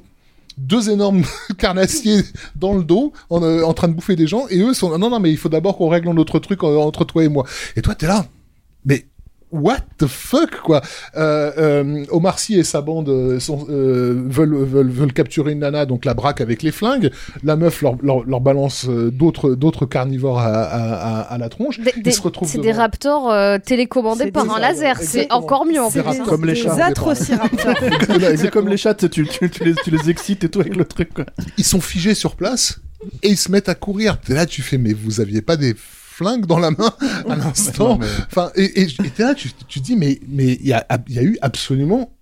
deux 0.58 0.90
énormes 0.90 1.24
carnassiers 1.58 2.22
dans 2.56 2.74
le 2.74 2.84
dos 2.84 3.12
en, 3.28 3.42
euh, 3.42 3.62
en 3.62 3.74
train 3.74 3.88
de 3.88 3.94
bouffer 3.94 4.16
des 4.16 4.26
gens 4.26 4.46
et 4.48 4.60
eux 4.60 4.74
sont 4.74 4.96
non 4.98 5.10
non 5.10 5.20
mais 5.20 5.30
il 5.30 5.36
faut 5.36 5.48
d'abord 5.48 5.76
qu'on 5.76 5.88
règle 5.88 6.10
notre 6.10 6.38
truc 6.38 6.62
euh, 6.62 6.76
entre 6.78 7.04
toi 7.04 7.24
et 7.24 7.28
moi. 7.28 7.44
Et 7.76 7.82
toi 7.82 7.94
t'es 7.94 8.06
là. 8.06 8.26
Mais 8.84 9.06
what 9.52 9.78
the 9.98 10.06
fuck 10.06 10.60
quoi 10.62 10.80
euh, 11.16 11.50
euh, 11.58 12.04
Omar 12.10 12.38
Sy 12.38 12.58
et 12.58 12.64
sa 12.64 12.80
bande 12.82 13.08
euh, 13.08 13.40
sont, 13.40 13.66
euh, 13.68 14.22
veulent, 14.26 14.54
veulent 14.54 14.90
veulent 14.90 15.12
capturer 15.12 15.52
une 15.52 15.60
nana 15.60 15.86
donc 15.86 16.04
la 16.04 16.14
braque 16.14 16.40
avec 16.40 16.62
les 16.62 16.70
flingues 16.72 17.10
la 17.42 17.56
meuf 17.56 17.82
leur, 17.82 17.96
leur, 18.02 18.24
leur 18.24 18.40
balance 18.40 18.86
euh, 18.88 19.10
d'autres 19.10 19.54
d'autres 19.54 19.86
carnivores 19.86 20.38
à, 20.38 20.44
à, 20.46 20.80
à, 20.80 21.20
à 21.22 21.38
la 21.38 21.48
tronche 21.48 21.80
Des- 21.80 21.92
Ils 21.96 22.02
des- 22.02 22.10
se 22.12 22.22
retrouvent 22.22 22.48
C'est 22.48 22.58
des 22.58 22.72
raptors 22.72 23.30
euh, 23.30 23.58
télécommandés 23.58 24.30
par 24.30 24.44
des- 24.44 24.50
un 24.50 24.58
laser. 24.58 24.98
C'est 25.00 25.32
encore 25.32 25.64
mieux 25.66 25.82
en 25.82 25.90
fait. 25.90 26.02
Comme 26.28 26.44
les 26.44 26.54
chats. 26.54 26.74
c'est 28.36 28.50
comme 28.50 28.68
les 28.68 28.76
chats, 28.76 28.94
tu, 28.94 29.08
tu, 29.10 29.26
tu, 29.26 29.50
tu 29.50 29.64
les, 29.64 29.74
tu 29.74 29.90
les 29.90 30.10
excites 30.10 30.44
et 30.44 30.48
tout 30.48 30.60
avec 30.60 30.76
le 30.76 30.84
truc. 30.84 31.12
Quoi. 31.14 31.24
ils 31.58 31.64
sont 31.64 31.80
figés 31.80 32.14
sur 32.14 32.36
place 32.36 32.80
et 33.22 33.28
ils 33.30 33.36
se 33.36 33.50
mettent 33.50 33.68
à 33.68 33.74
courir. 33.74 34.18
Et 34.28 34.34
là, 34.34 34.46
tu 34.46 34.62
fais, 34.62 34.78
mais 34.78 34.92
vous 34.92 35.20
aviez 35.20 35.42
pas 35.42 35.56
des 35.56 35.74
flingues 36.20 36.46
dans 36.46 36.58
la 36.58 36.70
main 36.70 36.92
à 37.28 37.36
l'instant 37.36 37.98
mais- 37.98 38.06
Enfin, 38.26 38.50
et, 38.54 38.82
et, 38.82 38.86
là, 39.18 39.34
tu, 39.34 39.50
tu 39.68 39.80
dis, 39.80 39.96
mais 39.96 40.20
mais 40.28 40.58
il 40.60 40.66
y 40.66 40.72
a, 40.72 40.86
il 41.08 41.14
y 41.14 41.18
a 41.18 41.22
eu 41.22 41.38
absolument, 41.42 42.12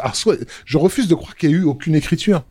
alors, 0.00 0.14
soit, 0.16 0.36
je 0.66 0.76
refuse 0.78 1.08
de 1.08 1.14
croire 1.14 1.36
qu'il 1.36 1.50
y 1.50 1.54
a 1.54 1.56
eu 1.56 1.64
aucune 1.64 1.94
écriture. 1.94 2.44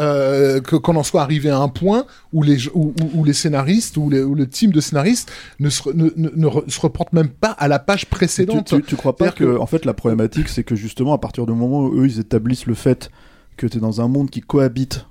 Euh, 0.00 0.60
que 0.60 0.74
qu'on 0.74 0.96
en 0.96 1.04
soit 1.04 1.22
arrivé 1.22 1.50
à 1.50 1.58
un 1.58 1.68
point 1.68 2.04
où 2.32 2.42
les 2.42 2.66
où, 2.74 2.92
où- 3.00 3.10
où 3.20 3.24
les 3.24 3.32
scénaristes 3.32 3.96
ou, 3.96 4.10
le 4.10 4.48
team 4.48 4.72
de 4.72 4.80
scénaristes 4.80 5.30
ne 5.60 5.70
se, 5.70 5.88
ne, 5.90 6.10
ne, 6.16 6.30
ne 6.34 6.46
re- 6.48 6.68
se 6.68 6.80
reportent 6.80 7.12
même 7.12 7.28
pas 7.28 7.52
à 7.52 7.68
la 7.68 7.78
page 7.78 8.06
précédente. 8.06 8.66
tu, 8.80 8.82
tu 8.82 8.96
crois 8.96 9.14
pas 9.16 9.26
que- 9.36 9.56
en 9.56 9.66
fait, 9.66 9.84
la 9.84 9.94
problématique, 9.94 10.48
c'est 10.48 10.64
que 10.64 10.74
justement, 10.74 11.12
à 11.14 11.18
partir 11.18 11.46
du 11.46 11.52
moment 11.52 11.82
où 11.84 12.00
eux, 12.00 12.06
ils 12.08 12.18
établissent 12.18 12.66
le 12.66 12.74
fait 12.74 13.08
que 13.56 13.68
tu 13.68 13.76
es 13.76 13.80
dans 13.80 14.00
un 14.00 14.08
monde 14.08 14.30
qui 14.30 14.40
cohabite, 14.40 15.06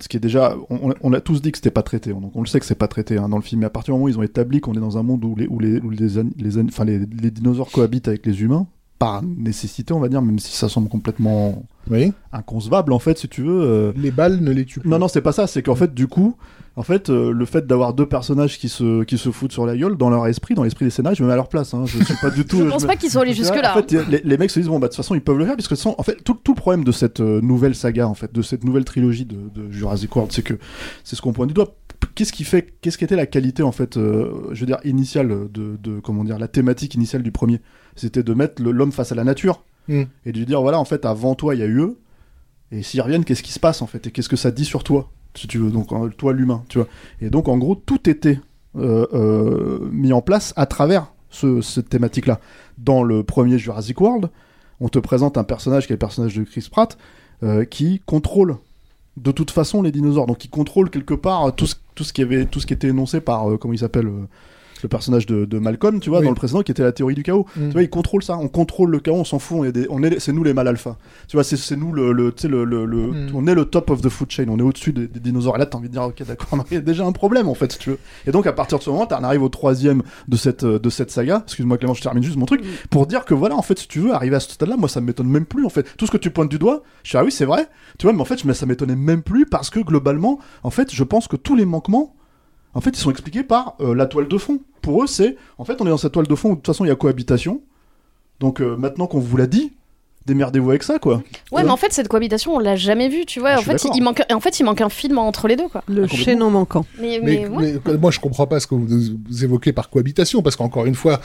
ce 0.00 0.08
qui 0.08 0.16
est 0.16 0.20
déjà, 0.20 0.56
on, 0.70 0.90
on- 0.90 0.94
on 1.00 1.12
a 1.12 1.20
tous 1.20 1.40
dit 1.42 1.50
que 1.52 1.58
c'était 1.58 1.70
pas 1.70 1.82
traité, 1.82 2.10
donc 2.10 2.32
on 2.34 2.40
le 2.40 2.46
sait 2.46 2.60
que 2.60 2.66
c'est 2.66 2.74
pas 2.74 2.88
traité 2.88 3.18
hein, 3.18 3.28
dans 3.28 3.36
le 3.36 3.42
film, 3.42 3.60
mais 3.60 3.66
à 3.66 3.70
partir 3.70 3.94
du 3.94 3.98
moment 3.98 4.04
où 4.06 4.08
ils 4.08 4.18
ont 4.18 4.22
établi 4.22 4.60
qu'on 4.60 4.74
est 4.74 4.80
dans 4.80 4.98
un 4.98 5.02
monde 5.02 5.24
où 5.24 5.34
les, 5.34 5.46
où 5.48 5.58
les, 5.60 5.80
où 5.80 5.90
les 5.90 7.30
dinosaures 7.30 7.70
cohabitent 7.70 8.08
avec 8.08 8.26
les 8.26 8.42
humains, 8.42 8.66
par 8.98 9.22
nécessité, 9.22 9.92
on 9.94 10.00
va 10.00 10.08
dire, 10.08 10.20
même 10.22 10.38
si 10.40 10.56
ça 10.56 10.68
semble 10.68 10.88
complètement 10.88 11.62
Oui. 11.88 12.12
inconcevable 12.32 12.92
en 12.92 12.98
fait 12.98 13.16
si 13.18 13.28
tu 13.28 13.42
veux. 13.42 13.60
euh, 13.62 13.92
Les 13.96 14.10
balles 14.10 14.40
ne 14.40 14.50
les 14.50 14.64
tuent 14.64 14.80
plus. 14.80 14.88
Non, 14.90 14.98
non, 14.98 15.06
c'est 15.08 15.20
pas 15.22 15.32
ça. 15.32 15.46
C'est 15.46 15.62
qu'en 15.62 15.76
fait, 15.76 15.94
du 15.94 16.08
coup, 16.08 16.36
en 16.74 16.82
fait, 16.82 17.08
euh, 17.10 17.32
le 17.32 17.44
fait 17.44 17.66
d'avoir 17.66 17.94
deux 17.94 18.06
personnages 18.06 18.58
qui 18.58 18.68
se, 18.68 19.04
qui 19.04 19.16
se 19.18 19.30
foutent 19.30 19.52
sur 19.52 19.66
la 19.66 19.76
gueule, 19.76 19.96
dans 19.96 20.10
leur 20.10 20.26
esprit, 20.26 20.54
dans 20.54 20.64
l'esprit 20.64 20.84
des 20.84 20.90
scénarios, 20.90 21.16
je 21.16 21.22
me 21.22 21.28
mets 21.28 21.32
à 21.32 21.36
leur 21.36 21.48
place. 21.48 21.74
Hein. 21.74 21.84
Je 21.86 22.02
suis 22.02 22.14
pas 22.20 22.30
du 22.30 22.44
tout. 22.46 22.58
Je 22.58 22.62
euh, 22.64 22.70
pense 22.70 22.82
me- 22.82 22.88
pas 22.88 22.96
qu'ils 22.96 23.10
sont 23.10 23.20
allés 23.20 23.34
jusque-là. 23.34 23.72
En 23.72 23.82
fait, 23.82 23.92
les, 23.92 24.20
les 24.24 24.36
mecs 24.38 24.50
se 24.50 24.58
disent 24.58 24.68
bon 24.68 24.78
bah 24.80 24.88
de 24.88 24.92
toute 24.92 24.96
façon 24.96 25.14
ils 25.14 25.20
peuvent 25.20 25.38
le 25.38 25.44
faire 25.46 25.54
puisque 25.56 25.74
en 25.86 26.02
fait 26.02 26.22
tout, 26.24 26.34
tout 26.42 26.52
le 26.52 26.56
problème 26.60 26.82
de 26.84 26.92
cette 26.92 27.20
nouvelle 27.20 27.74
saga 27.76 28.08
en 28.08 28.14
fait 28.14 28.32
de 28.34 28.42
cette 28.42 28.64
nouvelle 28.64 28.84
trilogie 28.84 29.24
de, 29.26 29.36
de 29.54 29.70
Jurassic 29.70 30.14
World 30.14 30.32
c'est 30.32 30.42
que 30.42 30.54
c'est 31.04 31.14
ce 31.16 31.22
qu'on 31.22 31.32
pointe 31.32 31.48
du 31.48 31.54
doigt. 31.54 31.74
Qu'est-ce 32.14 32.32
qui 32.32 32.44
fait 32.44 32.74
qu'est-ce 32.80 32.96
qui 32.98 33.04
était 33.04 33.16
la 33.16 33.26
qualité 33.26 33.62
en 33.64 33.72
fait 33.72 33.96
euh, 33.96 34.30
je 34.52 34.60
veux 34.60 34.66
dire 34.66 34.78
initiale 34.84 35.28
de, 35.52 35.76
de 35.82 35.98
comment 36.00 36.22
dire 36.22 36.38
la 36.38 36.46
thématique 36.48 36.94
initiale 36.94 37.22
du 37.24 37.32
premier? 37.32 37.60
C'était 37.98 38.22
de 38.22 38.34
mettre 38.34 38.62
l'homme 38.62 38.92
face 38.92 39.12
à 39.12 39.14
la 39.14 39.24
nature. 39.24 39.62
Mm. 39.90 40.02
et 40.26 40.32
de 40.32 40.38
lui 40.38 40.44
dire 40.44 40.60
voilà 40.60 40.78
en 40.78 40.84
fait 40.84 41.06
avant 41.06 41.34
toi 41.34 41.54
il 41.54 41.60
y 41.60 41.62
a 41.62 41.66
eu 41.66 41.78
eux. 41.80 41.98
Et 42.72 42.82
s'ils 42.82 43.00
reviennent 43.00 43.24
qu'est-ce 43.24 43.42
qui 43.42 43.52
se 43.52 43.58
passe 43.60 43.80
en 43.80 43.86
fait? 43.86 44.06
Et 44.06 44.10
qu'est-ce 44.10 44.28
que 44.28 44.36
ça 44.36 44.50
dit 44.50 44.66
sur 44.66 44.84
toi 44.84 45.10
si 45.34 45.46
tu 45.48 45.56
veux? 45.58 45.70
Donc 45.70 45.88
toi 46.18 46.32
l'humain 46.34 46.62
tu 46.68 46.76
vois. 46.78 46.88
Et 47.22 47.30
donc 47.30 47.48
en 47.48 47.56
gros 47.56 47.74
tout 47.74 48.08
était 48.10 48.38
euh, 48.76 49.06
euh, 49.14 49.88
mis 49.90 50.12
en 50.12 50.20
place 50.20 50.52
à 50.56 50.66
travers 50.66 51.12
ce- 51.30 51.62
cette 51.62 51.88
thématique 51.88 52.26
là 52.26 52.38
dans 52.76 53.02
le 53.02 53.22
premier 53.22 53.58
Jurassic 53.58 53.98
World, 54.00 54.28
on 54.80 54.88
te 54.90 54.98
présente 54.98 55.38
un 55.38 55.44
personnage 55.44 55.86
qui 55.86 55.92
est 55.92 55.96
le 55.96 55.98
personnage 55.98 56.36
de 56.36 56.44
Chris 56.44 56.68
Pratt, 56.70 56.98
euh, 57.42 57.64
qui 57.64 58.00
contrôle 58.04 58.56
de 59.16 59.32
toute 59.32 59.50
façon 59.50 59.80
les 59.82 59.90
dinosaures. 59.90 60.26
Donc 60.26 60.44
il 60.44 60.48
contrôle 60.50 60.90
quelque 60.90 61.14
part 61.14 61.54
tout 61.54 61.66
ce, 61.66 61.74
tout 61.94 62.04
ce 62.04 62.12
qui 62.12 62.20
avait, 62.22 62.44
tout 62.44 62.60
ce 62.60 62.66
qui 62.66 62.74
était 62.74 62.88
énoncé 62.88 63.20
par, 63.22 63.46
comment 63.58 63.72
il 63.74 63.78
s'appelle, 63.80 64.08
le 64.82 64.88
personnage 64.88 65.26
de, 65.26 65.44
de 65.44 65.58
Malcolm, 65.58 66.00
tu 66.00 66.10
vois, 66.10 66.18
Oui. 66.20 66.24
dans 66.24 66.30
le 66.30 66.36
précédent, 66.36 66.62
qui 66.62 66.70
était 66.72 66.82
la 66.82 66.92
théorie 66.92 67.14
du 67.14 67.22
chaos. 67.22 67.46
Mm. 67.56 67.66
Tu 67.66 67.72
vois, 67.72 67.82
il 67.82 67.90
contrôle 67.90 68.22
ça. 68.22 68.36
On 68.38 68.48
contrôle 68.48 68.90
le 68.90 69.00
chaos, 69.00 69.16
on 69.16 69.24
s'en 69.24 69.38
fout. 69.38 69.58
On 69.60 69.64
est, 69.64 69.72
des- 69.72 69.86
on 69.90 70.02
est, 70.02 70.18
c'est 70.20 70.32
nous 70.32 70.44
les 70.44 70.54
mâles 70.54 70.68
alpha. 70.68 70.96
Tu 71.28 71.36
vois, 71.36 71.44
c'est, 71.44 71.56
c'est 71.56 71.76
nous 71.76 71.92
le, 71.92 72.12
le, 72.12 72.32
tu 72.32 72.42
sais, 72.42 72.48
le, 72.48 72.64
le, 72.64 72.84
le- 72.84 72.98
Mm. 73.08 73.30
on 73.34 73.46
est 73.46 73.54
le 73.54 73.64
top 73.64 73.90
of 73.90 74.00
the 74.02 74.08
food 74.08 74.30
chain. 74.30 74.46
On 74.48 74.58
est 74.58 74.62
au-dessus 74.62 74.92
des, 74.92 75.06
des 75.08 75.20
dinosaures. 75.20 75.56
Et 75.56 75.58
là, 75.58 75.66
t'as 75.66 75.78
envie 75.78 75.88
de 75.88 75.92
dire, 75.92 76.02
ok, 76.02 76.22
d'accord, 76.26 76.64
il 76.70 76.74
y 76.74 76.76
a 76.76 76.80
déjà 76.80 77.04
un 77.04 77.12
problème 77.12 77.48
en 77.48 77.54
fait, 77.54 77.72
si 77.72 77.78
tu 77.78 77.90
veux. 77.90 77.98
Et 78.26 78.30
donc 78.30 78.46
à 78.46 78.52
partir 78.52 78.78
de 78.78 78.82
ce 78.82 78.90
moment, 78.90 79.06
t'en 79.06 79.22
arrives 79.22 79.42
au 79.42 79.48
troisième 79.48 80.02
de 80.28 80.36
cette, 80.36 80.64
euh, 80.64 80.78
de 80.78 80.90
cette 80.90 81.10
saga. 81.10 81.42
Excuse-moi 81.44 81.78
Clément, 81.78 81.94
je 81.94 82.02
termine 82.02 82.22
juste 82.22 82.36
mon 82.36 82.46
truc 82.46 82.62
pour 82.90 83.06
dire 83.06 83.24
que 83.24 83.34
voilà, 83.34 83.56
en 83.56 83.62
fait, 83.62 83.78
si 83.78 83.88
tu 83.88 84.00
veux 84.00 84.12
arriver 84.12 84.36
à 84.36 84.40
ce 84.40 84.50
stade-là, 84.52 84.76
moi 84.76 84.88
ça 84.88 85.00
m'étonne 85.00 85.28
même 85.28 85.44
plus 85.46 85.64
en 85.64 85.68
fait. 85.70 85.86
Tout 85.96 86.06
ce 86.06 86.10
que 86.10 86.16
tu 86.16 86.30
pointes 86.30 86.48
du 86.50 86.58
doigt, 86.58 86.82
je 87.02 87.08
suis 87.10 87.18
ah 87.18 87.24
oui, 87.24 87.32
c'est 87.32 87.44
vrai. 87.44 87.68
Tu 87.98 88.06
vois, 88.06 88.12
mais 88.12 88.20
en 88.20 88.24
fait, 88.24 88.44
mais 88.44 88.54
ça 88.54 88.66
m'étonnait 88.66 88.96
même 88.96 89.22
plus 89.22 89.46
parce 89.46 89.70
que 89.70 89.80
globalement, 89.80 90.38
en 90.62 90.70
fait, 90.70 90.94
je 90.94 91.04
pense 91.04 91.28
que 91.28 91.36
tous 91.36 91.56
les 91.56 91.64
manquements, 91.64 92.14
en 92.74 92.80
fait, 92.80 92.90
ils 92.90 93.00
sont 93.00 93.10
expliqués 93.10 93.42
par 93.42 93.76
euh, 93.80 93.94
la 93.94 94.06
toile 94.06 94.28
de 94.28 94.38
fond. 94.38 94.60
Pour 94.82 95.02
eux, 95.02 95.06
c'est 95.06 95.36
en 95.58 95.64
fait, 95.64 95.80
on 95.80 95.86
est 95.86 95.90
dans 95.90 95.96
cette 95.96 96.12
toile 96.12 96.26
de 96.26 96.34
fond 96.34 96.50
où 96.50 96.52
de 96.52 96.56
toute 96.56 96.66
façon 96.66 96.84
il 96.84 96.88
y 96.88 96.90
a 96.90 96.96
cohabitation. 96.96 97.62
Donc 98.40 98.60
euh, 98.60 98.76
maintenant 98.76 99.06
qu'on 99.06 99.18
vous 99.18 99.36
l'a 99.36 99.46
dit, 99.46 99.72
démerdez-vous 100.26 100.70
avec 100.70 100.82
ça, 100.82 100.98
quoi. 100.98 101.22
Ouais, 101.50 101.64
mais 101.64 101.70
en 101.70 101.76
fait, 101.76 101.92
cette 101.92 102.08
cohabitation, 102.08 102.54
on 102.54 102.58
l'a 102.58 102.76
jamais 102.76 103.08
vue, 103.08 103.24
tu 103.24 103.40
vois. 103.40 103.50
Ah, 103.56 103.58
En 103.58 103.62
fait, 103.62 103.82
il 103.94 104.02
manque, 104.02 104.22
en 104.30 104.40
fait, 104.40 104.60
il 104.60 104.64
manque 104.64 104.80
un 104.82 104.90
film 104.90 105.16
entre 105.18 105.48
les 105.48 105.56
deux, 105.56 105.68
quoi. 105.68 105.82
Le 105.88 106.02
complètement. 106.02 106.24
chaînon 106.24 106.50
manquant. 106.50 106.86
Mais, 107.00 107.18
mais, 107.22 107.46
Mais, 107.48 107.48
ouais. 107.48 107.80
mais 107.86 107.96
moi, 107.96 108.10
je 108.10 108.20
comprends 108.20 108.46
pas 108.46 108.60
ce 108.60 108.66
que 108.66 108.74
vous, 108.74 108.86
vous 108.86 109.44
évoquez 109.44 109.72
par 109.72 109.88
cohabitation, 109.88 110.42
parce 110.42 110.54
qu'encore 110.54 110.84
une 110.84 110.94
fois, 110.94 111.20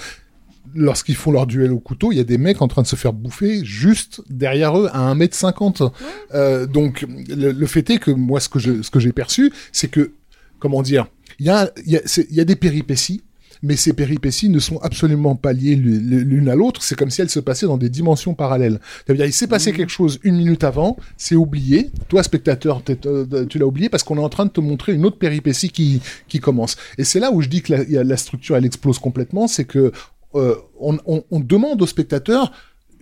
lorsqu'ils 0.74 1.16
font 1.16 1.32
leur 1.32 1.46
duel 1.48 1.74
au 1.74 1.80
couteau, 1.80 2.12
il 2.14 2.18
y 2.18 2.22
a 2.22 2.24
des 2.24 2.38
mecs 2.38 2.62
en 2.62 2.70
train 2.70 2.82
de 2.82 2.88
se 2.88 2.96
faire 2.96 3.12
bouffer 3.14 3.64
juste 3.66 4.22
derrière 4.30 4.80
eux 4.80 4.90
à 4.94 5.14
1m50. 5.14 5.92
Euh, 6.34 6.66
donc, 6.66 7.06
le, 7.28 7.52
le 7.52 7.66
fait 7.68 7.88
est 7.90 7.98
que 7.98 8.12
moi, 8.12 8.40
ce 8.40 8.48
que 8.48 8.60
je, 8.60 8.82
ce 8.82 8.90
que 8.90 9.00
j'ai 9.02 9.12
perçu, 9.12 9.52
c'est 9.74 9.90
que, 9.90 10.14
comment 10.60 10.82
dire, 10.82 11.08
il 11.44 11.48
y 11.48 11.50
a, 11.50 11.70
il 11.86 11.92
y, 11.92 11.98
a, 11.98 12.02
c'est- 12.06 12.26
il 12.30 12.38
y 12.38 12.40
a 12.40 12.46
des 12.46 12.56
péripéties, 12.56 13.22
mais 13.62 13.76
ces 13.76 13.92
péripéties 13.94 14.48
ne 14.50 14.60
sont 14.60 14.78
absolument 14.80 15.36
pas 15.36 15.52
liées 15.52 15.76
l'une 15.76 16.48
à 16.50 16.56
l'autre. 16.56 16.82
C'est 16.84 16.96
comme 16.96 17.10
si 17.10 17.22
elles 17.22 17.30
se 17.30 17.40
passaient 17.42 17.66
dans 17.66 17.78
des 17.78 17.90
dimensions 17.90 18.34
parallèles. 18.34 18.80
C'est-à-dire, 19.06 19.26
il 19.26 19.34
s'est 19.34 19.48
passé 19.48 19.72
quelque 19.74 19.90
chose 19.92 20.20
une 20.24 20.38
minute 20.38 20.64
avant, 20.64 20.96
c'est 21.18 21.36
oublié. 21.36 21.90
Toi, 22.08 22.24
spectateur, 22.24 22.82
euh, 23.06 23.46
tu 23.46 23.60
l'as 23.60 23.66
oublié 23.66 23.90
parce 23.90 24.04
qu'on 24.04 24.18
est 24.18 24.24
en 24.24 24.30
train 24.30 24.46
de 24.46 24.52
te 24.52 24.62
montrer 24.62 24.94
une 24.94 25.06
autre 25.06 25.18
péripétie 25.18 25.70
qui, 25.70 26.02
qui 26.30 26.40
commence. 26.40 26.76
Et 26.98 27.04
c'est 27.04 27.20
là 27.20 27.32
où 27.32 27.42
je 27.42 27.50
dis 27.50 27.62
que 27.62 27.74
la, 27.90 28.18
structure, 28.18 28.56
elle 28.58 28.66
explose 28.66 29.00
complètement. 29.00 29.48
C'est 29.48 29.66
que 29.66 29.92
euh, 30.36 30.56
on, 30.80 30.98
on- 31.06 31.24
on 31.30 31.40
demande 31.40 31.82
au 31.82 31.88
spectateur 31.88 32.52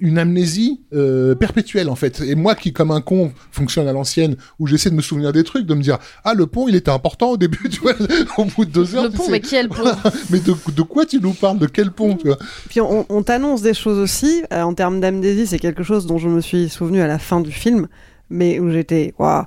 une 0.02 0.18
amnésie 0.18 0.82
euh, 0.94 1.36
perpétuelle 1.36 1.88
en 1.90 1.96
fait. 1.96 2.20
Et 2.22 2.36
moi 2.36 2.56
qui 2.56 2.74
comme 2.74 2.92
un 2.92 3.00
con 3.00 3.32
fonctionne 3.52 3.88
à 3.88 3.94
l'ancienne, 3.94 4.36
où 4.60 4.68
j'essaie 4.68 4.90
de 4.90 4.96
me 4.96 5.02
souvenir 5.02 5.32
des 5.32 5.44
trucs, 5.46 5.66
de 5.66 5.74
me 5.74 5.82
dire 5.82 6.00
ah 6.26 6.34
le 6.34 6.48
pont 6.48 6.68
il 6.68 6.76
était 6.76 6.92
important 6.92 7.30
au 7.32 7.38
début, 7.38 7.70
tu 7.70 7.80
vois, 7.82 7.94
au 8.38 8.46
bout 8.46 8.66
de 8.66 8.72
deux 8.72 8.96
heures. 8.96 9.04
Le 9.04 9.10
pont, 9.12 9.24
sais- 9.26 9.32
mais 9.32 9.40
quel 9.40 9.70
pont? 9.70 9.84
Mais 10.32 10.40
de, 10.40 10.54
de 10.76 10.82
quoi 10.82 11.06
tu 11.06 11.20
nous 11.22 11.32
parles? 11.34 11.60
De 11.60 11.68
quel 11.68 11.92
pont 11.92 12.16
tu 12.16 12.28
vois? 12.28 12.38
Puis 12.70 12.82
on, 12.82 13.06
on 13.10 13.24
t'annonce 13.24 13.62
des 13.62 13.74
choses 13.74 14.00
aussi. 14.00 14.44
euh, 14.52 14.62
en 14.64 14.74
termes 14.74 15.00
d'amnésie, 15.00 15.46
c'est 15.48 15.60
quelque 15.60 15.84
chose 15.84 16.06
dont 16.08 16.18
je 16.18 16.28
me 16.28 16.42
suis 16.42 16.68
souvenu 16.68 17.00
à 17.02 17.08
la 17.08 17.20
fin 17.20 17.40
du 17.40 17.52
film, 17.52 17.88
mais 18.30 18.60
où 18.60 18.70
j'étais, 18.72 19.14
waouh. 19.20 19.44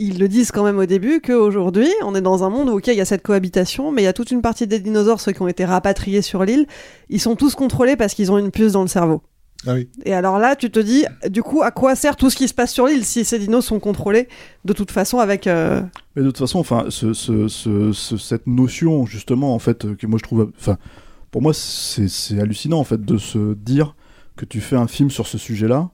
Ils 0.00 0.18
le 0.20 0.28
disent 0.28 0.52
quand 0.52 0.62
même 0.64 0.78
au 0.78 0.86
début 0.86 1.20
qu'aujourd'hui, 1.20 1.88
on 2.04 2.14
est 2.14 2.20
dans 2.20 2.44
un 2.44 2.50
monde 2.50 2.68
où, 2.70 2.78
ok, 2.78 2.86
il 2.86 2.94
y 2.94 3.00
a 3.00 3.04
cette 3.04 3.22
cohabitation, 3.22 3.90
mais 3.92 4.02
il 4.02 4.04
y 4.04 4.08
a 4.08 4.12
toute 4.12 4.30
une 4.30 4.42
partie 4.42 4.66
des 4.66 4.78
dinosaures, 4.78 5.20
ceux 5.20 5.32
qui 5.32 5.42
ont 5.42 5.48
été 5.48 5.64
rapatriés 5.64 6.22
sur 6.22 6.44
l'île, 6.44 6.66
ils 7.10 7.20
sont 7.20 7.34
tous 7.34 7.54
contrôlés 7.56 7.96
parce 7.96 8.14
qu'ils 8.14 8.30
ont 8.30 8.38
une 8.38 8.52
puce 8.52 8.72
dans 8.72 8.82
le 8.82 8.88
cerveau. 8.88 9.22
Ah 9.66 9.74
oui. 9.74 9.88
Et 10.04 10.14
alors 10.14 10.38
là, 10.38 10.54
tu 10.54 10.70
te 10.70 10.78
dis, 10.78 11.04
du 11.28 11.42
coup, 11.42 11.62
à 11.62 11.70
quoi 11.72 11.96
sert 11.96 12.16
tout 12.16 12.30
ce 12.30 12.36
qui 12.36 12.46
se 12.46 12.54
passe 12.54 12.72
sur 12.72 12.86
l'île 12.86 13.04
si 13.04 13.24
ces 13.24 13.38
dinos 13.40 13.64
sont 13.66 13.80
contrôlés 13.80 14.28
de 14.64 14.72
toute 14.72 14.90
façon 14.92 15.18
avec. 15.18 15.46
euh, 15.46 15.82
Mais 16.14 16.22
de 16.22 16.28
toute 16.28 16.38
façon, 16.38 16.60
enfin, 16.60 16.86
ce, 16.90 17.12
ce- 17.12 17.48
ce- 17.48 17.92
ce- 17.92 18.16
cette 18.16 18.46
notion 18.46 19.04
justement, 19.04 19.54
en 19.54 19.58
fait, 19.58 19.84
euh, 19.84 19.94
que 19.96 20.06
moi 20.06 20.18
je 20.18 20.22
trouve, 20.22 20.52
enfin, 20.58 20.78
pour 21.32 21.42
moi, 21.42 21.52
c'est 21.54 22.08
c'est 22.08 22.40
hallucinant 22.40 22.78
en 22.78 22.84
fait 22.84 23.04
de 23.04 23.18
se 23.18 23.54
dire 23.54 23.96
que 24.36 24.44
tu 24.44 24.60
fais 24.60 24.76
un 24.76 24.86
film 24.86 25.10
sur 25.10 25.26
ce 25.26 25.38
sujet-là 25.38 25.90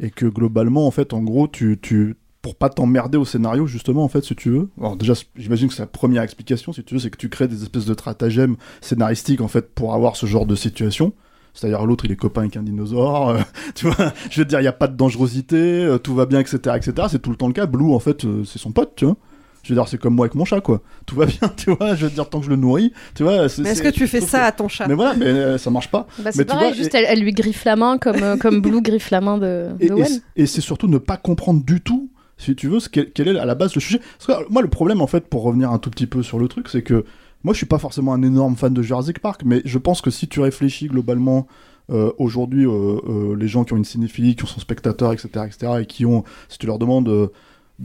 et 0.00 0.10
que 0.10 0.24
globalement, 0.26 0.86
en 0.86 0.90
fait, 0.90 1.12
en 1.12 1.22
gros, 1.22 1.46
tu, 1.46 1.78
tu 1.80 2.16
pour 2.40 2.56
pas 2.56 2.68
t'emmerder 2.70 3.16
au 3.18 3.24
scénario 3.24 3.66
justement 3.66 4.04
en 4.04 4.08
fait 4.08 4.22
si 4.22 4.34
tu 4.36 4.50
veux 4.50 4.68
alors 4.78 4.96
déjà 4.96 5.14
j'imagine 5.34 5.68
que 5.68 5.72
c'est 5.72 5.80
la 5.80 5.86
première 5.86 6.22
explication 6.22 6.74
si 6.74 6.84
tu 6.84 6.92
veux 6.92 7.00
c'est 7.00 7.08
que 7.08 7.16
tu 7.16 7.30
crées 7.30 7.48
des 7.48 7.62
espèces 7.62 7.86
de 7.86 7.94
stratagèmes 7.94 8.56
scénaristiques 8.82 9.40
en 9.40 9.48
fait 9.48 9.74
pour 9.74 9.94
avoir 9.94 10.14
ce 10.16 10.26
genre 10.26 10.44
de 10.44 10.54
situation 10.54 11.14
c'est-à-dire 11.54 11.86
l'autre 11.86 12.04
il 12.04 12.12
est 12.12 12.16
copain 12.16 12.42
avec 12.42 12.56
un 12.56 12.62
dinosaure, 12.62 13.30
euh, 13.30 13.38
tu 13.74 13.86
vois, 13.86 14.12
je 14.30 14.40
veux 14.40 14.44
dire 14.44 14.60
il 14.60 14.64
y 14.64 14.68
a 14.68 14.72
pas 14.72 14.88
de 14.88 14.96
dangerosité, 14.96 15.56
euh, 15.56 15.98
tout 15.98 16.14
va 16.14 16.26
bien, 16.26 16.40
etc., 16.40 16.58
etc. 16.76 16.92
C'est 17.10 17.22
tout 17.22 17.30
le 17.30 17.36
temps 17.36 17.46
le 17.46 17.52
cas. 17.54 17.66
Blue 17.66 17.92
en 17.92 17.98
fait 18.00 18.24
euh, 18.24 18.44
c'est 18.44 18.58
son 18.58 18.72
pote, 18.72 18.92
tu 18.96 19.04
vois. 19.06 19.16
Je 19.62 19.70
veux 19.72 19.76
dire 19.80 19.88
c'est 19.88 19.96
comme 19.96 20.14
moi 20.14 20.26
avec 20.26 20.34
mon 20.34 20.44
chat 20.44 20.60
quoi. 20.60 20.82
Tout 21.06 21.16
va 21.16 21.24
bien, 21.26 21.48
tu 21.56 21.70
vois. 21.70 21.94
Je 21.94 22.04
veux 22.04 22.10
dire 22.10 22.28
tant 22.28 22.40
que 22.40 22.44
je 22.44 22.50
le 22.50 22.56
nourris, 22.56 22.92
tu 23.14 23.22
vois. 23.22 23.38
Mais 23.58 23.70
est-ce 23.70 23.82
que 23.82 23.88
tu 23.88 24.06
fais 24.06 24.20
sauf 24.20 24.28
ça 24.28 24.40
que- 24.40 24.44
à 24.44 24.52
ton 24.52 24.68
chat 24.68 24.86
Mais 24.88 24.94
voilà, 24.94 25.14
mais 25.14 25.24
euh, 25.26 25.56
ça 25.58 25.70
marche 25.70 25.90
pas. 25.90 26.06
Bah, 26.18 26.32
c'est 26.32 26.38
Mais 26.38 26.44
tu 26.44 26.48
pareil, 26.48 26.68
vois, 26.68 26.76
juste 26.76 26.94
et- 26.94 26.98
elle, 26.98 27.06
elle 27.08 27.20
lui 27.20 27.32
griffe 27.32 27.64
la 27.64 27.76
main 27.76 27.96
comme, 27.96 28.22
euh, 28.22 28.36
comme 28.36 28.60
Blue 28.60 28.82
griffe 28.82 29.10
la 29.10 29.20
main 29.22 29.38
de, 29.38 29.68
Et, 29.80 29.88
de 29.88 29.96
et 29.96 30.42
et 30.42 30.46
c'est 30.46 30.60
surtout 30.60 30.86
ne 30.88 30.98
pas 30.98 31.16
comprendre 31.16 31.64
du 31.64 31.80
tout, 31.80 32.10
si 32.36 32.54
tu 32.56 32.68
veux, 32.68 32.78
ce 32.80 32.90
qu'est- 32.90 33.10
quel 33.14 33.28
est 33.28 33.38
à 33.38 33.46
la 33.46 33.54
base 33.54 33.74
le 33.74 33.80
sujet. 33.80 34.00
Parce 34.18 34.38
que 34.44 34.52
moi, 34.52 34.60
le 34.60 34.68
problème, 34.68 35.00
en 35.00 35.06
fait, 35.06 35.28
pour 35.28 35.42
revenir 35.44 35.70
un 35.70 35.78
tout 35.78 35.88
petit 35.88 36.06
peu 36.06 36.22
sur 36.22 36.38
le 36.38 36.46
truc, 36.48 36.68
c'est 36.68 36.82
que 36.82 37.04
moi, 37.44 37.52
je 37.52 37.58
suis 37.58 37.66
pas 37.66 37.78
forcément 37.78 38.14
un 38.14 38.22
énorme 38.22 38.56
fan 38.56 38.72
de 38.72 38.82
Jurassic 38.82 39.18
Park, 39.20 39.42
mais 39.44 39.60
je 39.66 39.78
pense 39.78 40.00
que 40.00 40.10
si 40.10 40.26
tu 40.26 40.40
réfléchis 40.40 40.88
globalement 40.88 41.46
euh, 41.90 42.10
aujourd'hui, 42.16 42.66
euh, 42.66 42.98
euh, 43.06 43.36
les 43.36 43.48
gens 43.48 43.64
qui 43.64 43.74
ont 43.74 43.76
une 43.76 43.84
cinéphilie, 43.84 44.34
qui 44.34 44.46
sont 44.46 44.60
spectateurs, 44.60 45.12
etc., 45.12 45.28
etc., 45.46 45.72
et 45.82 45.86
qui 45.86 46.06
ont, 46.06 46.24
si 46.48 46.56
tu 46.56 46.66
leur 46.66 46.78
demandes, 46.78 47.30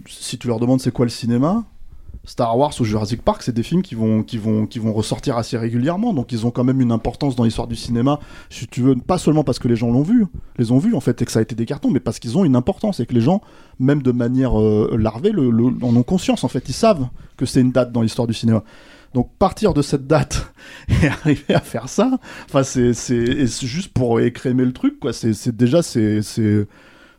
si 0.07 0.37
tu 0.37 0.47
leur 0.47 0.59
demandes 0.59 0.79
c'est 0.79 0.91
quoi 0.91 1.05
le 1.05 1.09
cinéma, 1.09 1.65
Star 2.23 2.57
Wars 2.57 2.73
ou 2.79 2.85
Jurassic 2.85 3.21
Park, 3.21 3.43
c'est 3.43 3.53
des 3.53 3.63
films 3.63 3.81
qui 3.81 3.95
vont, 3.95 4.23
qui, 4.23 4.37
vont, 4.37 4.65
qui 4.65 4.79
vont 4.79 4.93
ressortir 4.93 5.37
assez 5.37 5.57
régulièrement, 5.57 6.13
donc 6.13 6.31
ils 6.31 6.45
ont 6.45 6.51
quand 6.51 6.63
même 6.63 6.79
une 6.79 6.93
importance 6.93 7.35
dans 7.35 7.43
l'histoire 7.43 7.67
du 7.67 7.75
cinéma, 7.75 8.21
si 8.49 8.67
tu 8.67 8.81
veux, 8.81 8.95
pas 8.95 9.17
seulement 9.17 9.43
parce 9.43 9.59
que 9.59 9.67
les 9.67 9.75
gens 9.75 9.91
l'ont 9.91 10.03
vu, 10.03 10.25
les 10.57 10.71
ont 10.71 10.77
vus 10.77 10.95
en 10.95 11.01
fait, 11.01 11.21
et 11.21 11.25
que 11.25 11.31
ça 11.33 11.39
a 11.39 11.41
été 11.41 11.55
des 11.55 11.65
cartons, 11.65 11.91
mais 11.91 11.99
parce 11.99 12.19
qu'ils 12.19 12.37
ont 12.37 12.45
une 12.45 12.55
importance, 12.55 13.01
et 13.01 13.05
que 13.05 13.13
les 13.13 13.21
gens, 13.21 13.41
même 13.79 14.01
de 14.01 14.13
manière 14.13 14.57
larvée, 14.57 15.33
en 15.35 15.95
ont 15.95 16.03
conscience, 16.03 16.45
en 16.45 16.49
fait, 16.49 16.69
ils 16.69 16.73
savent 16.73 17.07
que 17.35 17.45
c'est 17.45 17.59
une 17.59 17.71
date 17.73 17.91
dans 17.91 18.01
l'histoire 18.01 18.27
du 18.27 18.33
cinéma. 18.33 18.63
Donc 19.13 19.31
partir 19.39 19.73
de 19.73 19.81
cette 19.81 20.07
date 20.07 20.53
et 20.89 21.07
arriver 21.07 21.53
à 21.53 21.61
faire 21.61 21.89
ça, 21.89 22.19
enfin 22.45 22.63
c'est 22.63 23.47
juste 23.47 23.93
pour 23.93 24.19
écrémer 24.19 24.65
le 24.65 24.73
truc 24.73 24.99
quoi. 24.99 25.13
C'est 25.13 25.55
déjà 25.55 25.81
c'est 25.81 26.21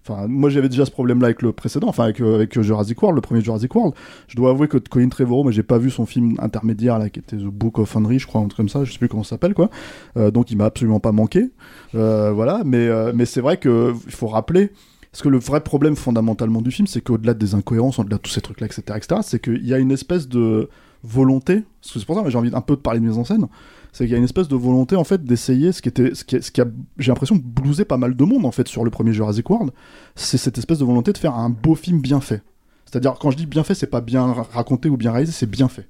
Enfin, 0.09 0.27
moi 0.29 0.49
j'avais 0.49 0.71
déjà 0.71 0.87
ce 0.87 0.91
problème-là 0.91 1.27
avec 1.27 1.43
le 1.43 1.53
précédent, 1.53 1.89
enfin 1.89 2.05
avec, 2.05 2.21
euh, 2.21 2.35
avec 2.35 2.59
Jurassic 2.59 3.01
World, 3.03 3.17
le 3.17 3.21
premier 3.21 3.43
Jurassic 3.43 3.75
World. 3.75 3.95
Je 4.29 4.37
dois 4.37 4.51
avouer 4.51 4.67
que 4.67 4.79
Colin 4.79 5.09
Trevorrow, 5.11 5.45
mais 5.45 5.53
j'ai 5.53 5.63
pas 5.63 5.77
vu 5.77 5.91
son 5.91 6.07
film 6.07 6.37
intermédiaire 6.39 6.99
là, 6.99 7.11
qui 7.11 7.21
était 7.21 7.37
The 7.37 7.45
Book 7.45 7.79
of 7.79 7.95
Henry, 7.95 8.19
je 8.19 8.27
crois, 8.27 8.41
un 8.41 8.45
truc 8.45 8.57
comme 8.57 8.69
ça, 8.71 8.85
je 8.85 8.93
sais 8.93 8.99
plus 8.99 9.09
comment 9.09 9.25
ça 9.25 9.31
s'appelle 9.31 9.53
quoi. 9.53 9.69
Euh, 10.17 10.31
donc 10.31 10.51
il 10.51 10.57
m'a 10.57 10.65
absolument 10.65 11.01
pas 11.01 11.13
manqué. 11.13 11.51
Euh, 11.95 12.33
voilà, 12.33 12.63
mais 12.65 12.89
mais 13.13 13.27
c'est 13.27 13.41
vrai 13.41 13.59
que 13.59 13.95
il 14.07 14.13
faut 14.13 14.27
rappeler. 14.27 14.71
Parce 15.13 15.23
que 15.23 15.29
le 15.29 15.39
vrai 15.39 15.61
problème 15.61 15.97
fondamentalement 15.97 16.63
du 16.63 16.71
film, 16.71 16.87
c'est 16.87 17.01
qu'au-delà 17.01 17.35
des 17.35 17.55
incohérences, 17.55 17.99
au-delà 17.99 18.17
de 18.17 18.23
tous 18.23 18.31
ces 18.31 18.41
trucs-là, 18.41 18.67
etc., 18.67 18.83
etc., 18.97 19.21
c'est 19.25 19.43
qu'il 19.43 19.67
y 19.67 19.75
a 19.75 19.79
une 19.79 19.91
espèce 19.91 20.29
de 20.29 20.69
volonté. 21.03 21.65
C'est 21.83 22.05
pour 22.05 22.17
ça 22.17 22.23
que 22.23 22.31
j'ai 22.31 22.39
envie 22.39 22.51
un 22.55 22.61
peu 22.61 22.77
de 22.77 22.81
parler 22.81 23.01
de 23.01 23.07
mise 23.07 23.19
en 23.19 23.25
scène. 23.25 23.47
C'est 23.93 24.05
qu'il 24.05 24.13
y 24.13 24.15
a 24.15 24.19
une 24.19 24.25
espèce 24.25 24.49
de 24.49 24.55
volonté 24.57 24.95
en 24.97 25.05
fait 25.05 25.25
d'essayer 25.25 25.73
ce 25.73 25.83
qui 25.83 25.89
était, 25.89 26.15
ce 26.15 26.25
qui, 26.25 26.61
a, 26.61 26.65
j'ai 26.99 27.11
l'impression 27.11 27.37
blousé 27.43 27.85
pas 27.85 27.97
mal 27.97 28.15
de 28.15 28.25
monde 28.25 28.45
en 28.45 28.53
fait 28.53 28.69
sur 28.69 28.85
le 28.85 28.91
premier 28.91 29.13
Jurassic 29.13 29.49
World. 29.51 29.73
C'est 30.15 30.39
cette 30.39 30.59
espèce 30.59 30.79
de 30.79 30.85
volonté 30.85 31.13
de 31.13 31.19
faire 31.19 31.35
un 31.35 31.51
beau 31.51 31.75
film 31.75 32.01
bien 32.01 32.21
fait. 32.21 32.43
C'est-à-dire 32.87 33.15
quand 33.21 33.31
je 33.31 33.37
dis 33.37 33.47
bien 33.47 33.65
fait, 33.65 33.75
c'est 33.75 33.87
pas 33.89 34.01
bien 34.01 34.33
ra- 34.33 34.47
raconté 34.53 34.89
ou 34.89 34.97
bien 34.97 35.11
réalisé, 35.13 35.33
c'est 35.33 35.51
bien 35.51 35.69
fait. 35.69 35.89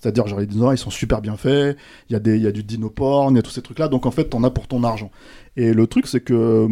C'est-à-dire, 0.00 0.28
genre, 0.28 0.38
les 0.38 0.46
dinosaures, 0.46 0.72
ils 0.74 0.78
sont 0.78 0.90
super 0.90 1.20
bien 1.20 1.36
faits, 1.36 1.76
il 2.08 2.12
y, 2.12 2.16
a 2.16 2.20
des- 2.20 2.36
il 2.36 2.42
y 2.42 2.46
a 2.46 2.52
du 2.52 2.62
dinoporn, 2.62 3.34
il 3.34 3.36
y 3.36 3.40
a 3.40 3.42
tous 3.42 3.50
ces 3.50 3.62
trucs-là, 3.62 3.88
donc 3.88 4.06
en 4.06 4.12
fait, 4.12 4.26
t'en 4.26 4.44
as 4.44 4.50
pour 4.50 4.68
ton 4.68 4.84
argent. 4.84 5.10
Et 5.56 5.72
le 5.72 5.86
truc, 5.88 6.06
c'est 6.06 6.20
que 6.20 6.68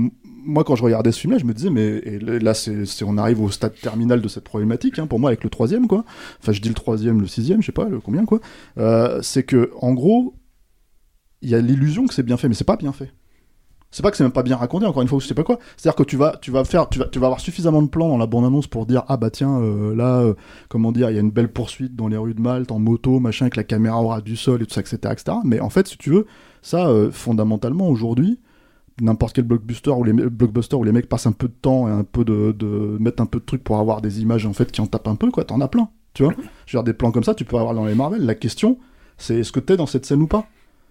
moi, 0.46 0.64
quand 0.64 0.76
je 0.76 0.82
regardais 0.82 1.12
ce 1.12 1.20
film-là, 1.20 1.38
je 1.38 1.44
me 1.44 1.52
disais, 1.52 1.70
mais 1.70 2.00
là, 2.20 2.54
c'est, 2.54 2.87
on 3.04 3.18
arrive 3.18 3.42
au 3.42 3.50
stade 3.50 3.74
terminal 3.74 4.22
de 4.22 4.28
cette 4.28 4.44
problématique, 4.44 4.98
hein, 4.98 5.06
pour 5.06 5.18
moi, 5.18 5.30
avec 5.30 5.44
le 5.44 5.50
troisième, 5.50 5.88
quoi. 5.88 6.04
Enfin, 6.40 6.52
je 6.52 6.61
dis 6.61 6.68
le 6.68 6.74
troisième, 6.74 7.20
le 7.20 7.26
sixième, 7.26 7.61
je 7.61 7.66
sais 7.66 7.72
pas, 7.72 7.88
le 7.88 8.00
combien, 8.00 8.24
quoi. 8.24 8.40
Euh, 8.78 9.20
c'est 9.22 9.42
que, 9.42 9.70
en 9.80 9.92
gros, 9.92 10.35
il 11.42 11.50
y 11.50 11.54
a 11.54 11.61
l'illusion 11.61 12.06
que 12.06 12.14
c'est 12.14 12.22
bien 12.22 12.37
fait, 12.37 12.48
mais 12.48 12.54
c'est 12.54 12.64
pas 12.64 12.76
bien 12.76 12.92
fait. 12.92 13.12
C'est 13.90 14.02
pas 14.02 14.11
que 14.11 14.16
c'est 14.16 14.24
même 14.24 14.32
pas 14.32 14.42
bien 14.42 14.56
raconté, 14.56 14.87
encore 14.87 15.02
une 15.02 15.09
fois, 15.09 15.18
je 15.20 15.26
sais 15.26 15.35
pas 15.35 15.44
quoi. 15.44 15.59
C'est-à-dire 15.76 15.96
que 15.96 16.02
tu 16.02 16.16
vas, 16.16 16.37
tu 16.40 16.50
vas 16.50 16.64
faire, 16.64 16.88
tu 16.88 16.98
vas, 16.98 17.06
tu 17.06 17.18
vas 17.18 17.26
avoir 17.26 17.40
suffisamment 17.40 17.82
de 17.82 17.88
plans 17.88 18.09
dans 18.09 18.18
la 18.18 18.26
bande-annonce 18.26 18.66
pour 18.66 18.85
dire, 18.85 19.04
ah 19.09 19.16
bah 19.16 19.30
tiens, 19.30 19.61
euh, 19.61 19.94
là, 19.94 20.20
euh, 20.20 20.35
comment 20.68 20.92
dire, 20.92 21.11
il 21.11 21.14
y 21.14 21.18
a 21.18 21.22
une 21.22 21.30
belle 21.30 21.52
poursuite 21.52 21.94
dans 21.96 22.09
les 22.09 22.16
rues 22.16 22.35
de 22.35 22.40
Malte, 22.40 22.72
en 22.72 22.78
moto, 22.78 23.20
machin, 23.20 23.46
avec 23.46 23.56
la 23.56 23.64
caméra 23.64 24.02
au 24.02 24.09
ras 24.09 24.20
du 24.20 24.37
sol 24.37 24.62
et 24.62 24.66
tout 24.66 24.74
ça, 24.74 24.80
etc., 24.80 24.98
etc. 25.12 25.38
Mais 25.44 25.61
en 25.61 25.70
fait, 25.70 25.88
si 25.88 25.98
tu 25.98 26.11
veux, 26.11 26.26
ça, 26.62 26.90
fondamentalement, 27.11 27.88
aujourd'hui, 27.88 28.40
n'importe 29.00 29.35
quel 29.35 29.44
blockbuster 29.44 29.90
où 29.90 30.04
les 30.04 30.12
blockbuster 30.12 30.76
où 30.76 30.85
les 30.85 30.92
mecs 30.92 31.09
passent 31.09 31.26
un 31.26 31.32
peu 31.32 31.48
de 31.48 31.54
temps 31.61 31.88
et 31.88 31.90
un 31.90 32.04
peu 32.04 32.24
de, 32.24 32.52
de 32.52 32.96
mettre 32.98 33.22
un 33.22 33.26
peu 33.26 33.40
de 33.40 33.44
trucs 33.44 33.62
pour 33.62 33.78
avoir 33.78 34.00
des 34.00 34.20
images 34.20 34.46
en 34.46 34.52
fait 34.52 34.72
qui 34.72 34.80
en 34.80 34.87
tapent 34.87 35.09
un 35.09 35.16
peu 35.16 35.30
quoi. 35.30 35.44
T'en 35.44 35.61
as 35.61 35.68
plein 35.68 35.88
tu 36.14 36.22
vois. 36.22 36.32
Je 36.64 36.76
veux 36.76 36.80
dire 36.80 36.85
des 36.85 36.94
plans 36.94 37.12
comme 37.12 37.24
ça 37.24 37.35
tu 37.35 37.44
peux 37.44 37.56
avoir 37.56 37.74
dans 37.74 37.85
les 37.85 37.94
Marvel. 37.94 38.24
La 38.24 38.35
question 38.35 38.78
c'est 39.18 39.40
est-ce 39.40 39.52
que 39.52 39.61
t'es 39.61 39.76
dans 39.76 39.87
cette 39.87 40.06
scène 40.06 40.22
ou 40.22 40.26
pas? 40.26 40.46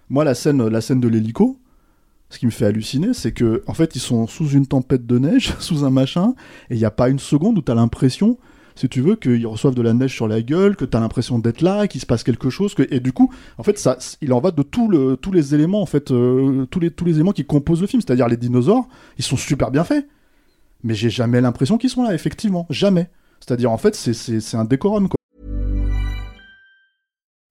Moi 0.09 0.23
la 0.23 0.35
scène 0.35 0.67
la 0.67 0.81
scène 0.81 0.99
de 0.99 1.07
l'hélico 1.07 1.57
ce 2.29 2.39
qui 2.39 2.45
me 2.45 2.51
fait 2.51 2.65
halluciner 2.65 3.13
c'est 3.13 3.31
que 3.31 3.63
en 3.67 3.73
fait 3.73 3.95
ils 3.95 3.99
sont 3.99 4.27
sous 4.27 4.49
une 4.49 4.67
tempête 4.67 5.05
de 5.05 5.19
neige 5.19 5.53
sous 5.59 5.83
un 5.83 5.89
machin 5.89 6.33
et 6.69 6.75
il 6.75 6.77
n'y 6.77 6.85
a 6.85 6.91
pas 6.91 7.09
une 7.09 7.19
seconde 7.19 7.57
où 7.57 7.61
t'as 7.61 7.75
l'impression 7.75 8.37
si 8.75 8.89
tu 8.89 9.01
veux, 9.01 9.15
qu'ils 9.15 9.47
reçoivent 9.47 9.75
de 9.75 9.81
la 9.81 9.93
neige 9.93 10.13
sur 10.13 10.27
la 10.27 10.41
gueule, 10.41 10.75
que 10.75 10.85
t'as 10.85 10.99
l'impression 10.99 11.39
d'être 11.39 11.61
là, 11.61 11.87
qu'il 11.87 12.01
se 12.01 12.05
passe 12.05 12.23
quelque 12.23 12.49
chose, 12.49 12.75
et 12.89 12.99
du 12.99 13.13
coup, 13.13 13.31
en 13.57 13.63
fait, 13.63 13.79
ça, 13.79 13.97
il 14.21 14.33
en 14.33 14.39
va 14.39 14.51
de 14.51 14.61
tous 14.63 15.31
les 15.31 15.55
éléments, 15.55 15.81
en 15.81 15.85
fait, 15.85 16.11
euh, 16.11 16.65
tous 16.69 16.79
les 16.79 16.91
tous 16.91 17.05
les 17.05 17.15
éléments 17.15 17.31
qui 17.31 17.45
composent 17.45 17.81
le 17.81 17.87
film, 17.87 18.01
c'est-à-dire 18.01 18.27
les 18.27 18.37
dinosaures, 18.37 18.87
ils 19.17 19.23
sont 19.23 19.37
super 19.37 19.71
bien 19.71 19.83
faits, 19.83 20.07
mais 20.83 20.93
j'ai 20.93 21.09
jamais 21.09 21.41
l'impression 21.41 21.77
qu'ils 21.77 21.89
sont 21.89 22.03
là, 22.03 22.13
effectivement, 22.13 22.67
jamais. 22.69 23.09
C'est-à-dire, 23.39 23.71
en 23.71 23.77
fait, 23.77 23.95
c'est 23.95 24.57
un 24.57 24.65
décorum, 24.65 25.07
quoi. 25.07 25.17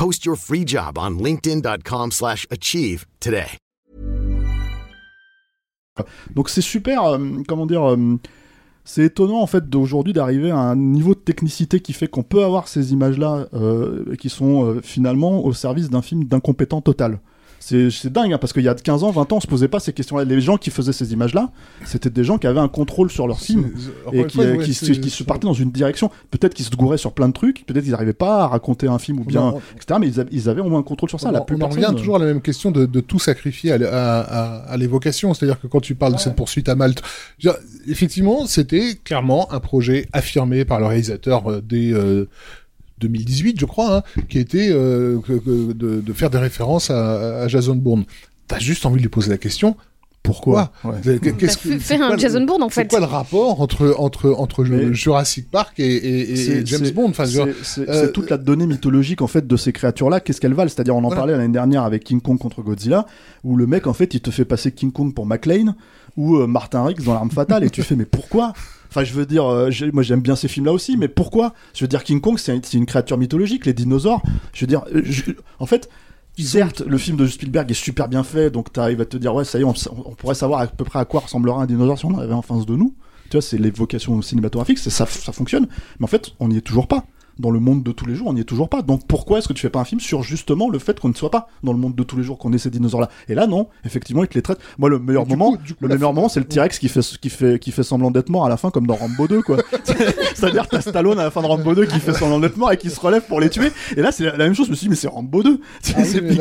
Post 0.00 0.24
your 0.24 0.34
free 0.34 0.64
job 0.66 0.96
on 0.96 1.22
linkedin.com/achieve 1.22 2.12
slash 2.12 2.46
achieve 2.50 3.04
today. 3.20 3.58
Donc 6.34 6.48
c'est 6.48 6.62
super, 6.62 7.04
euh, 7.04 7.18
comment 7.46 7.66
dire, 7.66 7.86
euh, 7.86 8.18
c'est 8.86 9.04
étonnant 9.04 9.42
en 9.42 9.46
fait 9.46 9.68
d'aujourd'hui 9.68 10.14
d'arriver 10.14 10.52
à 10.52 10.56
un 10.56 10.76
niveau 10.76 11.12
de 11.12 11.18
technicité 11.18 11.80
qui 11.80 11.92
fait 11.92 12.08
qu'on 12.08 12.22
peut 12.22 12.42
avoir 12.42 12.66
ces 12.66 12.94
images-là 12.94 13.48
euh, 13.52 14.16
qui 14.16 14.30
sont 14.30 14.80
finalement 14.82 15.44
au 15.44 15.52
service 15.52 15.90
d'un 15.90 16.00
film 16.00 16.24
d'incompétent 16.24 16.80
total. 16.80 17.20
C'est 17.62 18.06
dingue, 18.10 18.32
hein, 18.32 18.38
parce 18.38 18.52
qu'il 18.54 18.62
y 18.62 18.68
a 18.68 18.74
15 18.74 19.04
ans, 19.04 19.10
20 19.10 19.32
ans, 19.32 19.36
on 19.36 19.40
se 19.40 19.46
posait 19.46 19.68
pas 19.68 19.80
ces 19.80 19.92
questions-là. 19.92 20.24
Les 20.24 20.40
gens 20.40 20.56
qui 20.56 20.70
faisaient 20.70 20.94
ces 20.94 21.12
images-là, 21.12 21.50
c'était 21.84 22.08
des 22.10 22.24
gens 22.24 22.38
qui 22.38 22.46
avaient 22.46 22.58
un 22.58 22.68
contrôle 22.68 23.10
sur 23.10 23.26
leur 23.28 23.38
film 23.38 23.70
et 24.12 24.24
qui, 24.26 24.36
fois, 24.36 24.44
ouais, 24.46 24.58
qui, 24.64 24.72
c'est- 24.74 24.86
se- 24.86 24.92
qui 24.98 25.10
se 25.10 25.22
partaient 25.22 25.46
dans 25.46 25.52
une 25.52 25.70
direction. 25.70 26.10
Peut-être 26.30 26.54
qu'ils 26.54 26.64
se 26.64 26.70
gouraient 26.70 26.96
sur 26.98 27.12
plein 27.12 27.28
de 27.28 27.34
trucs, 27.34 27.66
peut-être 27.66 27.82
qu'ils 27.82 27.92
n'arrivaient 27.92 28.14
pas 28.14 28.44
à 28.44 28.46
raconter 28.48 28.88
un 28.88 28.98
film 28.98 29.20
ou 29.20 29.24
bien, 29.24 29.42
Non, 29.42 29.60
etc. 29.76 29.98
Mais 30.00 30.08
ils, 30.08 30.18
avaient- 30.20 30.30
ils 30.32 30.48
avaient 30.48 30.62
au 30.62 30.68
moins 30.70 30.80
un 30.80 30.82
contrôle 30.82 31.10
sur 31.10 31.20
ça. 31.20 31.28
on, 31.28 31.32
la 31.32 31.40
on 31.40 31.60
en 31.60 31.68
revient 31.68 31.82
toujours 31.98 32.16
à 32.16 32.18
la 32.18 32.24
même 32.24 32.40
question 32.40 32.70
de, 32.70 32.86
de 32.86 33.00
tout 33.00 33.18
sacrifier 33.18 33.72
à, 33.72 33.74
l- 33.76 33.84
à- 33.84 34.20
à- 34.20 34.56
à 34.72 34.76
l'évocation. 34.78 35.34
C'est-à-dire 35.34 35.60
que 35.60 35.66
quand 35.66 35.80
tu 35.80 35.94
parles 35.94 36.14
de 36.14 36.18
cette 36.18 36.36
poursuite 36.36 36.68
à 36.70 36.74
Malte, 36.74 37.02
effectivement, 37.86 38.46
c'était 38.46 38.94
clairement 39.04 39.52
un 39.52 39.60
projet 39.60 40.06
affirmé 40.12 40.64
par 40.64 40.80
le 40.80 40.86
réalisateur 40.86 41.50
euh, 41.50 41.60
dès 41.62 41.92
euh, 41.92 42.26
2018, 43.00 43.58
je 43.60 43.64
crois, 43.66 43.96
hein, 43.98 44.02
qui 44.28 44.38
était 44.38 44.68
euh, 44.70 45.18
que- 45.20 45.32
que 45.38 45.72
de, 45.72 46.00
de 46.00 46.12
faire 46.12 46.30
des 46.30 46.38
références 46.38 46.90
à, 46.90 47.42
à 47.42 47.48
Jason 47.48 47.74
Bourne. 47.76 48.04
T'as 48.48 48.58
juste 48.58 48.84
envie 48.86 48.96
de 48.96 49.02
lui 49.02 49.08
poser 49.08 49.30
la 49.30 49.38
question. 49.38 49.76
Pourquoi 50.22 50.70
Ouais. 50.84 51.18
Qu'est-ce 51.38 51.68
Bah, 51.68 51.76
que- 51.76 51.82
c'est 51.82 51.94
un 51.98 52.16
Jason 52.18 52.44
Bourne, 52.44 52.62
en 52.62 52.68
C'est 52.68 52.82
fait. 52.82 52.88
quoi 52.88 53.00
le 53.00 53.06
rapport 53.06 53.62
entre 53.62 53.94
entre 53.98 54.30
entre 54.36 54.64
Mais- 54.64 54.92
Jurassic 54.92 55.50
Park 55.50 55.80
et, 55.80 55.86
et- 55.86 56.32
et 56.32 56.36
C'est- 56.36 56.66
James 56.66 56.84
c'est- 56.84 56.92
Bond 56.92 57.08
Enfin, 57.08 57.24
c'est 57.24 57.54
c'est- 57.62 57.88
euh, 57.88 58.02
c'est 58.04 58.12
toute 58.12 58.28
la 58.28 58.36
donnée 58.36 58.66
mythologique 58.66 59.22
en 59.22 59.26
fait 59.28 59.46
de 59.46 59.56
ces 59.56 59.72
créatures-là. 59.72 60.20
Qu'est-ce 60.20 60.38
qu'elles 60.42 60.52
valent? 60.52 60.68
C'est-à-dire, 60.68 60.94
on 60.94 60.98
en 60.98 61.02
Voilà. 61.08 61.16
parlait 61.16 61.36
l'année 61.38 61.52
dernière 61.52 61.84
avec 61.84 62.04
King 62.04 62.20
Kong 62.20 62.38
contre 62.38 62.60
Godzilla, 62.60 63.06
où 63.44 63.56
le 63.56 63.66
mec 63.66 63.86
en 63.86 63.94
fait 63.94 64.12
il 64.12 64.20
te 64.20 64.30
fait 64.30 64.44
passer 64.44 64.72
King 64.72 64.92
Kong 64.92 65.14
pour 65.14 65.24
McLean 65.24 65.74
ou 66.18 66.36
euh, 66.36 66.46
Martin 66.46 66.84
Riggs 66.84 67.02
dans 67.02 67.14
l'arme 67.14 67.30
fatale, 67.30 67.64
et 67.64 67.70
tu 67.70 67.82
fais 67.82 67.96
mais 67.96 68.04
pourquoi? 68.04 68.52
Enfin, 68.90 69.04
je 69.04 69.12
veux 69.14 69.24
dire, 69.24 69.46
euh, 69.46 69.70
moi 69.92 70.02
j'aime 70.02 70.20
bien 70.20 70.36
ces 70.36 70.48
films-là 70.48 70.72
aussi, 70.72 70.96
mais 70.96 71.08
pourquoi? 71.08 71.54
Je 71.74 71.84
veux 71.84 71.88
dire, 71.88 72.02
King 72.04 72.20
Kong, 72.20 72.38
c'est 72.38 72.52
un- 72.52 72.60
c'est 72.62 72.76
une 72.76 72.86
créature 72.86 73.16
mythologique, 73.18 73.64
les 73.66 73.72
dinosaures. 73.72 74.20
Je 74.52 74.62
veux 74.62 74.66
dire, 74.66 74.82
euh, 74.94 75.02
je- 75.04 75.30
en 75.60 75.66
fait, 75.66 75.88
certes, 76.38 76.82
le 76.86 76.98
film 76.98 77.16
de 77.16 77.26
Spielberg 77.26 77.70
est 77.70 77.74
super 77.74 78.08
bien 78.08 78.22
fait, 78.24 78.50
donc 78.50 78.72
t'arrives 78.72 79.00
à 79.00 79.04
te 79.04 79.16
dire, 79.16 79.34
ouais, 79.34 79.44
ça 79.44 79.58
y 79.58 79.62
est, 79.62 79.64
on, 79.64 79.74
on 80.06 80.14
pourrait 80.14 80.34
savoir 80.34 80.60
à 80.60 80.66
peu 80.66 80.84
près 80.84 80.98
à 80.98 81.04
quoi 81.04 81.20
ressemblera 81.20 81.62
un 81.62 81.66
dinosaure 81.66 81.98
si 81.98 82.04
on 82.06 82.14
en 82.14 82.18
avait 82.18 82.34
en 82.34 82.42
face 82.42 82.66
de 82.66 82.74
nous. 82.74 82.94
Tu 83.30 83.36
vois, 83.36 83.42
c'est 83.42 83.58
l'évocation 83.58 84.20
cinématographique, 84.22 84.78
c'est 84.78 84.90
ça, 84.90 85.06
ça 85.06 85.30
fonctionne. 85.32 85.68
Mais 86.00 86.04
en 86.04 86.08
fait, 86.08 86.32
on 86.40 86.48
n'y 86.48 86.56
est 86.56 86.60
toujours 86.62 86.88
pas. 86.88 87.04
Dans 87.40 87.50
le 87.50 87.58
monde 87.60 87.82
de 87.82 87.92
tous 87.92 88.06
les 88.06 88.14
jours, 88.14 88.28
on 88.28 88.32
n'y 88.34 88.40
est 88.40 88.44
toujours 88.44 88.68
pas. 88.68 88.82
Donc 88.82 89.06
pourquoi 89.06 89.38
est-ce 89.38 89.48
que 89.48 89.52
tu 89.52 89.62
fais 89.62 89.70
pas 89.70 89.80
un 89.80 89.84
film 89.84 90.00
sur 90.00 90.22
justement 90.22 90.68
le 90.68 90.78
fait 90.78 91.00
qu'on 91.00 91.08
ne 91.08 91.14
soit 91.14 91.30
pas 91.30 91.48
dans 91.62 91.72
le 91.72 91.78
monde 91.78 91.94
de 91.94 92.02
tous 92.02 92.16
les 92.16 92.22
jours, 92.22 92.38
qu'on 92.38 92.52
ait 92.52 92.58
ces 92.58 92.70
dinosaures-là? 92.70 93.08
Et 93.28 93.34
là, 93.34 93.46
non, 93.46 93.68
effectivement, 93.84 94.22
ils 94.22 94.28
te 94.28 94.34
les 94.34 94.42
traitent. 94.42 94.60
Moi, 94.78 94.88
le 94.90 94.98
meilleur 94.98 95.24
Du 95.24 95.30
moment, 95.36 95.52
coup- 95.52 95.56
du 95.64 95.74
coup, 95.74 95.84
le 95.84 95.88
meilleur 95.88 96.10
fin- 96.10 96.14
moment, 96.14 96.28
c'est 96.28 96.40
le 96.40 96.46
T-Rex 96.46 96.78
qui 96.78 96.88
fait, 96.88 97.00
qui 97.20 97.30
fait, 97.30 97.58
qui 97.58 97.70
fait 97.72 97.82
semblant 97.82 98.10
d'être 98.10 98.28
mort 98.28 98.44
à 98.46 98.48
la 98.48 98.56
fin, 98.56 98.70
comme 98.70 98.86
dans 98.86 98.94
Rambo 98.94 99.26
2, 99.26 99.42
quoi. 99.42 99.56
C'est-à-dire, 100.34 100.68
t'as 100.68 100.80
Stallone 100.80 101.18
à 101.18 101.24
la 101.24 101.30
fin 101.30 101.42
de 101.42 101.46
Rambo 101.46 101.74
2 101.74 101.86
qui 101.86 101.98
fait 102.00 102.12
semblant 102.12 102.38
d'être 102.40 102.56
mort 102.56 102.72
et 102.72 102.76
qui 102.76 102.90
se 102.90 103.00
relève 103.00 103.22
pour 103.22 103.40
les 103.40 103.50
tuer. 103.50 103.70
Et 103.96 104.02
là, 104.02 104.12
c'est 104.12 104.24
la, 104.24 104.36
même 104.36 104.54
chose. 104.54 104.66
Je 104.66 104.70
me 104.70 104.76
suis 104.76 104.84
dit, 104.86 104.90
mais 104.90 104.96
c'est 104.96 105.08
Rambo 105.08 105.42
2. 105.42 105.60
C'est 105.82 105.94
Ah 105.96 106.02
oui, 106.02 106.38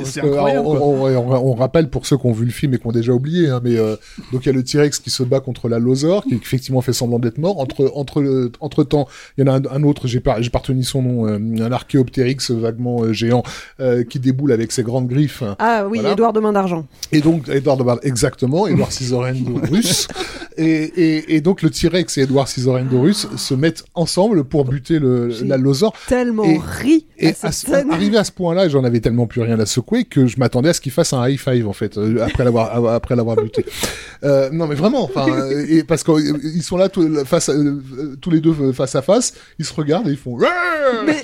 c'est 0.04 0.20
incroyable. 0.22 0.66
on, 0.66 0.76
on- 0.76 1.16
on- 1.16 1.50
on 1.52 1.54
rappelle 1.54 1.88
pour 1.90 2.06
ceux 2.06 2.16
qui 2.16 2.26
ont 2.26 2.32
vu 2.32 2.44
le 2.44 2.50
film 2.50 2.74
et 2.74 2.78
qui 2.78 2.86
ont 2.86 2.92
déjà 2.92 3.12
oublié, 3.12 3.48
hein, 3.48 3.60
mais 3.62 3.76
euh, 3.76 3.96
donc 4.32 4.44
il 4.44 4.46
y 4.46 4.50
a 4.50 4.52
le 4.52 4.62
T-Rex 4.62 4.98
qui 4.98 5.10
se 5.10 5.22
bat 5.22 5.40
contre 5.40 5.68
la 5.68 5.78
Losaur, 5.78 6.24
qui 6.24 6.34
effectivement 6.34 6.80
fait 6.80 6.92
semblant 6.92 7.18
d'être 7.18 7.38
mort. 7.38 7.58
Entre 7.60 7.90
entre 7.94 8.20
le- 8.20 8.52
entre 8.60 8.84
temps, 8.84 9.06
il 9.36 9.44
y 9.44 9.48
en 9.48 9.52
a 9.52 9.56
un, 9.58 9.62
un 9.70 9.82
autre, 9.82 10.06
j'ai 10.06 10.20
pas 10.20 10.41
j'ai 10.42 10.50
pas 10.50 10.58
retenu 10.58 10.82
son 10.82 11.02
nom, 11.02 11.26
euh, 11.26 11.38
un 11.60 11.72
archéoptérix 11.72 12.50
vaguement 12.50 13.02
euh, 13.02 13.12
géant 13.12 13.42
euh, 13.80 14.04
qui 14.04 14.18
déboule 14.18 14.52
avec 14.52 14.72
ses 14.72 14.82
grandes 14.82 15.08
griffes. 15.08 15.42
Ah 15.58 15.86
oui, 15.88 15.98
Voilà. 15.98 16.12
Édouard 16.14 16.32
de 16.32 16.40
Main 16.40 16.52
d'Argent. 16.52 16.86
Et 17.12 17.20
donc, 17.20 17.48
Edward 17.48 17.78
de 17.78 17.84
Bard, 17.84 17.98
exactement, 18.02 18.66
Edward 18.66 18.90
Scissorhands 18.92 19.34
russe. 19.70 20.08
Et, 20.58 20.64
et, 20.66 21.36
et 21.36 21.40
donc, 21.40 21.62
le 21.62 21.70
T-Rex 21.70 22.18
et 22.18 22.22
Edward 22.22 22.46
Scissorhands 22.48 22.88
russe 23.00 23.26
se 23.36 23.54
mettent 23.54 23.84
ensemble 23.94 24.44
pour 24.44 24.64
buter 24.64 24.98
le, 24.98 25.28
la 25.44 25.56
Losaur. 25.56 25.94
Tellement 26.08 26.44
Et- 26.44 26.60
ri 26.80 27.06
Et 27.18 27.34
à 27.42 27.52
ce- 27.52 27.90
arrivé 27.92 28.16
à 28.18 28.24
ce 28.24 28.32
point-là, 28.32 28.68
j'en 28.68 28.84
avais 28.84 29.00
tellement 29.00 29.26
plus 29.26 29.40
rien 29.40 29.58
à 29.60 29.66
secouer 29.66 30.04
que 30.04 30.26
je 30.26 30.38
m'attendais 30.38 30.68
à 30.70 30.72
ce 30.72 30.80
qu'il 30.80 30.92
fasse 30.92 31.12
un 31.12 31.26
high 31.28 31.38
five 31.38 31.66
en 31.68 31.72
fait 31.72 31.98
après 32.20 32.44
l'avoir 32.44 32.86
après 32.88 33.16
l'avoir 33.16 33.36
buté. 33.36 33.64
Euh, 34.24 34.50
non 34.52 34.66
mais 34.66 34.74
vraiment, 34.74 35.04
enfin, 35.04 35.26
parce 35.88 36.04
qu'ils 36.04 36.62
sont 36.62 36.76
là 36.76 36.88
tous- 36.88 37.24
face 37.24 37.48
à- 37.48 37.54
tous 38.20 38.30
les 38.30 38.40
deux 38.40 38.52
face 38.72 38.94
à 38.94 39.02
face, 39.02 39.34
ils 39.58 39.64
se 39.64 39.72
regardent 39.74 40.08
et 40.08 40.12
ils 40.12 40.16
font. 40.16 40.31
Mais 41.06 41.22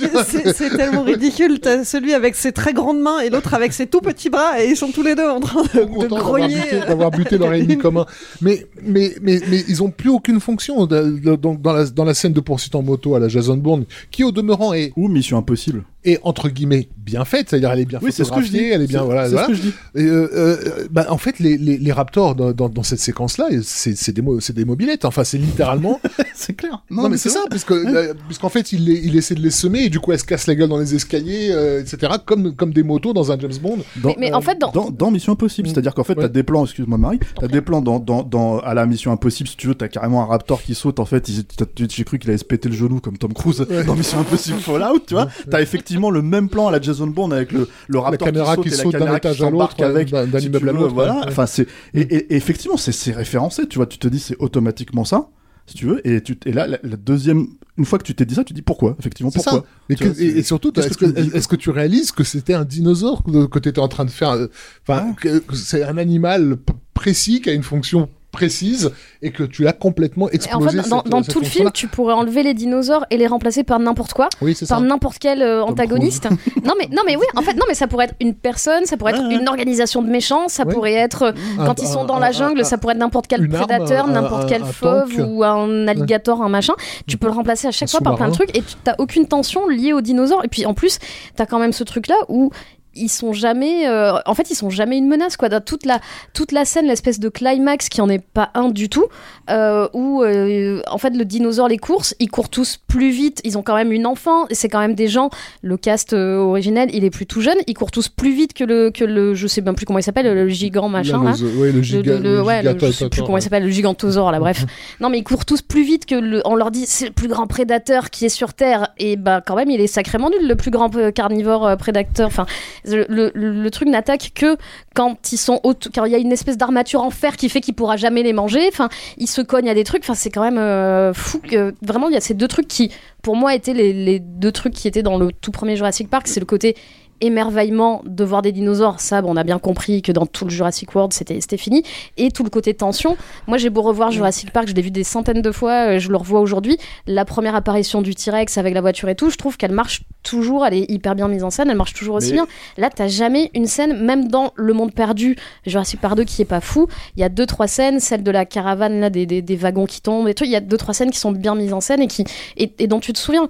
c'est 0.55 0.71
tellement 0.77 1.03
ridicule. 1.03 1.61
T'as 1.61 1.85
celui 1.85 2.15
avec 2.15 2.35
ses 2.35 2.53
très 2.53 2.73
grandes 2.73 3.01
mains 3.01 3.21
et 3.21 3.31
l'autre 3.31 3.55
avec 3.55 3.73
ses 3.73 3.87
tout 3.87 4.01
petits 4.01 4.31
bras 4.31 4.63
et 4.63 4.69
ils 4.71 4.77
sont 4.77 4.91
tous 4.91 5.03
les 5.03 5.15
deux 5.15 5.29
en 5.29 5.41
train 5.41 5.63
de, 5.63 5.81
de 5.81 5.85
contents 5.85 6.01
d'avoir 6.17 6.23
grogner. 6.23 6.61
buté, 6.61 6.81
d'avoir 6.87 7.11
buté 7.11 7.39
leur 7.39 7.53
ennemi 7.53 7.79
commun. 7.79 8.07
Mais, 8.41 8.67
mais, 8.83 9.15
mais, 9.23 9.41
mais 9.49 9.65
ils 9.69 9.83
ont 9.83 9.91
plus 9.91 10.11
aucune 10.11 10.41
fonction 10.41 10.87
donc 10.87 11.61
dans, 11.63 11.73
la, 11.73 11.85
dans 11.87 12.05
la 12.05 12.15
scène 12.15 12.33
de 12.33 12.41
poursuite 12.41 12.75
en 12.75 12.83
moto 12.83 13.15
à 13.15 13.19
la 13.21 13.29
Jason 13.29 13.57
Bourne, 13.57 13.85
qui 14.11 14.25
au 14.25 14.33
demeurant 14.33 14.73
est, 14.75 14.93
Ou 14.97 15.09
Mission 15.09 15.39
Impossible. 15.39 15.85
est 16.05 16.19
entre 16.23 16.49
guillemets 16.49 16.89
bien 16.97 17.25
faite, 17.25 17.49
c'est-à-dire 17.51 17.71
elle 17.73 17.81
est 17.81 17.85
bien 17.85 17.99
Oui, 18.03 18.11
c'est 18.13 18.25
ce 18.25 18.31
que 18.33 18.43
je 18.43 18.51
dis. 18.51 18.65
elle 18.65 18.83
est 18.83 18.87
bien, 18.87 19.03
voilà, 19.03 19.29
voilà. 19.29 19.47
ce 19.47 19.51
que 19.51 19.55
je 19.57 19.63
dis. 19.63 19.73
Et, 19.95 20.03
euh, 20.05 20.29
euh, 20.35 20.87
bah, 20.91 21.07
en 21.09 21.19
fait, 21.19 21.39
les, 21.39 21.57
les, 21.57 21.79
les 21.79 21.93
Raptors 21.93 22.35
dans, 22.35 22.53
dans, 22.53 22.69
dans 22.69 22.83
cette 22.83 22.99
séquence-là, 23.01 23.47
c'est 23.63 23.97
c'est 23.97 24.13
des, 24.13 24.23
c'est 24.41 24.55
des 24.55 24.65
mobilettes. 24.65 25.05
Enfin, 25.05 25.25
c'est 25.25 25.39
littéralement. 25.39 26.01
C'est 26.39 26.55
clair. 26.55 26.83
Non, 26.91 27.09
mais, 27.09 27.17
c'est 27.17 27.29
ça, 27.31 27.41
parce 27.51 27.65
que 27.65 27.75
euh, 27.75 28.15
puisqu'en 28.27 28.49
fait, 28.49 28.73
il, 28.73 28.85
les- 28.85 29.01
il 29.05 29.17
essaie 29.17 29.35
de 29.35 29.41
les 29.41 29.51
semer 29.51 29.85
et 29.85 29.89
du 29.89 30.01
coup, 30.01 30.13
elles 30.13 30.19
se 30.21 30.25
cassent 30.25 30.47
la 30.47 30.55
gueule 30.55 30.69
dans 30.69 30.79
les 30.79 30.95
escaliers, 30.95 31.49
euh, 31.51 31.81
etc. 31.81 32.13
Comme 32.25 32.55
comme 32.55 32.73
des 32.73 32.83
motos 32.83 33.13
dans 33.13 33.33
un 33.33 33.39
James 33.39 33.53
Bond. 33.61 33.79
Dans, 33.97 34.15
Mais 34.19 34.33
en 34.33 34.41
fait, 34.41 34.59
dans- 34.59 34.71
dans, 34.71 34.91
dans 34.91 35.11
Mission 35.11 35.33
Impossible, 35.33 35.69
c'est-à-dire 35.69 35.95
qu'en 35.95 36.05
fait, 36.05 36.17
Ouais. 36.17 36.23
t'as 36.23 36.29
des 36.29 36.43
plans, 36.43 36.65
excuse-moi 36.65 36.97
Marie, 36.99 37.19
t'as 37.41 37.49
des 37.49 37.61
plans 37.61 37.81
dans, 37.83 37.99
dans, 37.99 38.23
dans, 38.23 38.59
à 38.61 38.75
la 38.75 38.87
Mission 38.87 39.13
Impossible, 39.13 39.49
si 39.49 39.57
tu 39.57 39.67
veux, 39.67 39.75
t'as 39.75 39.89
carrément 39.89 40.23
un 40.23 40.27
Raptor 40.27 40.63
qui 40.63 40.75
saute, 40.75 41.01
en 41.01 41.05
fait, 41.05 41.29
j'ai 41.31 42.05
cru 42.05 42.19
qu'il 42.19 42.31
allait 42.31 42.39
se 42.39 42.45
péter 42.45 42.69
le 42.69 42.75
genou 42.75 43.01
comme 43.01 43.19
Tom 43.19 43.33
Cruise 43.33 43.67
dans 43.87 43.95
Mission 43.97 44.21
Impossible 44.21 44.59
Fallout, 44.61 45.01
tu 45.07 45.15
vois. 45.15 45.29
T'as 45.51 45.61
effectivement 45.61 46.11
le 46.11 46.23
même 46.23 46.49
plan 46.49 46.69
à 46.69 46.71
la 46.71 46.81
Jason 46.81 47.07
Bourne 47.09 47.33
avec 47.33 47.53
le, 47.53 47.69
le 47.89 47.99
Raptor 47.99 48.29
qui 48.63 48.71
saute, 48.71 48.93
d'un 48.93 48.99
la 48.99 48.99
caméra 48.99 49.17
étage 49.19 49.37
qui 49.39 49.45
à 49.45 49.51
l'autre, 49.51 49.83
avec, 49.83 50.11
d'un- 50.11 50.27
d'un 50.27 50.39
si 50.39 50.45
tu 50.47 50.51
immeuble 50.51 50.69
à 50.69 50.73
l'autre, 50.73 50.95
Voilà. 50.95 51.15
ouais. 51.21 51.25
Enfin, 51.29 51.47
c'est, 51.47 51.67
et, 51.95 52.35
effectivement, 52.37 52.77
c'est, 52.77 52.93
c'est 52.93 53.13
référencé, 53.13 53.67
tu 53.67 53.77
vois, 53.79 53.87
tu 53.87 53.99
te 53.99 54.09
dis, 54.09 54.19
c'est 54.21 54.37
automatiquement 54.39 55.05
ça. 55.05 55.29
Si 55.69 55.75
tu 55.77 55.87
veux. 55.87 56.07
Et, 56.07 56.21
tu, 56.23 56.37
et 56.47 56.53
là, 56.53 56.67
la, 56.67 56.79
la 56.83 56.97
deuxième, 56.97 57.47
une 57.77 57.85
fois 57.85 57.99
que 57.99 58.05
tu 58.05 58.15
t'es 58.15 58.25
dit 58.25 58.35
ça, 58.35 58.43
tu 58.45 58.53
dis 58.55 58.63
pourquoi, 58.63 58.97
effectivement, 58.99 59.31
pourquoi. 59.31 59.53
ça. 59.53 59.65
Mais 59.89 59.95
Tu 59.95 60.05
que- 60.05 60.09
vois, 60.11 60.23
et, 60.23 60.43
surtout, 60.43 60.73
est-ce 60.79 60.97
que 60.99 61.07
que, 61.07 61.57
tu 61.57 61.71
que 61.71 61.75
réalises 61.75 62.11
que 62.13 62.25
c'était 62.25 62.55
un 62.55 62.65
dinosaure 62.65 63.23
que, 63.23 63.59
tu 63.59 63.69
étais 63.69 63.79
en 63.81 63.89
train 63.89 64.05
de 64.05 64.11
faire 64.11 64.31
euh, 64.31 64.49
Enfin, 64.87 65.15
que, 65.21 65.39
que 65.39 65.55
c'est 65.57 65.85
un 65.85 65.99
animal 65.99 66.57
précis 66.95 67.41
qui 67.41 67.51
a 67.51 67.53
une 67.53 67.63
fonction 67.63 68.09
précise 68.39 68.93
et 69.21 69.31
que 69.33 69.43
tu 69.43 69.63
l'as 69.65 69.73
complètement 69.73 70.27
en 70.27 70.29
explosé. 70.29 70.83
fait, 70.83 70.89
dans, 70.89 71.03
cette- 71.03 71.11
dans 71.11 71.23
cette 71.23 71.33
tout 71.35 71.41
le 71.41 71.47
film, 71.47 71.71
tu 71.73 71.89
pourrais 71.89 72.15
enlever 72.15 72.43
les 72.45 72.55
dinosaures 72.55 73.05
et 73.11 73.17
les 73.17 73.27
remplacer 73.27 73.65
par 73.65 73.79
n'importe 73.81 74.13
quoi, 74.13 74.29
Oui, 74.41 74.57
par 74.69 74.81
n'importe 74.81 75.19
quel 75.19 75.43
euh, 75.43 75.63
antagoniste. 75.65 76.29
non 76.65 76.75
mais 76.79 76.87
non 76.93 77.03
mais 77.07 77.17
oui, 77.17 77.25
en 77.35 77.43
fait 77.43 77.55
non 77.55 77.65
mais 77.69 77.75
ça 77.75 77.87
pourrait 77.89 78.05
être 78.07 78.15
une 78.21 78.35
personne, 78.35 78.85
ça 78.87 78.97
pourrait 78.97 79.13
être 79.15 79.27
Ouais, 79.27 79.35
une 79.35 79.49
organisation 79.49 80.03
de 80.03 80.09
méchants, 80.09 80.47
ça 80.49 80.65
Ouais. 80.65 80.73
pourrait 80.73 80.95
être 80.95 81.23
euh, 81.23 81.33
Un- 81.59 81.67
quand 81.67 81.83
ils 81.83 81.89
sont 81.89 82.05
dans 82.05 82.17
un- 82.17 82.21
la 82.21 82.31
jungle, 82.33 82.61
un- 82.61 82.65
ça 82.65 82.79
pourrait 82.79 82.93
être 82.95 83.01
n'importe 83.01 83.27
quel 83.27 83.49
prédateur, 83.49 84.07
n'importe 84.07 84.49
quel 84.49 84.63
fauve 84.65 85.13
ou 85.19 85.43
un 85.43 85.89
alligator, 85.89 86.41
un 86.43 86.49
machin. 86.49 86.75
Tu 87.09 87.17
peux 87.17 87.27
le 87.27 87.33
remplacer 87.33 87.67
à 87.67 87.73
chaque 87.73 87.89
fois 87.91 88.01
par 88.01 88.15
plein 88.17 88.29
de 88.29 88.35
trucs 88.35 88.57
et 88.57 88.63
tu 88.63 88.75
t'as 88.85 88.95
aucune 88.99 89.27
tension 89.27 89.67
liée 89.67 89.93
aux 89.93 90.01
dinosaures. 90.01 90.45
Et 90.45 90.49
puis 90.49 90.65
en 90.67 90.75
plus, 90.75 90.99
t'as 91.35 91.47
quand 91.47 91.59
même 91.59 91.73
ce 91.73 91.83
truc 91.85 92.07
là 92.07 92.17
où 92.29 92.51
ils 92.99 93.09
sont 93.09 93.33
jamais 93.33 93.87
euh, 93.89 94.13
en 94.27 94.35
fait 94.35 94.51
ils 94.51 94.55
sont 94.55 94.71
jamais 94.71 94.99
une 94.99 95.09
menace 95.09 95.37
quoi 95.37 95.49
dans 95.49 95.61
toute 95.61 95.87
la 95.87 96.01
toute 96.35 96.53
la 96.53 96.65
scène 96.65 96.87
l'espèce 96.87 97.19
de 97.21 97.29
climax 97.29 97.89
qui 97.89 98.01
en 98.01 98.09
est 98.09 98.19
pas 98.23 98.51
un 98.55 98.69
du 98.69 98.89
tout 98.89 99.07
euh, 99.51 99.89
où 99.95 100.23
euh, 100.23 100.83
en 100.91 100.99
fait 100.99 101.11
le 101.11 101.25
dinosaure 101.25 101.69
les 101.69 101.79
courses 101.79 102.15
ils 102.19 102.31
courent 102.31 102.49
tous 102.51 102.79
plus 102.89 103.11
vite 103.11 103.41
ils 103.45 103.57
ont 103.57 103.63
quand 103.63 103.75
même 103.77 103.93
une 103.93 104.07
enfant 104.07 104.47
c'est 104.51 104.69
quand 104.69 104.81
même 104.81 104.95
des 104.95 105.09
gens 105.09 105.31
le 105.63 105.77
cast 105.77 106.13
originel 106.13 106.89
il 106.93 107.05
est 107.05 107.11
plus 107.11 107.27
tout 107.27 107.41
jeune 107.41 107.57
ils 107.67 107.75
courent 107.75 107.91
tous 107.91 108.09
plus 108.09 108.33
vite 108.33 108.53
que 108.53 108.65
le 108.65 108.91
que 108.91 109.05
le 109.05 109.35
je 109.35 109.47
sais 109.47 109.61
même 109.61 109.75
plus 109.75 109.87
comment 109.87 109.99
il 109.99 110.03
s'appelle 110.03 110.27
le 110.33 110.49
gigant 110.49 110.89
machin 110.89 111.23
là. 111.25 111.35
Le, 111.41 111.57
ouais, 111.61 111.73
le 111.73 111.83
giga, 111.83 112.13
le, 112.19 112.19
le- 112.19 112.43
ouais, 112.43 112.63
le- 112.63 112.77
je 112.79 112.91
sais 112.91 113.09
plus 113.09 113.23
comment 113.23 113.39
il 113.39 113.43
s'appelle, 113.43 113.63
le 113.65 113.71
gigantosaure 113.71 114.33
là, 114.33 114.39
bref. 114.41 114.65
non, 115.01 115.09
mais 115.11 115.19
ils 115.19 115.25
courent 115.25 115.45
tous 115.45 115.63
plus 115.63 115.83
vite 115.85 116.07
que 116.07 116.15
le. 116.15 116.43
On 116.45 116.55
leur 116.57 116.71
dit 116.71 116.85
c'est 116.87 117.07
le 117.07 117.13
plus 117.13 117.29
grand 117.29 117.47
prédateur 117.47 118.11
qui 118.11 118.25
est 118.25 118.29
sur 118.29 118.55
Terre, 118.55 118.89
et 118.99 119.17
bah 119.17 119.41
quand 119.45 119.55
même 119.57 119.71
il 119.71 119.81
est 119.81 119.87
sacrément 119.87 120.31
nul, 120.31 120.49
le 120.49 120.55
plus 120.57 120.71
grand 120.71 120.91
carnivore 121.13 121.77
prédateur. 121.77 122.27
Enfin, 122.27 122.47
le, 122.89 123.69
truc 123.71 123.89
n'attaque 123.89 124.33
que 124.35 124.57
quand 124.95 125.33
ils 125.33 125.37
sont 125.37 125.61
quand 125.63 126.05
il 126.05 126.13
y 126.13 126.15
a 126.15 126.19
une 126.19 126.33
espèce 126.33 126.57
d'armature 126.57 127.03
en 127.03 127.11
fer 127.11 127.37
qui 127.37 127.49
fait 127.49 127.61
qu'il 127.61 127.75
pourra 127.75 127.97
jamais 127.97 128.23
les 128.23 128.33
manger. 128.33 128.67
Enfin, 128.69 128.89
ils 129.17 129.27
se 129.27 129.41
cognent 129.41 129.69
à 129.69 129.75
des 129.75 129.85
trucs. 129.85 130.03
Enfin, 130.03 130.15
c'est 130.15 130.31
quand 130.31 130.43
même 130.43 130.59
euh, 130.59 131.13
fou 131.13 131.39
que 131.39 131.75
vraiment 131.83 132.09
il 132.09 132.15
y 132.15 132.17
a 132.17 132.21
ces 132.21 132.35
deux 132.35 132.49
trucs 132.49 132.69
qui, 132.69 132.91
pour 133.23 133.37
moi, 133.37 133.55
étaient 133.55 133.75
les 133.75 134.19
deux 134.19 134.53
trucs 134.53 134.75
qui 134.75 134.89
étaient 134.89 135.03
dans 135.03 135.19
le 135.19 135.33
tout 135.33 135.51
premier 135.51 135.77
Jurassic 135.77 136.09
Park. 136.09 136.27
C'est 136.29 136.41
le 136.41 136.47
côté 136.47 136.77
émerveillement 137.21 138.03
de 138.05 138.25
voir 138.25 138.43
des 138.43 138.53
dinosaures, 138.53 139.01
ça 139.01 139.23
bon, 139.23 139.33
on 139.33 139.37
a 139.37 139.45
bien 139.45 139.59
compris 139.59 140.03
que 140.03 140.13
dans 140.13 140.27
tout 140.27 140.45
le 140.45 140.51
Jurassic 140.51 140.95
World 140.95 141.13
c'était 141.13 141.57
fini, 141.57 141.83
et 142.17 142.31
tout 142.31 142.45
le 142.45 142.51
côté 142.51 142.75
tension. 142.75 143.17
Moi 143.47 143.59
j'ai 143.59 143.71
beau 143.71 143.83
revoir 143.83 144.11
Jurassic 144.11 144.53
Park, 144.53 144.69
je 144.69 144.75
l'ai 144.75 144.83
vu 144.83 144.91
des 144.91 145.05
centaines 145.05 145.43
de 145.43 145.53
fois, 145.53 145.91
euh, 145.95 145.99
je 145.99 146.09
le 146.11 146.17
revois 146.17 146.41
aujourd'hui. 146.41 146.79
La 147.07 147.25
première 147.25 147.55
apparition 147.55 148.03
du 148.03 148.15
T-Rex 148.15 148.59
avec 148.59 148.75
la 148.75 148.81
voiture 148.81 149.09
et 149.09 149.15
tout, 149.15 149.31
je 149.31 149.37
trouve 149.37 149.57
qu'elle 149.57 149.73
marche 149.73 150.03
toujours, 150.23 150.67
elle 150.67 150.75
est 150.75 150.91
hyper 150.91 151.15
bien 151.15 151.29
mise 151.29 151.45
en 151.45 151.51
scène, 151.51 151.71
elle 151.71 151.77
marche 151.77 151.95
toujours 151.95 152.17
aussi 152.17 152.29
Mais- 152.31 152.35
bien. 152.37 152.47
Là 152.77 152.91
t'as 152.95 153.09
jamais 153.09 153.51
une 153.55 153.67
scène, 153.67 154.05
même 154.05 154.29
dans 154.29 154.53
Le 154.57 154.73
Monde 154.73 154.93
Perdu, 154.95 155.37
Jurassic 155.67 156.01
Park 156.01 156.17
2 156.17 156.25
qui 156.25 156.43
est 156.43 156.47
pas 156.47 156.61
fou, 156.61 156.87
il 157.17 157.21
y 157.21 157.25
a 157.25 157.29
deux 157.29 157.47
trois 157.47 157.67
scènes, 157.67 158.01
celle 158.01 158.23
de 158.23 158.31
la 158.31 158.45
caravane 158.45 159.01
là, 159.01 159.11
des, 159.11 159.27
des, 159.27 159.43
des 159.43 159.57
wagons 159.57 159.87
qui 159.87 160.01
tombent 160.01 160.29
et 160.29 160.35
tout, 160.35 160.45
il 160.45 160.51
y 160.51 160.57
a 160.57 160.61
deux 160.61 160.77
trois 160.77 160.95
scènes 160.95 161.11
qui 161.11 161.19
sont 161.19 161.33
bien 161.33 161.55
mises 161.55 161.73
en 161.73 161.81
scène 161.81 162.01
et 162.03 162.07
qui 162.07 162.25
et, 162.57 162.73
et 162.79 162.87
dont 162.87 163.01
tu 163.01 163.13
te 163.13 163.19
souviens. 163.19 163.49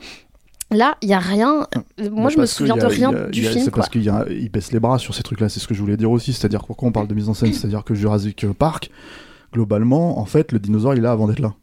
Là, 0.70 0.96
il 1.00 1.08
y 1.08 1.14
a 1.14 1.18
rien. 1.18 1.66
euh, 1.98 2.10
Moi, 2.10 2.24
Mais 2.26 2.30
je 2.34 2.38
me 2.40 2.46
souviens 2.46 2.76
de 2.76 2.84
rien 2.84 3.10
a- 3.14 3.28
du 3.30 3.46
a- 3.46 3.50
film. 3.50 3.64
C'est 3.64 3.70
parce 3.70 3.88
qu'il 3.88 4.50
baisse 4.52 4.70
les 4.72 4.80
bras 4.80 4.98
sur 4.98 5.14
ces 5.14 5.22
trucs-là, 5.22 5.48
c'est 5.48 5.60
ce 5.60 5.66
que 5.68 5.74
je 5.74 5.80
voulais 5.80 5.96
dire 5.96 6.10
aussi. 6.10 6.32
C'est-à-dire 6.32 6.64
pourquoi 6.64 6.88
on 6.88 6.92
parle 6.92 7.08
de 7.08 7.14
mise 7.14 7.28
en 7.28 7.34
scène 7.34 7.52
C'est-à-dire 7.54 7.84
que 7.84 7.94
Jurassic 7.94 8.46
Park, 8.58 8.90
globalement, 9.52 10.18
en 10.18 10.24
fait, 10.26 10.52
le 10.52 10.58
dinosaure, 10.58 10.94
il 10.94 10.98
est 10.98 11.02
là 11.02 11.12
avant 11.12 11.26
d'être 11.28 11.40
là. 11.40 11.54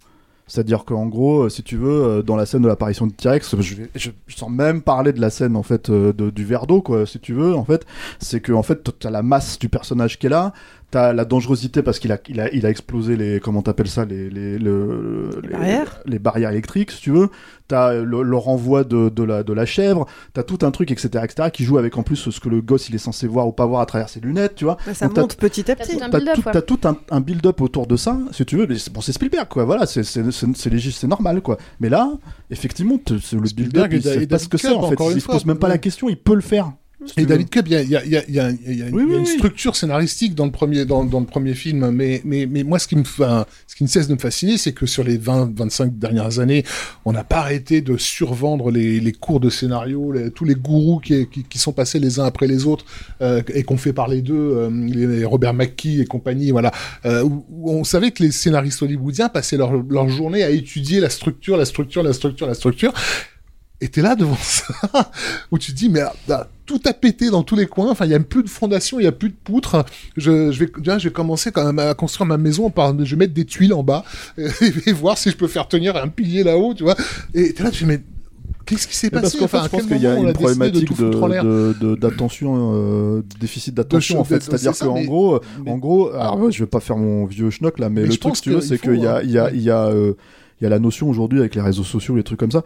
C'est-à-dire 0.47 0.85
qu'en 0.85 1.07
gros, 1.07 1.43
euh, 1.45 1.49
si 1.49 1.63
tu 1.63 1.75
veux, 1.75 2.03
euh, 2.03 2.21
dans 2.21 2.35
la 2.35 2.45
scène 2.45 2.61
de 2.61 2.67
l'apparition 2.67 3.07
de 3.07 3.11
T-Rex, 3.13 3.55
je, 3.61 3.75
vais- 3.75 3.89
je, 3.95 4.11
je 4.27 4.35
sens 4.35 4.49
même 4.51 4.81
parler 4.83 5.11
de 5.11 5.19
la 5.19 5.31
scène 5.31 5.55
en 5.55 5.63
fait 5.63 5.89
euh, 5.89 6.13
de- 6.13 6.29
du 6.29 6.45
verre 6.45 6.67
d'eau, 6.67 6.81
quoi, 6.83 7.07
si 7.07 7.19
tu 7.19 7.33
veux. 7.33 7.55
En 7.55 7.65
fait, 7.65 7.83
c'est 8.19 8.41
que 8.41 8.51
en 8.53 8.61
fait, 8.61 8.87
t'as 8.99 9.09
la 9.09 9.23
masse 9.23 9.57
du 9.57 9.69
personnage 9.69 10.19
qui 10.19 10.27
est 10.27 10.29
là, 10.29 10.53
t'as 10.95 11.11
la 11.11 11.25
dangerosité 11.25 11.81
parce 11.81 11.99
qu'il 11.99 12.13
a, 12.13 12.19
il 12.29 12.39
a, 12.39 12.49
il 12.53 12.65
a 12.65 12.69
explosé 12.69 13.17
les, 13.17 13.41
comment 13.41 13.61
t'appelles 13.61 13.89
ça, 13.89 14.05
les, 14.05 14.29
les, 14.29 14.57
le- 14.57 15.41
les, 15.43 15.49
barrières. 15.49 15.99
les 16.05 16.19
barrières 16.19 16.51
électriques, 16.51 16.91
si 16.91 17.01
tu 17.01 17.11
veux. 17.11 17.27
T'as 17.67 17.95
le, 17.95 18.21
le 18.21 18.37
renvoi 18.37 18.85
de, 18.85 19.09
de 19.09 19.23
la, 19.23 19.43
de 19.43 19.51
la 19.51 19.65
chèvre, 19.65 20.05
t'as 20.31 20.43
tout 20.43 20.59
un 20.61 20.71
truc, 20.71 20.91
etc., 20.91 21.09
etc., 21.25 21.49
qui 21.51 21.65
joue 21.65 21.77
avec 21.77 21.97
en 21.97 22.03
plus 22.03 22.15
ce 22.29 22.39
que 22.39 22.47
le 22.47 22.61
gosse 22.61 22.87
il 22.87 22.95
est 22.95 22.99
censé 22.99 23.27
voir 23.27 23.45
ou 23.45 23.51
pas 23.51 23.65
voir 23.65 23.81
à 23.81 23.85
travers 23.85 24.07
ses 24.07 24.21
lunettes, 24.21 24.55
tu 24.55 24.63
vois. 24.63 24.77
Ouais, 24.87 24.93
ça 24.93 25.07
Donc, 25.07 25.17
monte 25.17 25.35
petit 25.35 25.69
à 25.69 25.75
T'as 25.75 25.83
petit. 25.83 25.97
tout 25.97 26.09
T'as 26.09 26.19
tout, 26.21 26.41
ouais. 26.45 26.51
t'as 26.53 26.61
tout 26.61 26.79
un, 26.85 26.97
un 27.11 27.19
build-up 27.19 27.59
autour 27.59 27.87
de 27.87 27.97
ça, 27.97 28.17
si 28.31 28.45
tu 28.45 28.55
veux. 28.55 28.65
Mais 28.65 28.77
bon, 28.93 29.01
c'est 29.01 29.11
Spielberg, 29.11 29.49
quoi. 29.49 29.65
Voilà, 29.65 29.87
c'est, 29.87 30.03
c'est, 30.03 30.23
c'est, 30.31 31.07
normal, 31.07 31.41
quoi. 31.41 31.57
Mais 31.81 31.89
là, 31.89 32.09
effectivement, 32.51 32.97
le 33.09 33.53
build-up, 33.53 33.87
il 33.91 34.01
sait 34.01 34.27
pas 34.27 34.39
ce 34.39 34.47
que 34.47 34.57
c'est, 34.57 34.69
en 34.69 34.89
fait. 34.89 34.95
Il 35.13 35.19
se 35.19 35.27
pose 35.27 35.45
même 35.45 35.59
pas 35.59 35.67
la 35.67 35.77
question, 35.77 36.07
il 36.07 36.15
peut 36.17 36.35
le 36.35 36.41
faire. 36.41 36.71
Et 37.17 37.25
David 37.25 37.49
Cobb, 37.49 37.67
il 37.67 37.73
y 37.73 37.75
a, 37.75 37.81
y 37.83 37.95
a- 37.95 38.05
y 38.05 38.15
a- 38.17 38.29
y 38.29 38.39
a- 38.39 38.49
Oui, 38.91 39.03
une 39.03 39.15
oui. 39.21 39.25
structure 39.27 39.75
scénaristique 39.75 40.35
dans 40.35 40.45
le 40.45 40.51
premier, 40.51 40.85
dans, 40.85 41.03
dans 41.05 41.19
le 41.19 41.25
premier 41.25 41.53
film, 41.53 41.89
mais, 41.91 42.21
mais, 42.25 42.45
mais 42.45 42.63
moi, 42.63 42.79
ce 42.79 42.87
qui 42.87 42.95
me, 42.95 43.01
enfin, 43.01 43.45
ce 43.67 43.75
qui 43.75 43.83
ne 43.83 43.89
cesse 43.89 44.07
de 44.07 44.13
me 44.13 44.19
fasciner, 44.19 44.57
c'est 44.57 44.73
que 44.73 44.85
sur 44.85 45.03
les 45.03 45.17
20, 45.17 45.51
25 45.57 45.97
dernières 45.97 46.39
années, 46.39 46.63
on 47.05 47.13
n'a 47.13 47.23
pas 47.23 47.37
arrêté 47.37 47.81
de 47.81 47.97
survendre 47.97 48.71
les, 48.71 48.99
les 48.99 49.11
cours 49.11 49.39
de 49.39 49.49
scénario, 49.49 50.11
les- 50.11 50.31
tous 50.31 50.45
les 50.45 50.55
gourous 50.55 50.99
qui, 50.99 51.27
qui, 51.27 51.43
qui 51.43 51.57
sont 51.57 51.73
passés 51.73 51.99
les 51.99 52.19
uns 52.19 52.25
après 52.25 52.47
les 52.47 52.65
autres, 52.65 52.85
euh, 53.21 53.41
et 53.53 53.63
qu'on 53.63 53.77
fait 53.77 53.93
par 53.93 54.07
les 54.07 54.21
deux, 54.21 54.33
euh, 54.35 54.69
les, 54.71 55.07
les 55.07 55.25
Robert 55.25 55.53
McKee 55.53 56.01
et 56.01 56.05
compagnie, 56.05 56.51
voilà, 56.51 56.71
euh, 57.05 57.23
où, 57.23 57.45
où 57.49 57.71
on 57.71 57.83
savait 57.83 58.11
que 58.11 58.23
les 58.23 58.31
scénaristes 58.31 58.81
hollywoodiens 58.81 59.29
passaient 59.29 59.57
leur, 59.57 59.71
leur 59.89 60.09
journée 60.09 60.43
à 60.43 60.49
étudier 60.49 60.99
la 60.99 61.09
structure, 61.09 61.57
la 61.57 61.65
structure, 61.65 62.03
la 62.03 62.13
structure, 62.13 62.47
la 62.47 62.53
structure. 62.55 62.93
Et 63.85 63.87
t'es 63.87 64.01
là 64.01 64.15
devant 64.15 64.35
ça, 64.41 65.11
où 65.51 65.59
tu 65.59 65.71
te 65.71 65.77
dis, 65.77 65.89
mais 65.89 66.01
tout 66.65 66.79
a 66.85 66.93
pété 66.93 67.29
dans 67.29 67.43
tous 67.43 67.55
les 67.55 67.67
coins, 67.67 67.91
enfin, 67.91 68.05
il 68.05 68.11
y 68.11 68.15
a 68.15 68.19
plus 68.19 68.41
de 68.41 68.49
fondation, 68.49 68.99
il 68.99 69.03
y 69.03 69.07
a 69.07 69.11
plus 69.11 69.29
de 69.29 69.35
poutres. 69.43 69.85
Je, 70.17 70.51
je 70.51 70.59
vais, 70.65 70.71
déjà, 70.79 70.97
je 70.97 71.07
vais 71.09 71.13
commencer 71.13 71.51
quand 71.51 71.63
même 71.63 71.77
à 71.77 71.93
construire 71.93 72.25
ma 72.25 72.37
maison 72.39 72.71
par, 72.71 72.95
je 72.97 73.11
vais 73.15 73.19
mettre 73.19 73.35
des 73.35 73.45
tuiles 73.45 73.75
en 73.75 73.83
bas, 73.83 74.03
et, 74.87 74.91
voir 74.91 75.19
si 75.19 75.29
je 75.29 75.37
peux 75.37 75.47
faire 75.47 75.67
tenir 75.67 75.95
un 75.97 76.07
pilier 76.07 76.43
là-haut, 76.43 76.73
tu 76.73 76.81
vois. 76.81 76.95
Et 77.35 77.53
t'es 77.53 77.61
là, 77.61 77.69
tu 77.69 77.85
mais 77.85 78.01
qu'est-ce 78.65 78.87
qui 78.87 78.95
s'est 78.95 79.11
passé 79.11 79.21
parce 79.21 79.35
qu'en 79.35 79.47
fait, 79.47 79.57
Enfin, 79.57 79.65
je 79.65 79.69
pense 79.69 79.85
qu'il 79.85 80.01
y 80.01 80.07
a 80.07 80.15
une 80.15 80.33
problématique 80.33 80.89
l'air? 81.29 81.43
de, 81.43 81.75
de- 81.79 81.93
d'attention, 81.95 82.71
euh, 82.73 83.21
déficit 83.39 83.75
d'attention 83.75 84.19
en 84.19 84.23
fait. 84.23 84.41
C'est-à-dire 84.41 84.75
qu'en 84.75 84.95
mais- 84.95 85.05
gros, 85.05 85.39
mais- 85.63 85.69
en 85.69 85.77
gros, 85.77 86.09
alors 86.11 86.39
ouais, 86.39 86.51
je 86.51 86.63
vais 86.63 86.67
pas 86.69 86.79
faire 86.79 86.97
mon 86.97 87.25
vieux 87.27 87.51
schnock 87.51 87.77
là, 87.77 87.89
mais, 87.89 88.01
Mais 88.01 88.07
le 88.07 88.17
truc, 88.17 88.33
tu 88.41 88.49
veux, 88.49 88.61
c'est 88.61 88.79
qu'il 88.81 88.99
y 88.99 89.05
a, 89.05 89.21
il 89.21 89.29
y 89.29 89.37
a, 89.37 89.51
il 89.51 89.61
y 89.61 89.69
a, 89.69 89.85
euh, 89.89 90.13
il 90.59 90.63
y 90.63 90.67
a 90.67 90.71
la 90.71 90.79
notion 90.79 91.07
aujourd'hui 91.07 91.37
avec 91.39 91.53
les 91.53 91.61
réseaux 91.61 91.83
sociaux, 91.83 92.15
les 92.15 92.23
trucs 92.23 92.39
comme 92.39 92.49
ça. 92.51 92.63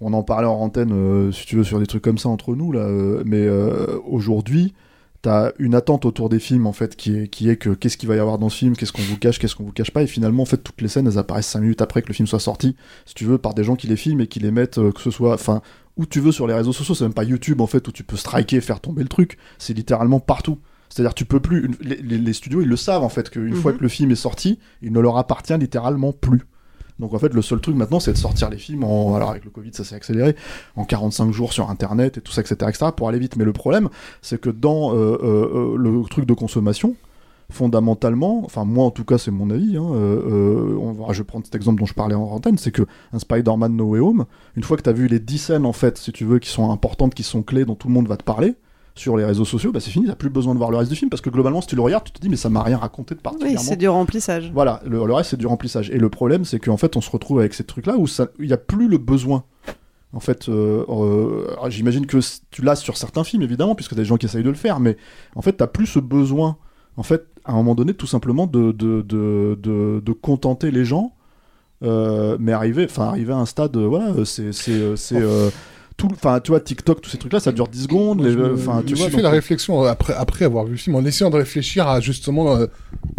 On 0.00 0.12
en 0.12 0.22
parlait 0.22 0.46
en 0.46 0.54
antenne, 0.60 0.92
euh, 0.92 1.32
si 1.32 1.44
tu 1.46 1.56
veux, 1.56 1.64
sur 1.64 1.80
des 1.80 1.86
trucs 1.86 2.02
comme 2.02 2.18
ça 2.18 2.28
entre 2.28 2.54
nous 2.54 2.70
là. 2.72 2.80
euh, 2.80 3.22
mais 3.26 3.40
euh, 3.46 3.98
aujourd'hui, 4.06 4.74
t'as 5.22 5.50
une 5.58 5.74
attente 5.74 6.04
autour 6.04 6.28
des 6.28 6.38
films 6.38 6.66
en 6.68 6.72
fait 6.72 6.94
qui 6.94 7.16
est, 7.16 7.28
qui 7.28 7.50
est 7.50 7.56
que 7.56 7.70
qu'est-ce 7.70 7.96
qu'il 7.96 8.08
va 8.08 8.14
y 8.14 8.20
avoir 8.20 8.38
dans 8.38 8.48
ce 8.48 8.56
film, 8.58 8.76
qu'est-ce 8.76 8.92
qu'on 8.92 9.02
vous 9.02 9.16
cache, 9.18 9.40
qu'est-ce 9.40 9.56
qu'on 9.56 9.64
vous 9.64 9.72
cache 9.72 9.90
pas, 9.90 10.02
et 10.04 10.06
finalement 10.06 10.44
en 10.44 10.46
fait 10.46 10.58
toutes 10.58 10.80
les 10.80 10.86
scènes 10.86 11.08
elles 11.08 11.18
apparaissent 11.18 11.48
5 11.48 11.60
minutes 11.60 11.82
après 11.82 12.02
que 12.02 12.08
le 12.08 12.14
film 12.14 12.28
soit 12.28 12.38
sorti, 12.38 12.76
si 13.06 13.14
tu 13.14 13.24
veux, 13.24 13.38
par 13.38 13.54
des 13.54 13.64
gens 13.64 13.74
qui 13.74 13.88
les 13.88 13.96
filment 13.96 14.20
et 14.20 14.26
qui 14.28 14.38
les 14.38 14.52
mettent, 14.52 14.76
que 14.92 15.00
ce 15.00 15.10
soit, 15.10 15.34
enfin, 15.34 15.60
où 15.96 16.06
tu 16.06 16.20
veux 16.20 16.30
sur 16.30 16.46
les 16.46 16.54
réseaux 16.54 16.72
sociaux, 16.72 16.94
c'est 16.94 17.04
même 17.04 17.12
pas 17.14 17.24
YouTube 17.24 17.60
en 17.60 17.66
fait 17.66 17.88
où 17.88 17.90
tu 17.92 18.04
peux 18.04 18.16
striker, 18.16 18.60
faire 18.60 18.78
tomber 18.78 19.02
le 19.02 19.08
truc, 19.08 19.36
c'est 19.58 19.74
littéralement 19.74 20.20
partout. 20.20 20.58
C'est-à-dire 20.90 21.12
tu 21.14 21.24
peux 21.24 21.40
plus, 21.40 21.66
une- 21.66 21.74
les, 21.82 22.32
studios 22.32 22.60
ils 22.62 22.68
le 22.68 22.76
savent 22.76 23.02
en 23.02 23.08
fait 23.10 23.28
qu'une 23.30 23.48
Mhm. 23.48 23.54
fois 23.56 23.72
que 23.72 23.82
le 23.82 23.88
film 23.88 24.12
est 24.12 24.14
sorti, 24.14 24.60
il 24.80 24.92
ne 24.92 25.00
leur 25.00 25.18
appartient 25.18 25.58
littéralement 25.58 26.12
plus. 26.12 26.42
Donc 26.98 27.14
en 27.14 27.18
fait, 27.18 27.32
le 27.32 27.42
seul 27.42 27.60
truc 27.60 27.76
maintenant, 27.76 28.00
c'est 28.00 28.12
de 28.12 28.18
sortir 28.18 28.50
les 28.50 28.58
films 28.58 28.84
en. 28.84 29.14
Alors 29.14 29.30
avec 29.30 29.44
le 29.44 29.50
Covid, 29.50 29.70
ça 29.72 29.84
s'est 29.84 29.94
accéléré, 29.94 30.34
en 30.76 30.84
45 30.84 31.32
jours 31.32 31.52
sur 31.52 31.70
Internet 31.70 32.18
et 32.18 32.20
tout 32.20 32.32
ça, 32.32 32.40
etc., 32.40 32.56
etc., 32.68 32.86
pour 32.96 33.08
aller 33.08 33.18
vite. 33.18 33.36
Mais 33.36 33.44
le 33.44 33.52
problème, 33.52 33.88
c'est 34.22 34.40
que 34.40 34.50
dans 34.50 34.92
euh, 34.92 35.18
euh, 35.22 35.74
euh, 35.74 35.76
le 35.76 36.02
truc 36.08 36.26
de 36.26 36.34
consommation, 36.34 36.96
fondamentalement, 37.50 38.42
enfin 38.44 38.64
moi 38.64 38.84
en 38.84 38.90
tout 38.90 39.04
cas, 39.04 39.16
c'est 39.16 39.30
mon 39.30 39.48
avis, 39.50 39.76
hein, 39.76 39.82
on 39.82 40.92
va, 40.92 41.12
je 41.14 41.18
vais 41.18 41.24
prendre 41.24 41.46
cet 41.46 41.54
exemple 41.54 41.80
dont 41.80 41.86
je 41.86 41.94
parlais 41.94 42.14
en 42.14 42.24
antenne, 42.24 42.58
c'est 42.58 42.72
que 42.72 42.82
un 43.12 43.18
Spider-Man 43.18 43.74
No 43.74 43.84
Way 43.84 44.00
Home, 44.00 44.26
une 44.56 44.64
fois 44.64 44.76
que 44.76 44.82
tu 44.82 44.90
as 44.90 44.92
vu 44.92 45.08
les 45.08 45.18
10 45.18 45.38
scènes, 45.38 45.66
en 45.66 45.72
fait, 45.72 45.96
si 45.96 46.12
tu 46.12 46.24
veux, 46.26 46.40
qui 46.40 46.50
sont 46.50 46.70
importantes, 46.70 47.14
qui 47.14 47.22
sont 47.22 47.42
clés, 47.42 47.64
dont 47.64 47.74
tout 47.74 47.88
le 47.88 47.94
monde 47.94 48.06
va 48.06 48.18
te 48.18 48.24
parler, 48.24 48.54
sur 48.98 49.16
les 49.16 49.24
réseaux 49.24 49.44
sociaux, 49.44 49.72
bah 49.72 49.80
c'est 49.80 49.90
fini, 49.90 50.06
t'as 50.06 50.14
plus 50.14 50.30
besoin 50.30 50.52
de 50.54 50.58
voir 50.58 50.70
le 50.70 50.76
reste 50.76 50.90
du 50.90 50.96
film, 50.96 51.08
parce 51.10 51.20
que 51.22 51.30
globalement, 51.30 51.60
si 51.60 51.68
tu 51.68 51.76
le 51.76 51.82
regardes, 51.82 52.04
tu 52.04 52.12
te 52.12 52.20
dis, 52.20 52.28
mais 52.28 52.36
ça 52.36 52.50
m'a 52.50 52.62
rien 52.62 52.76
raconté 52.78 53.14
de 53.14 53.20
Oui, 53.20 53.22
particulièrement 53.22 53.62
c'est 53.62 53.76
du 53.76 53.88
remplissage. 53.88 54.50
voilà, 54.52 54.80
le, 54.84 55.04
le 55.06 55.12
reste 55.14 55.30
c'est 55.30 55.36
du 55.36 55.46
remplissage. 55.46 55.90
Et 55.90 55.98
le 55.98 56.08
problème 56.08 56.44
c'est 56.44 56.58
qu'en 56.58 56.76
fait 56.76 56.96
on 56.96 57.00
se 57.00 57.10
retrouve 57.10 57.38
avec 57.40 57.54
ces 57.54 57.64
trucs-là 57.64 57.96
où 57.96 58.06
il 58.38 58.46
n'y 58.46 58.52
a 58.52 58.56
plus 58.58 58.88
le 58.88 58.98
besoin. 58.98 59.44
En 60.14 60.20
fait, 60.20 60.48
euh, 60.48 60.84
euh, 60.88 61.46
alors, 61.52 61.70
j'imagine 61.70 62.06
que 62.06 62.18
tu 62.50 62.62
l'as 62.62 62.76
sur 62.76 62.96
certains 62.96 63.24
films 63.24 63.42
évidemment, 63.42 63.74
puisque 63.74 63.90
t'as 63.90 63.96
des 63.96 64.04
gens 64.06 64.16
qui 64.16 64.24
essayent 64.24 64.42
de 64.42 64.48
le 64.48 64.54
faire, 64.56 64.80
mais 64.80 64.96
en 65.36 65.42
fait 65.42 65.52
t'as 65.52 65.66
plus 65.66 65.86
ce 65.86 65.98
besoin, 65.98 66.56
en 66.96 67.02
fait, 67.02 67.26
à 67.44 67.52
un 67.52 67.56
moment 67.56 67.74
donné, 67.74 67.92
tout 67.92 68.06
simplement 68.06 68.46
de, 68.46 68.72
de, 68.72 69.02
de, 69.02 69.58
de, 69.62 70.00
de 70.04 70.12
contenter 70.12 70.70
les 70.70 70.86
gens, 70.86 71.12
euh, 71.82 72.38
mais 72.40 72.52
arriver, 72.52 72.86
enfin 72.88 73.04
arriver 73.04 73.34
à 73.34 73.36
un 73.36 73.44
stade, 73.46 73.76
voilà, 73.76 74.14
c'est 74.24 74.50
tout, 75.98 76.08
enfin 76.12 76.40
tu 76.40 76.52
vois 76.52 76.60
TikTok, 76.60 77.02
tous 77.02 77.10
ces 77.10 77.18
trucs-là, 77.18 77.40
ça 77.40 77.52
dure 77.52 77.68
10 77.68 77.82
secondes, 77.82 78.22
Je 78.26 78.54
enfin 78.54 78.80
je 78.82 78.86
tu 78.86 78.92
me 78.94 78.98
vois. 78.98 79.06
fait 79.08 79.16
donc- 79.16 79.22
la 79.24 79.30
réflexion 79.30 79.84
euh, 79.84 79.88
après, 79.88 80.14
après 80.14 80.46
avoir 80.46 80.64
vu 80.64 80.70
le 80.72 80.76
film, 80.78 80.96
en 80.96 81.04
essayant 81.04 81.28
de 81.28 81.36
réfléchir 81.36 81.86
à 81.88 82.00
justement 82.00 82.56
euh, 82.56 82.66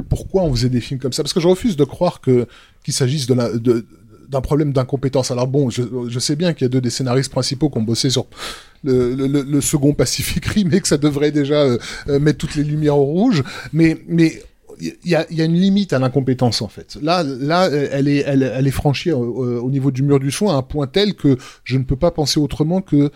pourquoi 0.09 0.41
on 0.43 0.51
faisait 0.55 0.69
des 0.69 0.81
films 0.81 0.99
comme 0.99 1.13
ça. 1.13 1.21
Parce 1.21 1.33
que 1.33 1.39
je 1.39 1.47
refuse 1.47 1.75
de 1.77 1.83
croire 1.83 2.21
que 2.21 2.47
qu'il 2.84 2.93
s'agisse 2.95 3.27
de 3.27 3.36
la 3.36 3.51
de 3.55 3.86
d'un 4.30 4.41
problème 4.41 4.71
d'incompétence. 4.73 5.32
Alors 5.32 5.47
bon, 5.47 5.71
je, 5.71 5.82
je 6.07 6.19
sais 6.19 6.36
bien 6.36 6.53
qu'il 6.53 6.65
y 6.65 6.67
a 6.67 6.69
deux 6.69 6.82
des 6.82 6.91
scénaristes 6.91 7.32
principaux 7.32 7.69
qui 7.71 7.80
ont 7.80 7.82
bossé 7.82 8.11
sur 8.11 8.27
le, 8.84 9.15
le, 9.15 9.41
le 9.41 9.61
second 9.61 9.93
Pacific 9.93 10.45
Rim 10.45 10.69
et 10.71 10.80
que 10.82 10.88
ça 10.88 10.97
devrait 10.97 11.32
déjà 11.32 11.61
euh, 11.63 11.77
euh, 12.09 12.19
mettre 12.19 12.38
toutes 12.38 12.55
les 12.55 12.63
lumières 12.63 12.97
au 12.97 13.05
rouge, 13.05 13.43
mais 13.73 13.97
mais 14.07 14.41
il 14.80 14.95
y 15.03 15.15
a, 15.15 15.25
une 15.30 15.53
limite 15.53 15.93
à 15.93 15.99
l'incompétence 15.99 16.61
en 16.61 16.67
fait. 16.67 16.97
Là, 17.01 17.23
là, 17.23 17.69
elle 17.69 18.07
est, 18.07 18.23
elle, 18.25 18.67
est 18.67 18.71
franchie 18.71 19.11
au, 19.11 19.61
au, 19.61 19.69
niveau 19.69 19.91
du 19.91 20.03
mur 20.03 20.19
du 20.19 20.32
son 20.32 20.49
à 20.49 20.53
un 20.53 20.61
point 20.61 20.88
tel 20.88 21.15
que 21.15 21.38
je 21.63 21.77
ne 21.77 21.84
peux 21.84 21.95
pas 21.95 22.11
penser 22.11 22.39
autrement 22.39 22.82
que 22.82 23.11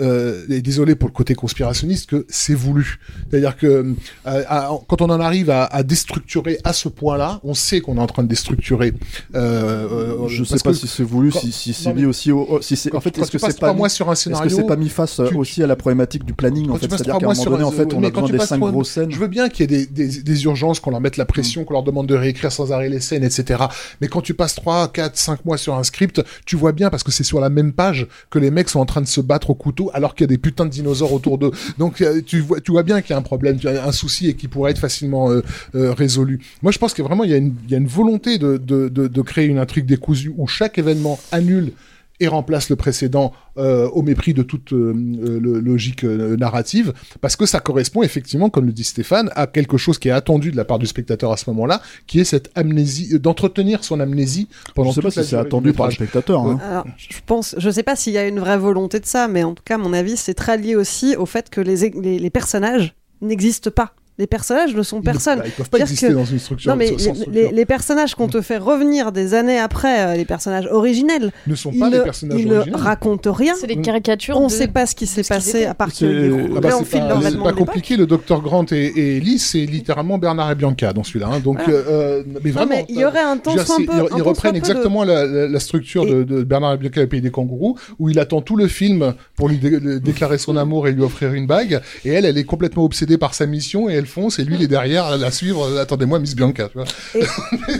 euh, 0.00 0.44
et 0.48 0.60
désolé 0.60 0.96
pour 0.96 1.08
le 1.08 1.14
côté 1.14 1.34
conspirationniste, 1.34 2.10
que 2.10 2.26
c'est 2.28 2.54
voulu. 2.54 2.98
C'est-à-dire 3.30 3.56
que 3.56 3.94
euh, 4.26 4.42
quand 4.88 5.02
on 5.02 5.10
en 5.10 5.20
arrive 5.20 5.50
à, 5.50 5.64
à 5.64 5.82
déstructurer 5.84 6.58
à 6.64 6.72
ce 6.72 6.88
point-là, 6.88 7.40
on 7.44 7.54
sait 7.54 7.80
qu'on 7.80 7.96
est 7.96 8.00
en 8.00 8.06
train 8.06 8.24
de 8.24 8.28
déstructurer. 8.28 8.92
Euh, 9.34 10.26
je 10.28 10.42
sais 10.42 10.56
pas 10.64 10.70
que, 10.70 10.76
si 10.76 10.88
c'est 10.88 11.04
voulu, 11.04 11.30
quand, 11.30 11.38
si, 11.38 11.52
si 11.52 11.72
c'est 11.72 11.94
mis 11.94 12.06
aussi 12.06 12.32
au, 12.32 12.60
si 12.60 12.76
c'est 12.76 12.94
en 12.94 13.00
fait 13.00 13.16
est-ce 13.18 13.30
que 13.30 13.38
c'est 13.38 13.60
pas 13.60 13.72
mis, 13.72 13.88
sur 13.88 14.10
un 14.10 14.14
scénario, 14.14 14.46
est-ce 14.46 14.56
que 14.56 14.62
c'est 14.62 14.66
pas 14.66 14.76
mis 14.76 14.88
face 14.88 15.20
tu, 15.28 15.36
aussi 15.36 15.62
à 15.62 15.66
la 15.66 15.76
problématique 15.76 16.24
du 16.24 16.32
planning 16.32 16.70
en 16.70 16.76
fait, 16.76 16.88
c'est-à-dire 16.88 17.18
qu'à 17.18 17.26
un 17.26 17.32
moment 17.32 17.44
donné 17.44 17.64
en 17.64 17.70
fait 17.70 17.92
on 17.94 18.02
a 18.02 18.10
besoin 18.10 18.28
des 18.30 18.38
cinq 18.40 18.58
grosses 18.58 18.90
scènes. 18.90 19.12
Je 19.12 19.18
veux 19.18 19.28
bien 19.28 19.48
qu'il 19.48 19.70
y 19.70 19.74
ait 19.74 19.86
des, 19.86 20.08
des, 20.08 20.22
des 20.22 20.44
urgences, 20.44 20.80
qu'on 20.80 20.90
leur 20.90 21.00
mette 21.00 21.16
la 21.16 21.26
pression, 21.26 21.62
mm. 21.62 21.64
qu'on 21.66 21.74
leur 21.74 21.82
demande 21.84 22.08
de 22.08 22.14
réécrire 22.14 22.50
sans 22.50 22.72
arrêt 22.72 22.88
les 22.88 23.00
scènes, 23.00 23.24
etc. 23.24 23.64
Mais 24.00 24.08
quand 24.08 24.22
tu 24.22 24.34
passes 24.34 24.56
3, 24.56 24.88
4, 24.88 25.16
5 25.16 25.44
mois 25.44 25.56
sur 25.56 25.74
un 25.74 25.84
script, 25.84 26.22
tu 26.46 26.56
vois 26.56 26.72
bien 26.72 26.90
parce 26.90 27.04
que 27.04 27.12
c'est 27.12 27.24
sur 27.24 27.40
la 27.40 27.48
même 27.48 27.72
page 27.72 28.08
que 28.30 28.38
les 28.38 28.50
mecs 28.50 28.68
sont 28.68 28.80
en 28.80 28.86
train 28.86 29.00
de 29.00 29.06
se 29.06 29.20
battre 29.20 29.50
au 29.50 29.54
couteau 29.54 29.83
alors 29.92 30.14
qu'il 30.14 30.24
y 30.24 30.28
a 30.28 30.28
des 30.28 30.38
putains 30.38 30.66
de 30.66 30.70
dinosaures 30.70 31.12
autour 31.12 31.38
d'eux. 31.38 31.50
Donc 31.78 32.00
euh, 32.00 32.20
tu 32.24 32.40
vois, 32.40 32.60
tu 32.60 32.72
vois 32.72 32.82
bien 32.82 33.00
qu'il 33.02 33.10
y 33.10 33.14
a 33.14 33.18
un 33.18 33.22
problème, 33.22 33.58
un 33.64 33.92
souci 33.92 34.28
et 34.28 34.34
qui 34.34 34.48
pourrait 34.48 34.70
être 34.70 34.78
facilement 34.78 35.30
euh, 35.30 35.42
euh, 35.74 35.92
résolu. 35.92 36.40
Moi, 36.62 36.72
je 36.72 36.78
pense 36.78 36.94
que 36.94 37.02
vraiment 37.02 37.24
il 37.24 37.30
y 37.30 37.34
a 37.34 37.36
une, 37.36 37.54
il 37.64 37.70
y 37.70 37.74
a 37.74 37.78
une 37.78 37.86
volonté 37.86 38.38
de, 38.38 39.22
créer 39.22 39.46
une 39.46 39.58
intrigue 39.58 39.86
décousue 39.86 40.32
où 40.36 40.46
chaque 40.46 40.78
événement 40.78 41.18
annule 41.32 41.72
et 42.20 42.28
remplace 42.28 42.70
le 42.70 42.76
précédent 42.76 43.32
euh, 43.56 43.88
au 43.90 44.02
mépris 44.02 44.34
de 44.34 44.42
toute 44.42 44.72
euh, 44.72 44.92
le, 44.94 45.60
logique 45.60 46.04
euh, 46.04 46.36
narrative, 46.36 46.92
parce 47.20 47.36
que 47.36 47.46
ça 47.46 47.60
correspond 47.60 48.02
effectivement, 48.02 48.50
comme 48.50 48.66
le 48.66 48.72
dit 48.72 48.84
Stéphane, 48.84 49.30
à 49.34 49.46
quelque 49.46 49.76
chose 49.76 49.98
qui 49.98 50.08
est 50.08 50.12
attendu 50.12 50.50
de 50.50 50.56
la 50.56 50.64
part 50.64 50.78
du 50.78 50.86
spectateur 50.86 51.32
à 51.32 51.36
ce 51.36 51.50
moment-là, 51.50 51.82
qui 52.06 52.20
est 52.20 52.24
cette 52.24 52.50
amnésie, 52.54 53.18
d'entretenir 53.18 53.82
son 53.84 54.00
amnésie 54.00 54.48
pendant 54.74 54.90
je 54.90 54.94
sais 54.96 55.00
toute 55.00 55.14
pas 55.14 55.22
si 55.22 55.28
c'est 55.28 55.36
attendu 55.36 55.72
par 55.72 55.86
le 55.86 55.92
spectateur. 55.92 56.40
Hein. 56.40 56.58
Alors, 56.62 56.86
je 56.96 57.18
pense, 57.26 57.54
je 57.58 57.70
sais 57.70 57.82
pas 57.82 57.96
s'il 57.96 58.12
y 58.12 58.18
a 58.18 58.26
une 58.26 58.40
vraie 58.40 58.58
volonté 58.58 59.00
de 59.00 59.06
ça, 59.06 59.28
mais 59.28 59.42
en 59.42 59.54
tout 59.54 59.62
cas, 59.64 59.74
à 59.74 59.78
mon 59.78 59.92
avis, 59.92 60.16
c'est 60.16 60.34
très 60.34 60.56
lié 60.56 60.76
aussi 60.76 61.16
au 61.16 61.26
fait 61.26 61.50
que 61.50 61.60
les, 61.60 61.90
les, 61.90 62.18
les 62.18 62.30
personnages 62.30 62.94
n'existent 63.20 63.70
pas 63.70 63.94
les 64.16 64.26
personnages 64.28 64.74
ne 64.74 64.82
sont 64.82 65.02
personne. 65.02 65.42
Ils, 65.44 65.48
ils 65.48 65.52
peuvent 65.52 65.70
pas 65.70 65.78
exister 65.80 66.08
que... 66.08 66.12
dans 66.12 66.24
une 66.24 66.38
structure. 66.38 66.70
Non, 66.70 66.76
mais 66.76 66.96
sans, 66.98 67.12
les, 67.26 67.46
les, 67.46 67.52
les, 67.52 67.64
personnages 67.64 68.14
qu'on 68.14 68.28
te 68.28 68.40
fait 68.40 68.58
revenir 68.58 69.10
des 69.10 69.34
années 69.34 69.58
après, 69.58 70.06
euh, 70.06 70.14
les 70.16 70.24
personnages 70.24 70.68
originels, 70.70 71.32
ne 71.46 71.54
sont 71.56 71.72
pas 71.72 71.88
ils 71.88 71.94
les 71.94 72.00
personnages 72.02 72.40
ils 72.40 72.52
originels. 72.52 72.78
ne 72.78 72.82
racontent 72.82 73.32
rien. 73.32 73.54
C'est 73.58 73.66
des 73.66 73.80
caricatures. 73.80 74.38
On 74.38 74.44
ne 74.44 74.48
de... 74.48 74.52
sait 74.52 74.68
pas 74.68 74.86
ce 74.86 74.94
qui 74.94 75.06
s'est 75.06 75.24
passé 75.24 75.64
à 75.64 75.74
part 75.74 75.92
que 75.92 76.04
les 76.04 76.46
ah 76.56 76.60
bah 76.60 76.70
C'est 76.88 77.38
pas 77.38 77.52
compliqué. 77.52 77.96
Le 77.96 78.06
docteur 78.06 78.40
Grant 78.40 78.66
et, 78.70 78.76
et 78.76 79.16
Ellie, 79.16 79.38
c'est 79.38 79.66
littéralement 79.66 80.18
Bernard 80.18 80.52
et 80.52 80.54
Bianca 80.54 80.92
dans 80.92 81.02
celui-là. 81.02 81.30
Hein. 81.32 81.40
Donc, 81.40 81.58
voilà. 81.64 81.72
euh, 81.72 82.22
mais 82.42 82.50
vraiment, 82.50 82.70
non, 82.70 82.76
mais 82.76 82.86
il 82.88 83.00
y 83.00 83.04
aurait 83.04 83.20
un 83.20 83.36
temps 83.36 83.52
un 83.52 83.84
peu. 83.84 84.16
Ils 84.16 84.22
reprennent 84.22 84.56
exactement 84.56 85.02
de... 85.02 85.08
la, 85.08 85.26
la, 85.26 85.48
la, 85.48 85.60
structure 85.60 86.04
et... 86.04 86.10
de, 86.10 86.22
de, 86.22 86.42
Bernard 86.44 86.74
et 86.74 86.78
Bianca 86.78 87.02
au 87.02 87.06
pays 87.08 87.20
des 87.20 87.30
kangourous, 87.30 87.76
où 87.98 88.10
il 88.10 88.18
attend 88.20 88.42
tout 88.42 88.56
le 88.56 88.68
film 88.68 89.14
pour 89.34 89.48
lui 89.48 89.58
dé 89.58 89.80
déclarer 90.00 90.38
son 90.38 90.56
amour 90.56 90.86
et 90.86 90.92
lui 90.92 91.02
offrir 91.02 91.34
une 91.34 91.46
bague. 91.46 91.80
Et 92.04 92.10
elle, 92.10 92.24
elle 92.24 92.38
est 92.38 92.44
complètement 92.44 92.84
obsédée 92.84 93.18
par 93.18 93.34
sa 93.34 93.46
mission 93.46 93.88
et 93.88 94.03
elle 94.04 94.10
fonce. 94.10 94.38
Et 94.38 94.44
lui, 94.44 94.56
il 94.56 94.62
est 94.62 94.68
derrière 94.68 95.04
à 95.06 95.16
la 95.16 95.30
suivre. 95.30 95.78
Attendez-moi, 95.78 96.18
Miss 96.18 96.36
Bianca. 96.36 96.68
Tu 96.68 96.78
vois. 96.78 96.86
Et... 97.14 97.24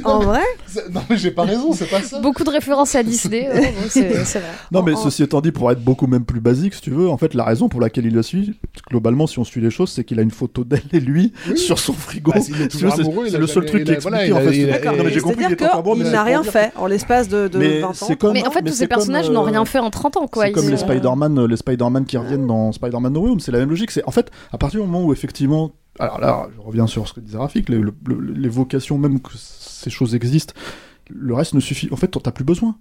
en 0.05 0.21
vrai 0.21 0.41
Non, 0.93 1.03
mais 1.09 1.17
j'ai 1.17 1.31
pas 1.31 1.45
raison, 1.45 1.73
c'est 1.73 1.87
pas 1.91 2.03
ça. 2.03 2.21
Beaucoup 2.21 2.45
de 2.45 2.51
références 2.51 2.95
à 2.95 3.03
Disney. 3.03 3.49
euh, 3.55 3.61
c'est 3.89 4.09
vrai. 4.09 4.43
Non, 4.73 4.83
mais 4.83 4.93
En- 4.93 4.97
ceci 4.97 5.23
étant 5.23 5.41
dit, 5.41 5.53
pour 5.53 5.71
être 5.71 5.83
beaucoup 5.83 6.07
même 6.07 6.25
plus 6.25 6.41
basique, 6.41 6.75
si 6.75 6.81
tu 6.81 6.91
veux, 6.91 7.09
en 7.09 7.17
fait, 7.17 7.35
la 7.35 7.45
raison 7.45 7.69
pour 7.69 7.81
laquelle 7.81 8.07
il 8.07 8.15
le 8.15 8.23
suit, 8.23 8.59
globalement, 8.91 9.27
si 9.27 9.39
on 9.39 9.45
suit 9.45 9.61
les 9.61 9.71
choses, 9.71 9.91
c'est 9.91 10.05
qu'il 10.05 10.19
a 10.19 10.23
une 10.23 10.31
photo 10.31 10.65
d'elle 10.65 10.83
et 10.93 11.01
lui 11.01 11.33
Oui. 11.49 11.59
sur 11.59 11.79
son 11.79 11.93
frigo. 11.93 12.33
Bah, 12.33 12.41
il 12.49 12.63
est 12.63 12.69
toujours 12.69 12.95
c'est- 12.95 13.03
amoureux, 13.03 13.29
le 13.31 13.47
seul 13.47 13.67
truc 13.67 13.83
il 13.87 13.95
qui 13.95 14.01
voilà, 14.01 14.27
il 14.27 14.33
en 14.33 14.41
fait. 14.41 14.57
il 14.57 14.69
a- 14.71 14.73
D'accord, 14.79 14.97
Non, 14.97 15.05
mais 15.05 15.13
j'ai 15.13 15.21
compris 15.21 15.45
qu'il 15.47 15.57
n'a 15.67 15.83
pour 15.83 15.95
rien 16.25 16.43
fait 16.43 16.73
en 16.77 16.87
l'espace 16.87 17.29
de, 17.29 17.49
de 17.49 17.59
Mais 17.59 17.81
20 17.81 17.89
ans. 18.03 18.09
Mais 18.33 18.47
en 18.47 18.51
fait, 18.51 18.63
tous 18.63 18.73
ces 18.73 18.87
personnages 18.87 19.29
euh, 19.29 19.33
n'ont 19.33 19.43
rien 19.43 19.65
fait 19.65 19.79
en 19.79 19.91
30 19.91 20.17
ans, 20.17 20.27
quoi. 20.27 20.47
C'est 20.47 20.53
comme 20.53 20.77
Spider-Man, 20.77 21.39
euh, 21.39 21.47
les 21.49 21.57
Spider-Man 21.57 22.05
qui 22.05 22.17
reviennent 22.17 22.47
dans 22.47 22.73
Spider-Man 22.73 23.13
No 23.13 23.21
Way 23.21 23.31
Home, 23.31 23.41
c'est 23.41 23.53
la 23.53 23.59
même 23.59 23.71
logique. 23.71 23.91
C'est 23.91 24.05
en 24.07 24.11
fait 24.11 24.31
à 24.53 24.59
partir 24.59 24.81
du 24.81 24.87
moment 24.87 25.05
où 25.05 25.13
effectivement, 25.13 25.73
alors 25.99 26.21
là, 26.21 26.49
je 26.55 26.61
reviens 26.61 26.87
sur 26.87 27.07
ce 27.09 27.13
que 27.15 27.21
disait 27.21 27.39
Rafik, 27.39 27.69
les, 27.69 27.79
le- 27.79 27.95
le- 28.07 28.21
les 28.33 28.49
vocations, 28.49 28.99
même 28.99 29.21
que 29.21 29.31
ces 29.37 29.91
choses 29.91 30.15
existent, 30.15 30.55
le 31.11 31.35
reste 31.35 31.55
ne 31.55 31.61
suffit. 31.61 31.89
En 31.93 31.97
fait, 31.97 32.09
t'as 32.09 32.33
plus 32.33 32.45
besoin. 32.45 32.77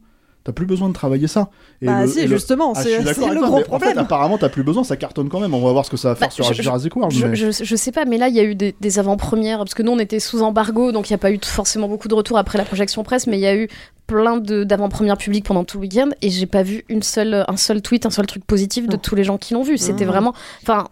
T'as 0.45 0.51
plus 0.51 0.65
besoin 0.65 0.89
de 0.89 0.93
travailler 0.93 1.27
ça. 1.27 1.49
Et 1.81 1.85
Bah 1.85 2.01
le- 2.01 2.07
si, 2.11 2.19
et 2.19 2.27
le- 2.27 2.35
justement, 2.35 2.73
Ah, 2.75 2.79
je 2.79 2.83
c'est 2.89 2.95
suis 2.95 3.03
d'accord 3.05 3.13
c'est 3.15 3.21
avec 3.29 3.33
le 3.35 3.39
toi, 3.39 3.47
gros 3.47 3.57
mais 3.59 3.63
En 3.63 3.65
fait, 3.79 3.85
problème. 3.85 3.97
apparemment, 3.97 4.37
t'as 4.37 4.49
plus 4.49 4.63
besoin, 4.63 4.83
ça 4.83 4.97
cartonne 4.97 5.29
quand 5.29 5.39
même. 5.39 5.53
On 5.53 5.61
va 5.63 5.71
voir 5.71 5.85
ce 5.85 5.89
que 5.89 5.95
ça 5.95 6.09
va 6.09 6.15
faire 6.15 6.27
Bah, 6.27 6.33
sur 6.33 6.43
je- 6.53 6.61
Jurassic 6.61 6.93
World. 6.97 7.15
Je, 7.15 7.25
mais- 7.27 7.35
je, 7.37 7.63
je 7.63 7.75
sais 7.77 7.93
pas, 7.93 8.03
mais 8.03 8.17
là, 8.17 8.27
il 8.27 8.35
y 8.35 8.41
a 8.41 8.43
eu 8.43 8.53
des, 8.53 8.75
des 8.81 8.99
avant-premières, 8.99 9.59
parce 9.59 9.73
que 9.73 9.83
nous, 9.83 9.93
on 9.93 9.99
était 9.99 10.19
sous 10.19 10.41
embargo, 10.41 10.91
donc 10.91 11.09
il 11.09 11.13
n'y 11.13 11.15
a 11.15 11.17
pas 11.19 11.31
eu 11.31 11.39
forcément 11.41 11.87
beaucoup 11.87 12.09
de 12.09 12.13
retours 12.15 12.37
après 12.37 12.57
la 12.57 12.65
projection 12.65 13.03
presse, 13.03 13.25
mais 13.25 13.37
il 13.37 13.41
y 13.41 13.45
a 13.47 13.55
eu 13.55 13.69
plein 14.05 14.35
de- 14.35 14.65
d'avant-premières 14.65 15.17
publiques 15.17 15.45
pendant 15.45 15.63
tout 15.63 15.77
le 15.77 15.83
week-end, 15.83 16.09
et 16.21 16.29
j'ai 16.29 16.45
pas 16.45 16.61
vu 16.63 16.83
une 16.89 17.03
seule, 17.03 17.45
un 17.47 17.55
seul 17.55 17.81
tweet, 17.81 18.05
un 18.05 18.09
seul 18.09 18.25
truc 18.25 18.43
positif 18.45 18.87
de 18.89 18.97
tous 18.97 19.15
les 19.15 19.23
gens 19.23 19.37
qui 19.37 19.53
l'ont 19.53 19.63
vu. 19.63 19.77
C'était 19.77 20.03
vraiment... 20.03 20.33
Enfin, 20.61 20.87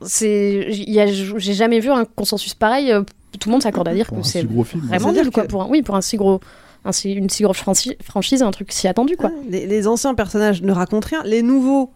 J'ai 0.70 1.54
jamais 1.54 1.80
vu 1.80 1.90
un 1.90 2.06
consensus 2.06 2.54
pareil. 2.54 2.92
euh, 2.92 3.02
Tout 3.40 3.50
le 3.50 3.54
monde 3.54 3.64
s'accorde 3.64 3.88
à 3.88 3.94
dire 3.94 4.08
pour 4.08 4.18
que 4.18 4.22
un 4.22 4.26
c'est 4.26 4.42
si 4.42 4.46
gros 4.46 4.64
film. 4.66 4.84
vraiment 4.88 5.12
nul, 5.14 5.32
quoi. 5.32 5.44
que- 5.44 5.48
Pour 5.50 5.64
un, 5.64 5.68
oui, 5.70 5.82
pour 5.82 5.96
un 5.96 6.02
si 6.02 6.18
gros... 6.18 6.40
Un, 6.84 6.92
une 7.06 7.30
si 7.30 7.44
grosse 7.44 7.58
franchi- 7.60 7.96
franchise, 8.04 8.42
un 8.42 8.52
truc 8.52 8.72
si 8.72 8.88
attendu, 8.88 9.16
quoi. 9.18 9.30
Les, 9.50 9.68
les 9.68 9.88
anciens 9.88 10.16
personnages 10.16 10.62
ne 10.64 10.72
racontent 10.72 11.08
rien. 11.08 11.22
Les 11.26 11.44
nouveaux, 11.44 11.92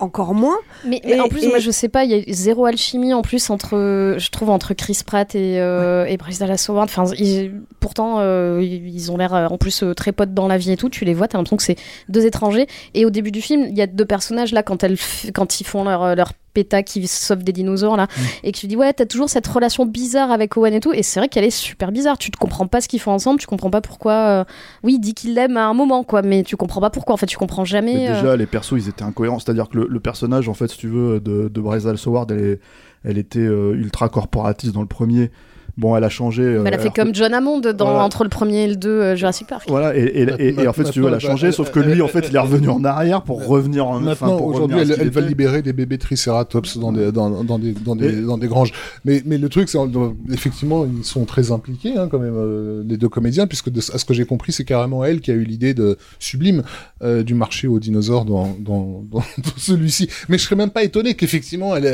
encore 0.00 0.34
moins. 0.34 0.56
Mais, 0.84 0.96
Et- 1.04 1.14
mais 1.14 1.20
en 1.20 1.28
plus, 1.28 1.44
et- 1.44 1.48
moi, 1.48 1.58
je 1.58 1.70
sais 1.70 1.88
pas, 1.88 2.04
il 2.04 2.10
y 2.10 2.14
a 2.14 2.22
zéro 2.32 2.64
alchimie 2.64 3.12
en 3.14 3.22
plus 3.22 3.50
entre, 3.50 4.16
je 4.18 4.30
trouve, 4.30 4.50
entre 4.50 4.74
Chris 4.74 4.98
Pratt 5.06 5.32
et, 5.34 5.60
euh, 5.60 6.06
et 6.06 6.16
Bryce 6.16 6.38
Dallas 6.40 6.64
Howard. 6.68 6.88
Enfin, 6.88 7.04
ils- 7.18 7.52
pourtant, 7.80 8.16
euh, 8.18 8.60
ils 8.62 9.12
ont 9.12 9.16
l'air 9.16 9.34
euh, 9.34 9.46
en 9.46 9.58
plus 9.58 9.82
euh, 9.84 9.94
très 9.94 10.10
potes 10.12 10.34
dans 10.34 10.48
la 10.48 10.56
vie 10.58 10.72
et 10.72 10.76
tout. 10.76 10.88
Tu 10.88 11.04
les 11.04 11.14
vois, 11.14 11.28
t'as 11.28 11.38
l'impression 11.38 11.56
que 11.58 11.62
c'est 11.62 11.76
deux 12.08 12.24
étrangers. 12.26 12.66
Et 12.94 13.04
au 13.04 13.10
début 13.10 13.30
du 13.30 13.42
film, 13.42 13.66
il 13.68 13.76
y 13.76 13.82
a 13.82 13.86
deux 13.86 14.06
personnages 14.06 14.52
là 14.52 14.62
quand 14.62 14.82
elles, 14.82 14.96
quand 15.34 15.60
ils 15.60 15.64
font 15.64 15.84
leur 15.84 16.16
leur 16.16 16.32
péta 16.52 16.82
qui 16.82 17.06
sauve 17.06 17.44
des 17.44 17.52
dinosaures 17.52 17.96
là, 17.96 18.06
et 18.42 18.52
que 18.52 18.58
tu 18.58 18.66
dis 18.66 18.76
ouais, 18.76 18.92
t'as 18.92 19.06
toujours 19.06 19.28
cette 19.30 19.46
relation 19.46 19.86
bizarre 19.86 20.30
avec 20.30 20.56
Owen 20.56 20.74
et 20.74 20.80
tout. 20.80 20.92
Et 20.92 21.02
c'est 21.02 21.20
vrai 21.20 21.28
qu'elle 21.28 21.44
est 21.44 21.50
super 21.50 21.92
bizarre. 21.92 22.18
Tu 22.18 22.30
te 22.30 22.36
comprends 22.38 22.66
pas 22.66 22.80
ce 22.80 22.88
qu'ils 22.88 23.00
font 23.00 23.12
ensemble. 23.12 23.40
Tu 23.40 23.46
comprends 23.46 23.70
pas 23.70 23.80
pourquoi. 23.80 24.12
euh, 24.12 24.44
Oui, 24.82 24.94
il 24.94 25.00
dit 25.00 25.14
qu'il 25.14 25.34
l'aime 25.34 25.56
à 25.56 25.66
un 25.66 25.74
moment, 25.74 26.02
quoi, 26.04 26.22
mais 26.22 26.42
tu 26.42 26.56
comprends 26.56 26.80
pas 26.80 26.90
pourquoi. 26.90 27.14
En 27.14 27.16
fait, 27.16 27.26
tu 27.26 27.36
comprends 27.38 27.64
jamais. 27.64 27.94
Mais 27.94 28.08
euh, 28.08 28.14
déjà, 28.14 28.36
les 28.36 28.46
persos, 28.46 28.72
ils 28.76 28.88
étaient 28.88 29.02
incohérents. 29.04 29.38
C'est-à-dire 29.38 29.68
que 29.68 29.78
le, 29.78 29.86
le 29.88 30.00
personnage, 30.00 30.48
en 30.48 30.54
fait, 30.54 30.68
si 30.68 30.78
tu 30.78 30.88
veux, 30.88 31.20
de, 31.20 31.48
de 31.48 31.60
Bryce 31.60 31.84
Dallas 31.84 32.02
Howard, 32.06 32.30
elle, 32.32 32.40
est- 32.44 32.60
elle 33.04 33.16
était 33.18 33.38
euh, 33.38 33.72
ultra 33.74 34.08
corporatiste 34.08 34.74
dans 34.74 34.82
le 34.82 34.86
premier. 34.86 35.30
Bon, 35.80 35.96
elle 35.96 36.04
a 36.04 36.10
changé. 36.10 36.42
euh, 36.42 36.60
Mais 36.62 36.68
elle 36.68 36.74
a 36.74 36.76
fait 36.78 36.82
alors 36.84 36.92
que- 36.92 37.00
comme 37.02 37.14
John 37.14 37.32
Hammond 37.32 37.60
dans, 37.60 37.72
Voilà. 37.86 38.04
entre 38.04 38.22
le 38.22 38.28
premier 38.28 38.64
et 38.64 38.68
le 38.68 38.76
2 38.76 38.88
euh, 38.90 39.16
Jurassic 39.16 39.46
Park. 39.46 39.64
Voilà, 39.68 39.96
et, 39.96 40.02
et, 40.02 40.22
et- 40.38 40.60
et 40.60 40.68
en 40.68 40.74
fait, 40.74 40.84
si 40.84 40.92
tu 40.92 41.00
veux, 41.00 41.08
elle 41.08 41.14
a 41.14 41.18
changé, 41.18 41.52
sauf 41.52 41.70
que 41.70 41.80
lui, 41.80 42.02
en 42.02 42.08
fait, 42.08 42.26
il 42.28 42.36
est 42.36 42.38
revenu 42.38 42.68
en 42.68 42.84
arrière 42.84 43.22
pour 43.22 43.46
revenir 43.46 43.86
en 43.86 43.98
Maintenant, 43.98 44.38
aujourd'hui, 44.40 44.78
elle, 44.80 45.08
va 45.10 45.20
libérer 45.22 45.62
des 45.62 45.72
bébés 45.72 45.96
tricératops 45.96 46.76
dans 46.76 46.92
des, 46.92 47.10
dans, 47.12 47.42
dans 47.44 47.58
des, 47.58 47.72
dans 47.72 47.96
des, 47.96 48.12
dans 48.20 48.36
des 48.36 48.46
granges. 48.46 48.72
Mais, 49.06 49.22
mais 49.24 49.38
le 49.38 49.48
truc, 49.48 49.70
c'est 49.70 49.78
euh, 49.78 50.10
effectivement, 50.30 50.84
ils 50.86 51.02
sont 51.04 51.24
très 51.24 51.50
impliqués, 51.50 51.96
hein, 51.96 52.08
quand 52.10 52.18
même, 52.18 52.36
euh, 52.36 52.82
les 52.86 52.98
deux 52.98 53.08
comédiens, 53.08 53.46
puisque 53.46 53.70
de, 53.70 53.78
à 53.80 53.96
ce 53.98 54.04
que 54.04 54.12
j'ai 54.12 54.26
compris, 54.26 54.52
c'est 54.52 54.64
carrément 54.64 55.02
elle 55.02 55.20
qui 55.22 55.30
a 55.30 55.34
eu 55.34 55.44
l'idée 55.44 55.72
de 55.72 55.96
sublime 56.18 56.62
euh, 57.02 57.22
du 57.22 57.32
marché 57.34 57.66
aux 57.68 57.78
dinosaures 57.78 58.26
dans, 58.26 58.54
dans, 58.60 59.02
dans, 59.10 59.18
dans 59.38 59.56
celui-ci. 59.56 60.10
Mais 60.28 60.36
je 60.36 60.44
serais 60.44 60.56
même 60.56 60.70
pas 60.70 60.82
étonné 60.82 61.14
qu'effectivement, 61.14 61.74
elle, 61.74 61.86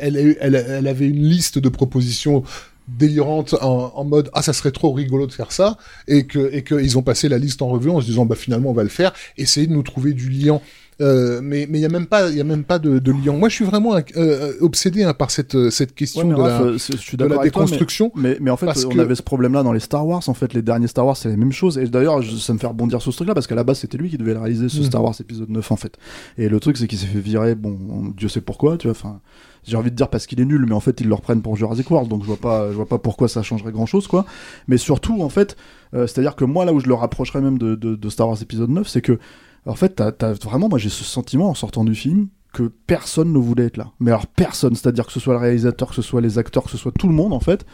elle, 0.00 0.36
elle, 0.40 0.54
elle 0.54 0.86
avait 0.86 1.06
une 1.08 1.22
liste 1.24 1.58
de 1.58 1.68
propositions 1.68 2.42
délirante 2.88 3.54
en, 3.62 3.92
en 3.94 4.04
mode 4.04 4.30
ah 4.34 4.42
ça 4.42 4.52
serait 4.52 4.70
trop 4.70 4.92
rigolo 4.92 5.26
de 5.26 5.32
faire 5.32 5.52
ça 5.52 5.78
et 6.06 6.26
que 6.26 6.50
et 6.52 6.62
que 6.62 6.74
ils 6.74 6.98
ont 6.98 7.02
passé 7.02 7.28
la 7.28 7.38
liste 7.38 7.62
en 7.62 7.68
revue 7.68 7.90
en 7.90 8.00
se 8.00 8.06
disant 8.06 8.26
bah 8.26 8.34
finalement 8.36 8.70
on 8.70 8.74
va 8.74 8.82
le 8.82 8.88
faire 8.90 9.12
essayer 9.38 9.66
de 9.66 9.72
nous 9.72 9.82
trouver 9.82 10.12
du 10.12 10.28
liant 10.28 10.60
euh, 11.00 11.40
mais 11.42 11.66
mais 11.68 11.78
il 11.78 11.82
y 11.82 11.86
a 11.86 11.88
même 11.88 12.06
pas 12.06 12.28
il 12.30 12.36
y 12.36 12.40
a 12.40 12.44
même 12.44 12.62
pas 12.62 12.78
de, 12.78 12.98
de 13.00 13.10
liant 13.10 13.36
moi 13.36 13.48
je 13.48 13.54
suis 13.54 13.64
vraiment 13.64 13.96
euh, 14.16 14.52
obsédé 14.60 15.02
hein, 15.02 15.12
par 15.14 15.30
cette 15.32 15.70
cette 15.70 15.94
question 15.94 16.28
Ouais, 16.28 16.34
de, 16.34 16.40
Raph, 16.40 16.60
la, 16.60 16.66
euh, 16.66 16.78
c'est- 16.78 16.92
je 16.92 16.98
suis 17.02 17.16
de 17.16 17.24
la 17.24 17.28
d'accord 17.30 17.40
avec 17.40 17.52
toi, 17.52 17.62
mais- 17.62 17.66
déconstruction 17.66 18.12
Mais, 18.14 18.36
mais 18.40 18.50
en 18.52 18.56
fait, 18.56 18.66
Parce 18.66 18.84
on 18.84 18.90
que- 18.90 19.00
avait 19.00 19.14
ce 19.16 19.22
problème-là 19.22 19.62
dans 19.64 19.72
les 19.72 19.80
Star 19.80 20.06
Wars. 20.06 20.22
En 20.28 20.34
fait, 20.34 20.52
les 20.54 20.62
derniers 20.62 20.86
Star 20.86 21.04
Wars, 21.04 21.16
c'est 21.16 21.28
la 21.30 21.36
même 21.36 21.50
chose. 21.52 21.78
Et 21.78 21.86
d'ailleurs, 21.86 22.22
ça 22.22 22.52
me 22.52 22.58
fait 22.58 22.66
rebondir 22.68 23.02
sur 23.02 23.10
ce 23.10 23.16
truc-là 23.16 23.34
parce 23.34 23.48
qu'à 23.48 23.56
la 23.56 23.64
base, 23.64 23.78
c'était 23.80 23.98
lui 23.98 24.08
qui 24.08 24.18
devait 24.18 24.34
réaliser 24.34 24.68
ce 24.68 24.78
Mhm. 24.78 24.84
Star 24.84 25.02
Wars 25.02 25.14
épisode 25.18 25.48
9, 25.50 25.72
en 25.72 25.76
fait. 25.76 25.96
Et 26.38 26.48
le 26.48 26.60
truc, 26.60 26.76
c'est 26.76 26.86
qu'il 26.86 26.98
s'est 26.98 27.06
fait 27.06 27.18
virer. 27.18 27.56
Bon, 27.56 27.76
on- 27.90 28.08
Dieu 28.10 28.28
sait 28.28 28.40
pourquoi, 28.40 28.76
tu 28.78 28.86
vois. 28.86 28.92
Enfin, 28.96 29.20
j'ai 29.66 29.76
envie 29.76 29.90
de 29.90 29.96
dire 29.96 30.08
parce 30.08 30.26
qu'il 30.26 30.40
est 30.40 30.44
nul, 30.44 30.64
mais 30.66 30.74
en 30.74 30.80
fait, 30.80 31.00
ils 31.00 31.08
le 31.08 31.14
reprennent 31.14 31.42
pour 31.42 31.56
Jurassic 31.56 31.90
World. 31.90 32.08
Donc, 32.08 32.22
je 32.22 32.26
vois 32.26 32.36
pas, 32.36 32.70
je 32.70 32.76
vois 32.76 32.86
pas 32.86 32.98
pourquoi 32.98 33.28
ça 33.28 33.42
changerait 33.42 33.72
grand-chose, 33.72 34.06
quoi. 34.06 34.24
Mais 34.68 34.76
surtout, 34.76 35.22
en 35.22 35.28
fait, 35.28 35.56
euh, 35.94 36.06
c'est-à-dire 36.06 36.36
que 36.36 36.44
moi, 36.44 36.64
là 36.64 36.72
où 36.72 36.80
je 36.80 36.86
le 36.86 36.94
rapprocherais 36.94 37.40
même 37.40 37.58
de, 37.58 38.10
Star 38.10 38.28
Wars 38.28 38.40
épisode 38.42 38.70
9, 38.70 38.86
c'est 38.86 39.02
que, 39.02 39.18
en 39.66 39.74
fait, 39.74 39.94
t'as 39.94 40.32
vraiment, 40.34 40.68
moi, 40.68 40.78
j'ai 40.78 40.90
ce 40.90 41.04
sentiment 41.04 41.50
en 41.50 41.54
sortant 41.54 41.84
du 41.84 41.94
film 41.94 42.28
que 42.54 42.70
personne 42.86 43.32
ne 43.32 43.38
voulait 43.38 43.66
être 43.66 43.76
là. 43.76 43.90
Mais 44.00 44.10
alors 44.12 44.26
personne, 44.26 44.74
c'est-à-dire 44.74 45.06
que 45.06 45.12
ce 45.12 45.20
soit 45.20 45.34
le 45.34 45.40
réalisateur, 45.40 45.88
que 45.88 45.94
ce 45.94 46.02
soit 46.02 46.20
les 46.20 46.38
acteurs, 46.38 46.62
que 46.62 46.70
ce 46.70 46.78
soit 46.78 46.92
tout 46.92 47.08
le 47.08 47.12
monde 47.12 47.32
en 47.32 47.40
fait, 47.40 47.66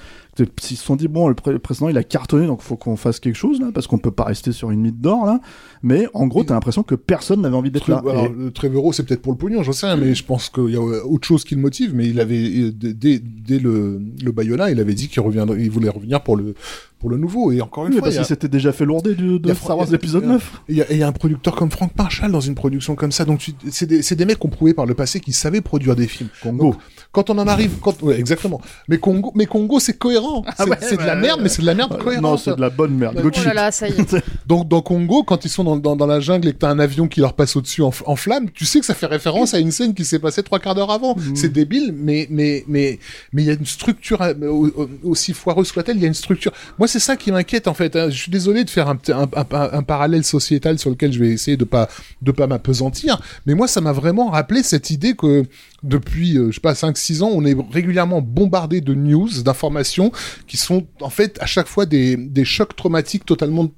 ils 0.70 0.76
se 0.76 0.84
sont 0.84 0.96
dit 0.96 1.08
bon 1.08 1.28
le, 1.28 1.34
pré- 1.34 1.58
précédent 1.58 1.88
il 1.88 1.96
a 1.98 2.02
cartonné 2.04 2.46
donc 2.46 2.60
faut 2.62 2.76
qu'on 2.76 2.96
fasse 2.96 3.20
quelque 3.20 3.36
chose 3.36 3.60
là 3.60 3.68
parce 3.74 3.86
qu'on 3.86 3.98
peut 3.98 4.10
pas 4.10 4.24
rester 4.24 4.52
sur 4.52 4.70
une 4.70 4.80
mythe 4.80 5.00
d'or 5.00 5.26
là. 5.26 5.40
Mais 5.82 6.06
en 6.14 6.26
gros 6.26 6.44
t'as 6.44 6.54
l'impression 6.54 6.82
que 6.82 6.94
personne 6.94 7.40
n'avait 7.40 7.56
envie 7.56 7.70
d'être 7.70 7.88
là. 7.88 8.02
Alors, 8.06 8.26
Et- 8.26 8.28
le 8.28 8.50
Trevorrow, 8.50 8.92
c'est 8.92 9.04
peut-être 9.04 9.22
pour 9.22 9.32
le 9.32 9.38
pognon, 9.38 9.62
j'en 9.62 9.72
sais 9.72 9.86
rien, 9.86 9.96
mais 9.96 10.14
je 10.14 10.24
pense 10.24 10.48
qu'il 10.50 10.70
y 10.70 10.76
a 10.76 10.80
euh, 10.80 11.02
autre 11.04 11.26
chose 11.26 11.44
qui 11.44 11.54
le 11.54 11.60
motive. 11.60 11.94
Mais 11.94 12.06
il 12.08 12.20
avait, 12.20 12.36
euh, 12.36 12.70
dès, 12.72 13.18
dès- 13.18 13.58
le, 13.58 14.00
le 14.22 14.32
Bayona, 14.32 14.70
il 14.70 14.78
avait 14.80 14.94
dit 14.94 15.08
qu'il 15.08 15.20
reviendrait, 15.22 15.60
il 15.60 15.70
voulait 15.70 15.88
revenir 15.88 16.22
pour 16.22 16.36
le, 16.36 16.54
pour 16.98 17.08
le 17.10 17.16
nouveau. 17.16 17.50
Et 17.52 17.60
encore 17.62 17.84
une 17.86 17.92
Oui, 17.92 17.98
fois, 17.98 18.06
parce 18.06 18.14
il 18.14 18.16
y 18.16 18.18
a- 18.18 18.22
qu'il 18.22 18.28
s'était 18.28 18.48
déjà 18.48 18.72
fait 18.72 18.84
lourder 18.84 19.14
du, 19.14 19.38
de 19.38 19.54
Star 19.54 19.76
Wars 19.78 19.86
Fran- 19.86 19.94
épisode 19.94 20.22
il 20.24 20.26
y 20.26 20.30
a- 20.30 20.32
9. 20.34 20.60
Il 20.68 20.76
y, 20.76 20.82
a, 20.82 20.92
il 20.92 20.98
y 20.98 21.02
a 21.02 21.08
un 21.08 21.12
producteur 21.12 21.56
comme 21.56 21.70
Frank 21.70 21.92
Marshall 21.96 22.30
dans 22.30 22.40
une 22.40 22.54
production 22.54 22.94
comme 22.94 23.12
ça. 23.12 23.24
Donc, 23.24 23.50
c'est 23.70 23.86
des, 23.86 24.00
des 24.02 24.24
mecs 24.24 24.38
qui 24.38 24.46
ont 24.46 24.50
prouvé 24.50 24.74
par 24.74 24.86
le 24.86 24.94
passé 24.94 25.18
qu'ils 25.20 25.34
savaient 25.34 25.60
produire 25.62 25.96
des 25.96 26.06
films. 26.06 26.28
Congo. 26.42 26.64
Donc, 26.64 26.76
quand 27.12 27.30
on 27.30 27.38
en 27.38 27.46
arrive, 27.48 27.72
quand, 27.80 28.02
ouais, 28.02 28.18
exactement. 28.20 28.60
Mais 28.88 28.98
Congo, 28.98 29.32
mais 29.34 29.46
Congo, 29.46 29.80
c'est 29.80 29.96
cohérent. 29.98 30.29
C'est 30.56 30.68
ouais, 30.68 30.76
c'est 30.80 30.96
de 30.96 31.02
la 31.02 31.14
bah, 31.14 31.20
merde, 31.20 31.40
mais 31.42 31.48
c'est 31.48 31.62
de 31.62 31.66
la 31.66 31.74
merde 31.74 31.98
cohérente. 31.98 32.22
Non, 32.22 32.36
c'est 32.36 32.54
de 32.56 32.60
la 32.60 32.70
bonne 32.70 32.94
merde. 32.94 33.20
Good 33.20 33.34
Oh 33.40 33.44
là 33.44 33.54
là, 33.54 33.70
ça 33.72 33.88
y 33.88 33.92
est. 33.92 34.16
Donc 34.46 34.68
dans 34.68 34.82
Congo, 34.82 35.22
quand 35.22 35.44
ils 35.44 35.48
sont 35.48 35.64
dans, 35.64 35.76
dans, 35.76 35.96
dans 35.96 36.06
la 36.06 36.20
jungle 36.20 36.48
et 36.48 36.52
que 36.52 36.58
t'as 36.58 36.68
un 36.70 36.78
avion 36.78 37.08
qui 37.08 37.20
leur 37.20 37.34
passe 37.34 37.56
au-dessus 37.56 37.82
en, 37.82 37.90
en 38.06 38.16
flammes, 38.16 38.50
tu 38.50 38.64
sais 38.64 38.80
que 38.80 38.86
ça 38.86 38.94
fait 38.94 39.06
référence 39.06 39.54
à 39.54 39.58
une 39.58 39.70
scène 39.70 39.94
qui 39.94 40.04
s'est 40.04 40.18
passée 40.18 40.42
trois 40.42 40.58
quarts 40.58 40.74
d'heure 40.74 40.90
avant. 40.90 41.14
Mhm. 41.16 41.36
C'est 41.36 41.48
débile, 41.52 41.92
mais 41.96 42.26
mais 42.30 42.64
mais 42.68 42.98
mais 43.32 43.42
il 43.42 43.46
y 43.46 43.50
a 43.50 43.54
une 43.54 43.66
structure 43.66 44.20
euh, 44.22 44.34
au- 44.48 44.66
au- 44.68 44.88
aussi 45.04 45.32
foireuse 45.32 45.68
soit-elle, 45.68 45.96
il 45.96 46.02
y 46.02 46.04
a 46.04 46.08
une 46.08 46.14
structure. 46.14 46.52
Moi, 46.78 46.88
c'est 46.88 47.00
ça 47.00 47.16
qui 47.16 47.30
m'inquiète 47.32 47.68
en 47.68 47.74
fait. 47.74 47.94
hein. 47.96 48.10
Je 48.10 48.16
suis 48.16 48.30
désolé 48.30 48.64
de 48.64 48.70
faire 48.70 48.88
un, 48.88 48.96
petit- 48.96 49.12
un, 49.12 49.22
un, 49.34 49.46
un 49.72 49.82
parallèle 49.82 50.24
sociétal 50.24 50.78
sur 50.78 50.90
lequel 50.90 51.12
je 51.12 51.18
vais 51.20 51.28
essayer 51.30 51.56
de 51.56 51.64
pas 51.64 51.88
de 52.22 52.32
pas 52.32 52.46
m'apesantir, 52.46 53.20
mais 53.46 53.54
moi, 53.54 53.68
ça 53.68 53.80
m'a 53.80 53.92
vraiment 53.92 54.30
rappelé 54.30 54.62
cette 54.62 54.90
idée 54.90 55.14
que 55.14 55.44
depuis, 55.82 56.36
euh, 56.36 56.48
je 56.50 56.54
sais 56.56 56.60
pas, 56.60 56.74
5-6 56.74 57.22
ans, 57.22 57.30
on 57.32 57.44
est 57.44 57.56
régulièrement 57.72 58.20
bombardé 58.20 58.80
de 58.80 58.94
news, 58.94 59.28
d'informations 59.42 60.12
qui 60.46 60.56
sont 60.56 60.86
en 61.00 61.10
fait 61.10 61.38
à 61.40 61.46
chaque 61.46 61.66
fois 61.68 61.86
des, 61.86 62.16
des 62.16 62.44
chocs 62.44 62.76
traumatiques 62.76 63.24
totalement 63.24 63.68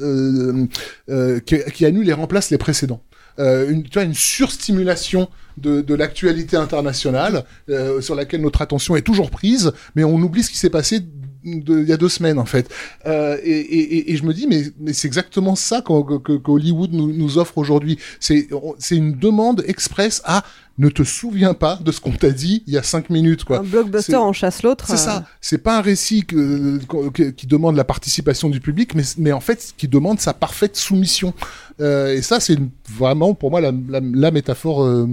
euh, 0.00 0.66
euh, 1.10 1.40
qui, 1.40 1.56
qui 1.74 1.84
annulent 1.84 2.08
et 2.08 2.12
remplacent 2.12 2.50
les 2.50 2.58
précédents. 2.58 3.02
Euh, 3.40 3.70
une, 3.70 3.82
tu 3.84 3.94
vois, 3.94 4.02
une 4.04 4.14
surstimulation 4.14 5.28
de, 5.56 5.80
de 5.80 5.94
l'actualité 5.94 6.56
internationale 6.56 7.44
euh, 7.68 8.00
sur 8.00 8.14
laquelle 8.14 8.40
notre 8.40 8.62
attention 8.62 8.96
est 8.96 9.02
toujours 9.02 9.30
prise, 9.30 9.72
mais 9.94 10.04
on 10.04 10.16
oublie 10.16 10.42
ce 10.42 10.50
qui 10.50 10.58
s'est 10.58 10.70
passé 10.70 11.00
il 11.44 11.84
y 11.88 11.92
a 11.92 11.96
deux 11.96 12.08
semaines 12.08 12.38
en 12.40 12.44
fait. 12.44 12.68
Euh, 13.06 13.36
et, 13.44 13.50
et, 13.60 14.12
et- 14.12 14.16
je 14.16 14.24
me 14.24 14.34
dis 14.34 14.46
mais, 14.48 14.64
mais 14.80 14.92
c'est 14.92 15.06
exactement 15.06 15.54
ça 15.54 15.82
que, 15.82 15.92
nous, 16.92 17.12
nous 17.12 17.38
offre 17.38 17.58
aujourd'hui. 17.58 17.96
C'est 18.18 18.48
c'est 18.78 18.96
une 18.96 19.16
demande 19.16 19.62
express 19.66 20.20
à 20.24 20.42
ne 20.78 20.88
te 20.88 21.02
souviens 21.02 21.54
pas 21.54 21.78
de 21.84 21.90
ce 21.92 22.00
qu'on 22.00 22.12
t'a 22.12 22.30
dit 22.30 22.62
il 22.66 22.72
y 22.74 22.78
a 22.78 22.82
cinq 22.82 23.10
minutes 23.10 23.44
quoi. 23.44 23.58
Un 23.58 23.62
blockbuster 23.62 24.16
en 24.16 24.32
chasse 24.32 24.62
l'autre. 24.62 24.84
c'est 24.86 24.92
euh, 24.94 24.96
ça. 24.96 25.24
C'est 25.40 25.58
pas 25.58 25.78
un 25.78 25.80
récit 25.80 26.24
que, 26.24 26.78
que- 27.12 27.30
qui 27.30 27.46
demande 27.46 27.76
la 27.76 27.84
participation 27.84 28.48
du 28.48 28.60
public, 28.60 28.94
mais, 28.94 29.02
mais 29.18 29.32
en 29.32 29.40
fait 29.40 29.72
qui 29.76 29.88
demande 29.88 30.20
sa 30.20 30.34
parfaite 30.34 30.76
soumission. 30.76 31.34
Euh, 31.80 32.14
et 32.16 32.22
ça, 32.22 32.40
c'est 32.40 32.58
vraiment 32.92 33.34
pour 33.34 33.50
moi 33.52 33.60
la, 33.60 33.70
la, 33.88 34.00
la 34.02 34.30
métaphore 34.32 34.82
euh, 34.82 35.06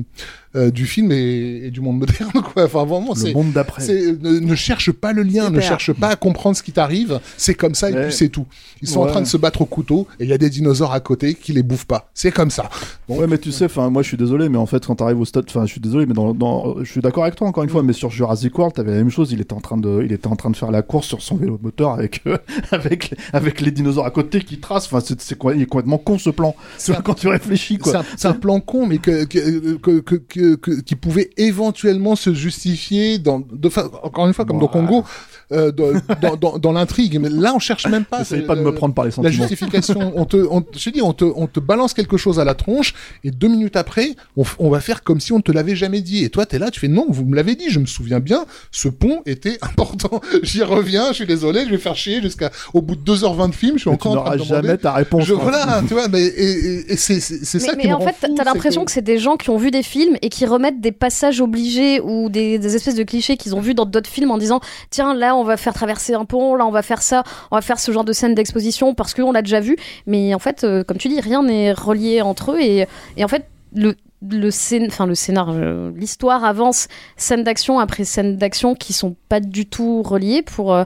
euh, 0.56 0.72
du 0.72 0.88
film 0.88 1.12
et, 1.12 1.66
et 1.66 1.70
du 1.72 1.80
monde 1.80 2.00
moderne. 2.00 2.32
Quoi. 2.54 2.64
Enfin, 2.66 2.86
vraiment, 2.86 3.14
Le 3.14 3.20
c'est. 3.20 3.34
monde 3.34 3.52
d'après. 3.54 3.86
Ne, 3.88 4.40
ne 4.40 4.56
cherche 4.56 4.92
pas 4.92 5.14
le 5.14 5.22
lien, 5.22 5.52
ne 5.52 5.62
cherche 5.62 5.94
pas 5.94 6.08
à 6.08 6.16
comprendre 6.16 6.56
ce 6.58 6.64
qui 6.64 6.72
t'arrive. 6.72 7.20
C'est 7.38 7.54
comme 7.54 7.76
ça 7.76 7.92
et 7.92 7.94
Ouais. 7.94 8.04
puis 8.08 8.14
c'est 8.14 8.30
tout. 8.30 8.48
Ils 8.82 8.88
sont 8.88 9.02
en 9.02 9.06
train 9.06 9.22
de 9.22 9.28
se 9.28 9.38
battre 9.38 9.62
au 9.62 9.66
couteau 9.66 10.08
et 10.20 10.24
il 10.24 10.30
y 10.30 10.34
a 10.34 10.40
des 10.40 10.50
dinosaures 10.50 10.92
à 10.94 11.00
côté 11.02 11.36
qui 11.36 11.54
les 11.54 11.62
bouffent 11.62 11.86
pas. 11.86 12.10
C'est 12.16 12.32
comme 12.32 12.50
ça. 12.50 12.68
Bon, 13.08 13.20
Ouais, 13.20 13.28
mais 13.28 13.38
tu 13.38 13.52
sais, 13.52 13.66
enfin, 13.66 13.90
moi, 13.92 14.02
je 14.02 14.08
suis 14.08 14.18
désolé, 14.18 14.50
mais 14.50 14.58
en 14.58 14.66
fait, 14.66 14.84
quand 14.88 14.96
t'arrives 14.96 15.20
au 15.20 15.26
stade, 15.26 15.46
enfin, 15.56 15.66
je 15.66 15.72
suis 15.72 15.82
désolé, 15.82 16.06
mais 16.06 16.14
dans, 16.14 16.34
dans, 16.34 16.84
je 16.84 16.92
suis 16.92 17.02
d'accord 17.02 17.24
avec 17.24 17.36
toi 17.36 17.48
encore 17.48 17.64
une 17.64 17.70
fois, 17.70 17.84
mais 17.84 17.94
sur 17.94 18.10
Jurassic 18.10 18.58
World, 18.58 18.76
t'avais 18.76 18.92
la 18.92 18.98
même 18.98 19.10
chose. 19.10 19.32
Il 19.32 19.42
était 19.42 19.54
en 19.54 19.62
train 19.62 19.78
de, 19.78 20.04
il 20.04 20.12
était 20.12 20.28
en 20.28 20.36
train 20.36 20.50
de 20.50 20.56
faire 20.56 20.72
la 20.72 20.82
course 20.82 21.08
sur 21.08 21.22
son 21.22 21.36
vélo 21.38 21.60
moteur 21.62 21.92
avec, 21.92 22.22
euh, 22.28 22.38
avec, 22.72 23.16
avec 23.34 23.62
les 23.62 23.72
dinosaures 23.72 24.06
à 24.06 24.12
côté 24.12 24.42
qui 24.42 24.60
tracent. 24.60 24.86
Enfin, 24.86 25.00
c'est, 25.00 25.20
c'est 25.22 25.38
il 25.56 25.62
est 25.62 25.66
complètement 25.66 25.98
con 25.98 26.18
ce 26.18 26.30
plan. 26.30 26.56
Vois, 26.88 26.96
quand 27.04 27.14
tu 27.16 27.28
réfléchis, 27.28 27.80
C'est 27.84 27.92
quoi. 27.92 28.02
un, 28.02 28.06
c'est 28.18 28.28
un 28.28 28.34
plan 28.34 28.60
con, 28.60 28.86
mais 28.86 28.98
que, 28.98 29.24
que, 29.26 30.00
que, 30.00 30.16
que, 30.56 30.82
qui 30.82 30.96
pouvait 30.96 31.30
éventuellement 31.38 32.16
se 32.16 32.34
justifier 32.34 33.18
dans, 33.20 33.40
de 33.40 33.70
encore 34.04 34.28
une 34.28 34.34
fois, 34.34 34.46
comme 34.46 34.60
dans. 34.60 34.68
Congo, 34.68 35.04
euh, 35.52 35.72
dans, 35.72 35.92
dans, 36.22 36.36
dans, 36.36 36.58
dans 36.58 36.72
l'intrigue. 36.72 37.20
Mais 37.20 37.30
là, 37.30 37.54
on 37.56 37.60
cherche 37.60 37.88
même 37.88 38.04
pas. 38.06 38.22
Essaye 38.22 38.42
c'est, 38.42 38.48
pas 38.48 38.56
de 38.56 38.62
me 38.62 38.74
prendre 38.74 38.94
par 38.94 39.06
les 39.06 39.10
La 39.12 39.16
sentiments. 39.16 39.32
justification, 39.48 40.14
on 40.16 40.26
te, 40.26 40.38
on, 40.38 40.64
je 40.76 40.84
te 40.84 40.90
dis, 40.90 41.02
on 41.02 41.14
te, 41.14 41.26
on 41.26 41.48
te 41.48 41.60
balance 41.60 41.94
quelque 41.94 42.18
chose 42.18 42.40
à 42.40 42.44
la 42.46 42.56
tronche, 42.56 42.94
et 43.24 43.32
deux 43.32 43.48
minutes 43.48 43.76
après, 43.76 44.16
on, 44.38 44.44
on 44.60 44.70
va 44.70 44.80
faire 44.80 45.04
comme 45.04 45.20
si 45.20 45.34
on 45.34 45.42
te 45.46 45.52
l'avait 45.52 45.76
jamais 45.76 46.02
dit. 46.02 46.24
Et 46.26 46.30
toi, 46.30 46.46
t'es 46.46 46.60
là, 46.60 46.72
tu 46.72 46.80
fais 46.80 46.88
non, 46.88 47.06
vous 47.10 47.24
me 47.26 47.36
l'avez 47.36 47.56
dit, 47.56 47.70
je 47.70 47.80
me 47.80 47.86
souviens 47.86 48.20
bien, 48.20 48.46
ce 48.72 48.88
pont 48.90 49.22
était 49.26 49.58
important. 49.62 50.22
J'y 50.44 50.64
reviens, 50.64 51.10
je 51.10 51.14
suis 51.14 51.26
désolé, 51.26 51.66
je 51.66 51.70
vais 51.72 51.78
faire 51.78 51.96
chier 51.96 52.22
jusqu'à, 52.22 52.52
au 52.74 52.82
bout 52.82 52.96
de 52.96 53.02
2h20 53.14 53.50
de 53.52 53.56
film, 53.56 53.78
je 53.78 53.82
suis 53.82 53.90
Mais 53.92 53.98
tu 53.98 54.08
encore 54.08 54.22
en 54.22 54.26
train 54.26 54.36
de 54.38 54.44
demander. 54.44 54.68
jamais 54.68 54.78
ta 54.78 54.94
réponse. 54.94 55.24
Je, 55.26 55.34
quoi. 55.34 55.44
voilà, 55.44 55.82
tu 55.88 55.94
vois, 55.94 56.08
mais 56.08 56.24
et, 56.26 56.50
et- 56.50 56.94
et 56.94 56.98
c'est 56.98 57.20
c'est- 57.20 57.46
c'est 57.46 57.60
Mais, 57.60 57.66
ça 57.66 57.72
qui 57.74 57.78
mais 57.78 57.90
me 57.90 57.96
en 57.96 58.00
rend 58.00 58.08
fait, 58.08 58.28
fou, 58.28 58.34
t'as 58.36 58.44
l'impression 58.44 58.84
que, 58.86 58.92
c'est 58.92 59.02
des 59.02 59.18
gens 59.20 59.38
qui 59.38 59.50
ont 59.50 59.58
vu 59.58 59.72
des 59.72 59.84
films 59.84 60.18
et 60.22 60.30
qui 60.30 60.46
remettent 60.46 60.82
des 60.82 60.92
passages 60.92 61.40
obligés 61.42 62.00
ou 62.02 62.30
des, 62.30 62.60
des 62.60 62.76
espèces 62.76 62.96
de 62.96 63.04
clichés 63.04 63.38
qu'ils 63.38 63.56
ont 63.56 63.62
vus 63.62 63.74
dans 63.74 63.86
d'autres 63.86 64.10
films 64.10 64.32
en 64.32 64.38
disant 64.38 64.60
tiens 64.90 65.14
là 65.14 65.36
on 65.36 65.44
va 65.44 65.58
faire 65.58 65.74
traverser 65.74 66.14
un 66.14 66.26
pont, 66.26 66.56
là 66.56 66.66
on 66.66 66.72
va 66.72 66.82
faire 66.82 67.02
ça, 67.02 67.24
on 67.52 67.56
va 67.56 67.62
faire 67.62 67.80
ce 67.80 67.92
genre 67.92 68.04
de 68.04 68.14
scène 68.14 68.34
d'exposition 68.36 68.94
parce 68.94 69.14
qu'on 69.14 69.32
l'a 69.32 69.42
déjà 69.42 69.60
vu. 69.60 69.78
Mais 70.08 70.34
en 70.34 70.40
fait, 70.40 70.64
euh, 70.64 70.84
comme 70.84 70.98
tu 70.98 71.08
dis, 71.08 71.20
rien 71.20 71.44
n'est 71.44 71.72
relié 71.74 72.22
entre 72.22 72.54
eux 72.54 72.60
et, 72.62 72.86
et 73.18 73.24
en 73.24 73.28
fait 73.28 73.46
le 73.76 73.96
le 74.22 74.50
scén- 74.50 74.88
enfin 74.88 75.06
le 75.06 75.16
scénar, 75.16 75.50
euh, 75.52 75.92
l'histoire 75.96 76.44
avance 76.46 76.88
scène 77.18 77.44
d'action 77.44 77.80
après 77.80 78.06
scène 78.06 78.38
d'action 78.38 78.74
qui 78.76 78.94
sont 78.94 79.16
pas 79.30 79.40
du 79.40 79.66
tout 79.66 80.02
reliées 80.02 80.42
pour 80.42 80.74
euh, 80.74 80.84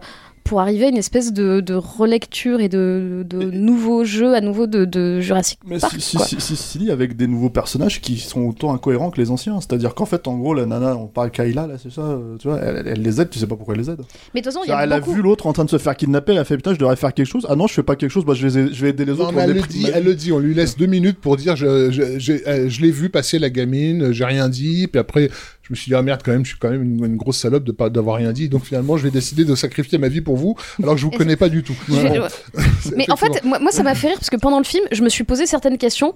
pour 0.49 0.61
arriver 0.61 0.85
à 0.85 0.89
une 0.89 0.97
espèce 0.97 1.31
de, 1.31 1.59
de 1.59 1.75
relecture 1.75 2.59
et 2.59 2.69
de, 2.69 3.23
de 3.23 3.51
nouveaux 3.51 4.03
jeux 4.03 4.33
à 4.33 4.41
nouveau 4.41 4.65
de, 4.65 4.83
de 4.83 5.19
Jurassic 5.19 5.59
Mais 5.63 5.77
Park. 5.77 5.93
si, 5.93 6.01
si, 6.01 6.17
quoi. 6.17 6.25
si, 6.25 6.41
si, 6.41 6.55
si, 6.55 6.89
avec 6.89 7.15
des 7.15 7.27
nouveaux 7.27 7.51
personnages 7.51 8.01
qui 8.01 8.17
sont 8.17 8.41
autant 8.47 8.73
incohérents 8.73 9.11
que 9.11 9.21
les 9.21 9.29
anciens. 9.29 9.61
C'est-à-dire 9.61 9.93
qu'en 9.93 10.07
fait, 10.07 10.27
en 10.27 10.35
gros, 10.39 10.55
la 10.55 10.65
nana, 10.65 10.97
on 10.97 11.05
parle 11.05 11.29
Kayla, 11.29 11.67
là, 11.67 11.75
c'est 11.77 11.91
ça, 11.91 12.01
euh, 12.01 12.35
tu 12.39 12.47
vois, 12.47 12.59
elle, 12.61 12.99
les 12.99 13.21
aide, 13.21 13.29
tu 13.29 13.37
sais 13.37 13.45
pas 13.45 13.55
pourquoi 13.55 13.75
elle 13.75 13.81
les 13.81 13.91
aide. 13.91 13.99
Mais 14.33 14.41
de 14.41 14.45
toute 14.45 14.53
façon, 14.53 14.65
il 14.65 14.69
y 14.69 14.73
a 14.73 14.81
Elle 14.81 14.91
a 14.91 14.99
vu 14.99 15.21
l'autre 15.21 15.45
en 15.45 15.53
train 15.53 15.65
de 15.65 15.69
se 15.69 15.77
faire 15.77 15.95
kidnapper, 15.95 16.31
elle 16.31 16.39
a 16.39 16.45
fait 16.45 16.55
putain, 16.55 16.73
je 16.73 16.79
devrais 16.79 16.95
faire 16.95 17.13
quelque 17.13 17.27
chose. 17.27 17.45
Ah 17.47 17.55
non, 17.55 17.67
je 17.67 17.73
fais 17.75 17.83
pas 17.83 17.95
quelque 17.95 18.09
chose, 18.11 18.25
bah, 18.25 18.33
je, 18.33 18.47
vais, 18.47 18.73
je 18.73 18.81
vais 18.81 18.89
aider 18.89 19.05
les 19.05 19.13
Non, 19.13 19.25
autres. 19.25 19.33
mais 19.33 19.43
elle 19.43 19.53
le 19.53 19.61
dit, 19.61 19.85
elle 19.93 20.03
le 20.03 20.15
dit, 20.15 20.31
on 20.31 20.39
lui 20.39 20.55
laisse 20.55 20.75
deux 20.75 20.87
minutes 20.87 21.19
pour 21.19 21.37
dire 21.37 21.55
je, 21.55 21.91
je, 21.91 22.33
euh, 22.47 22.67
je 22.69 22.81
l'ai 22.81 22.89
vu 22.89 23.09
passer 23.09 23.37
la 23.37 23.51
gamine, 23.51 24.11
j'ai 24.13 24.25
rien 24.25 24.49
dit, 24.49 24.87
puis 24.87 24.99
après 24.99 25.29
je 25.61 25.73
me 25.73 25.75
suis 25.75 25.89
dit 25.89 25.95
ah 25.95 26.01
merde 26.01 26.21
quand 26.25 26.31
même, 26.31 26.43
je 26.43 26.49
suis 26.49 26.57
quand 26.59 26.71
même 26.71 26.81
une, 26.81 27.05
une 27.05 27.15
grosse 27.17 27.37
salope 27.37 27.63
de 27.63 27.71
pas 27.71 27.91
d'avoir 27.91 28.15
rien 28.17 28.31
dit, 28.33 28.49
donc 28.49 28.63
finalement 28.63 28.97
je 28.97 29.03
vais 29.03 29.11
décider 29.11 29.45
de 29.45 29.53
sacrifier 29.53 29.99
ma 29.99 30.07
vie 30.07 30.21
pour 30.21 30.35
vous, 30.39 30.55
alors 30.81 30.95
que 30.95 31.01
je 31.01 31.05
vous 31.05 31.11
connais 31.11 31.35
pas 31.35 31.49
du 31.49 31.63
tout. 31.63 31.75
Mais 32.95 33.09
en 33.11 33.15
fait, 33.15 33.43
moi, 33.43 33.59
moi, 33.59 33.71
ça 33.71 33.83
m'a 33.83 33.95
fait 33.95 34.07
rire 34.07 34.17
parce 34.17 34.29
que 34.29 34.37
pendant 34.37 34.57
le 34.57 34.63
film, 34.63 34.85
je 34.91 35.03
me 35.03 35.09
suis 35.09 35.23
posé 35.23 35.45
certaines 35.45 35.77
questions. 35.77 36.13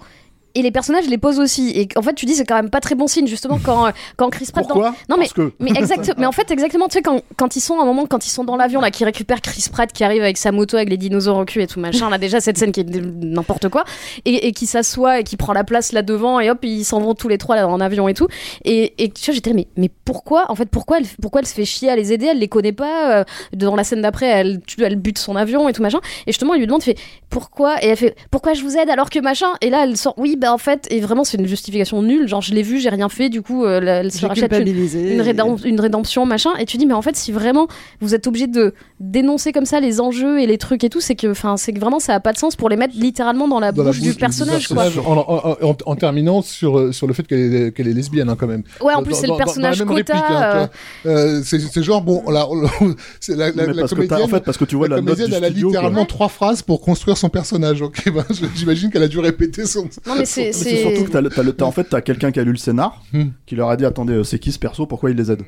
Et 0.56 0.62
les 0.62 0.72
personnages 0.72 1.08
les 1.08 1.18
posent 1.18 1.40
aussi. 1.40 1.72
Et 1.76 1.88
en 1.98 2.02
fait, 2.02 2.14
tu 2.14 2.26
dis 2.26 2.36
c'est 2.36 2.46
quand 2.46 2.56
même 2.56 2.70
pas 2.70 2.80
très 2.80 2.94
bon 2.96 3.08
signe 3.08 3.26
justement 3.28 3.60
quand 3.64 3.88
euh, 3.88 3.92
quand 4.18 4.30
Chris 4.30 4.50
Pratt. 4.52 4.64
dans- 4.68 4.74
Pourquoi 4.76 4.90
Non 5.10 5.16
mais 5.18 5.24
Parce 5.26 5.34
que. 5.34 5.52
mais 5.60 5.72
exact. 5.72 6.14
mais 6.18 6.26
en 6.28 6.32
fait 6.32 6.50
exactement. 6.52 6.88
Tu 6.88 6.94
sais 6.94 7.02
quand 7.02 7.22
quand 7.38 7.56
ils 7.56 7.62
sont 7.62 7.80
à 7.80 7.84
un 7.84 7.86
moment 7.86 8.06
quand 8.06 8.26
ils 8.26 8.30
sont 8.30 8.44
dans 8.44 8.56
l'avion 8.56 8.80
là, 8.82 8.92
qui 8.92 9.04
récupèrent 9.04 9.42
Chris 9.42 9.66
Pratt 9.72 9.92
qui 9.92 10.04
arrive 10.04 10.22
avec 10.22 10.38
sa 10.38 10.52
moto 10.52 10.78
avec 10.78 10.90
les 10.90 10.98
dinosaures 10.98 11.38
au 11.38 11.46
cul 11.46 11.62
et 11.62 11.68
tout 11.68 11.80
machin. 11.80 12.10
Là 12.10 12.18
déjà 12.18 12.40
cette 12.40 12.58
scène 12.58 12.72
qui 12.72 12.82
est 12.82 12.88
n'importe 13.24 13.70
quoi 13.70 13.84
et, 14.26 14.48
et 14.48 14.52
qui 14.52 14.66
s'assoit 14.68 15.20
et 15.20 15.24
qui 15.24 15.38
prend 15.38 15.54
la 15.54 15.64
place 15.64 15.92
là 15.92 16.02
devant 16.04 16.40
et 16.40 16.50
hop 16.52 16.60
ils 16.64 16.84
s'en 16.86 17.00
vont 17.00 17.16
tous 17.16 17.28
les 17.30 17.38
trois 17.40 17.56
là 17.56 17.68
en 17.68 17.80
avion 17.82 18.08
et 18.08 18.14
tout. 18.14 18.28
Et, 18.64 18.94
et 19.04 19.10
tu 19.10 19.26
vois 19.26 19.34
j'étais 19.34 19.54
mais 19.54 19.68
mais 19.76 19.90
pourquoi 20.06 20.46
en 20.52 20.56
fait 20.56 20.68
pourquoi 20.70 20.98
elle 21.00 21.06
pourquoi 21.22 21.42
elle 21.42 21.48
se 21.48 21.54
fait 21.56 21.66
chier 21.66 21.90
à 21.90 21.96
les 21.96 22.14
aider? 22.14 22.28
Elle 22.28 22.40
les 22.40 22.48
connaît 22.48 22.72
pas. 22.74 23.22
euh, 23.22 23.24
dans 23.54 23.76
la 23.76 23.84
scène 23.84 24.02
d'après 24.02 24.28
elle 24.28 24.62
elle 24.80 24.98
bute 24.98 25.18
son 25.18 25.36
avion 25.36 25.68
et 25.68 25.74
tout 25.74 25.82
machin. 25.82 26.00
Et 26.28 26.32
justement 26.32 26.54
il 26.54 26.60
lui 26.60 26.68
demande 26.68 26.84
fait 26.84 26.96
pourquoi? 27.30 27.84
Et 27.84 27.88
elle 27.88 27.98
fait 27.98 28.16
pourquoi 28.30 28.54
je 28.54 28.62
vous 28.62 28.78
aide 28.78 28.90
alors 28.90 29.10
que 29.10 29.20
machin? 29.20 29.48
Et 29.62 29.70
là 29.72 29.84
elle 29.84 29.98
sort 29.98 30.14
oui 30.18 30.36
bah 30.44 30.54
en 30.54 30.58
fait 30.58 30.88
et 30.92 31.00
vraiment 31.00 31.24
c'est 31.24 31.38
une 31.38 31.48
justification 31.48 32.02
nulle 32.02 32.28
genre 32.28 32.42
je 32.42 32.54
l'ai 32.54 32.64
vu 32.64 32.80
j'ai 32.80 32.90
rien 32.90 33.10
fait 33.10 33.30
du 33.30 33.42
coup 33.42 33.64
euh, 33.66 33.80
elle 33.82 34.12
se 34.12 34.26
rachète 34.26 34.44
une, 34.44 34.50
culpabilisé. 34.58 35.14
une, 35.14 35.22
rédem- 35.22 35.66
une 35.66 35.80
rédemption 35.80 36.26
machin 36.26 36.52
et 36.60 36.66
tu 36.66 36.78
dis 36.78 36.86
mais 36.86 36.94
en 36.94 37.02
fait 37.02 37.16
si 37.16 37.32
vraiment 37.32 37.68
vous 38.02 38.14
êtes 38.16 38.28
obligé 38.28 38.48
de 38.48 38.74
dénoncer 39.00 39.52
comme 39.52 39.66
ça 39.66 39.80
les 39.80 40.00
enjeux 40.02 40.40
et 40.42 40.46
les 40.48 40.58
trucs 40.58 40.84
et 40.84 40.90
tout 40.90 41.02
c'est 41.02 41.16
que 41.16 41.28
enfin 41.32 41.58
c'est 41.58 41.74
que 41.74 41.80
vraiment 41.80 42.00
ça 42.00 42.14
a 42.16 42.20
pas 42.20 42.34
de 42.34 42.38
sens 42.38 42.56
pour 42.56 42.70
les 42.70 42.76
mettre 42.78 42.94
littéralement 42.98 43.48
dans 43.48 43.60
la, 43.60 43.72
Dans 43.72 43.84
la 43.84 43.92
bouche, 43.92 44.02
du 44.02 44.14
personnage 44.14 44.68
quoi 44.68 44.86
en, 45.06 45.18
en- 45.18 45.58
en- 45.70 45.78
en 45.86 45.96
terminant 45.96 46.42
sur, 46.42 46.78
euh, 46.80 46.92
sur 46.92 47.08
le 47.08 47.14
fait 47.14 47.26
qu'elle 47.28 47.72
est, 47.78 47.84
lesbienne 47.94 48.30
hein, 48.30 48.36
quand 48.40 48.48
même. 48.48 48.64
ouais 48.82 48.94
en 48.94 48.98
Dans- 49.00 49.04
plus 49.04 49.16
c'est 49.16 49.28
le 49.28 49.36
personnage 49.38 49.80
dans 49.80 49.86
la 49.86 49.92
quota 50.04 50.14
hein, 50.18 50.70
euh. 51.06 51.40
Euh, 51.40 51.42
c'est 51.44 51.84
genre 51.84 52.02
bon 52.02 52.24
là, 52.30 52.48
on- 52.50 52.64
c'est 53.20 53.36
la, 53.36 53.52
la, 53.52 53.66
la 53.68 53.74
parce 53.82 53.92
que 53.94 54.02
t'as- 54.02 54.08
comédienne 54.08 54.22
en 54.24 54.28
fait, 54.28 54.44
parce 54.44 54.58
que 54.58 54.66
tu 54.66 54.76
vois 54.76 54.88
la 54.88 54.96
la, 54.98 55.02
note 55.02 55.16
comédienne, 55.16 55.30
du 55.32 55.36
elle 55.38 55.44
a 55.46 55.50
littéralement 55.50 56.06
trois 56.06 56.30
phrases 56.30 56.62
pour 56.62 56.82
construire 56.82 57.18
son 57.18 57.30
personnage. 57.30 57.82
Ok, 57.82 58.04
ben, 58.14 58.26
j'imagine 58.56 58.90
qu'elle 58.90 59.04
a 59.04 59.08
dû 59.08 59.20
répéter 59.20 59.66
son. 59.66 59.88
C'est 60.34 60.78
surtout 60.78 61.06
que 61.06 61.12
t'as, 61.12 61.22
le- 61.22 61.30
t'as 61.30 61.44
le- 61.44 61.54
t'as- 61.54 61.66
en 61.66 61.72
fait 61.72 61.84
t'as 61.86 62.02
quelqu'un 62.02 62.32
qui 62.32 62.40
a 62.40 62.44
lu 62.44 62.52
le 62.52 62.58
scénar, 62.58 63.02
Hmm. 63.14 63.30
qui 63.46 63.56
leur 63.56 63.70
a 63.70 63.78
dit 63.78 63.86
attendez 63.86 64.14
euh, 64.14 64.24
c'est 64.24 64.40
qui 64.40 64.52
ce 64.52 64.60
perso, 64.60 64.86
pourquoi 64.86 65.12
il 65.12 65.18
les 65.18 65.32
aide? 65.32 65.44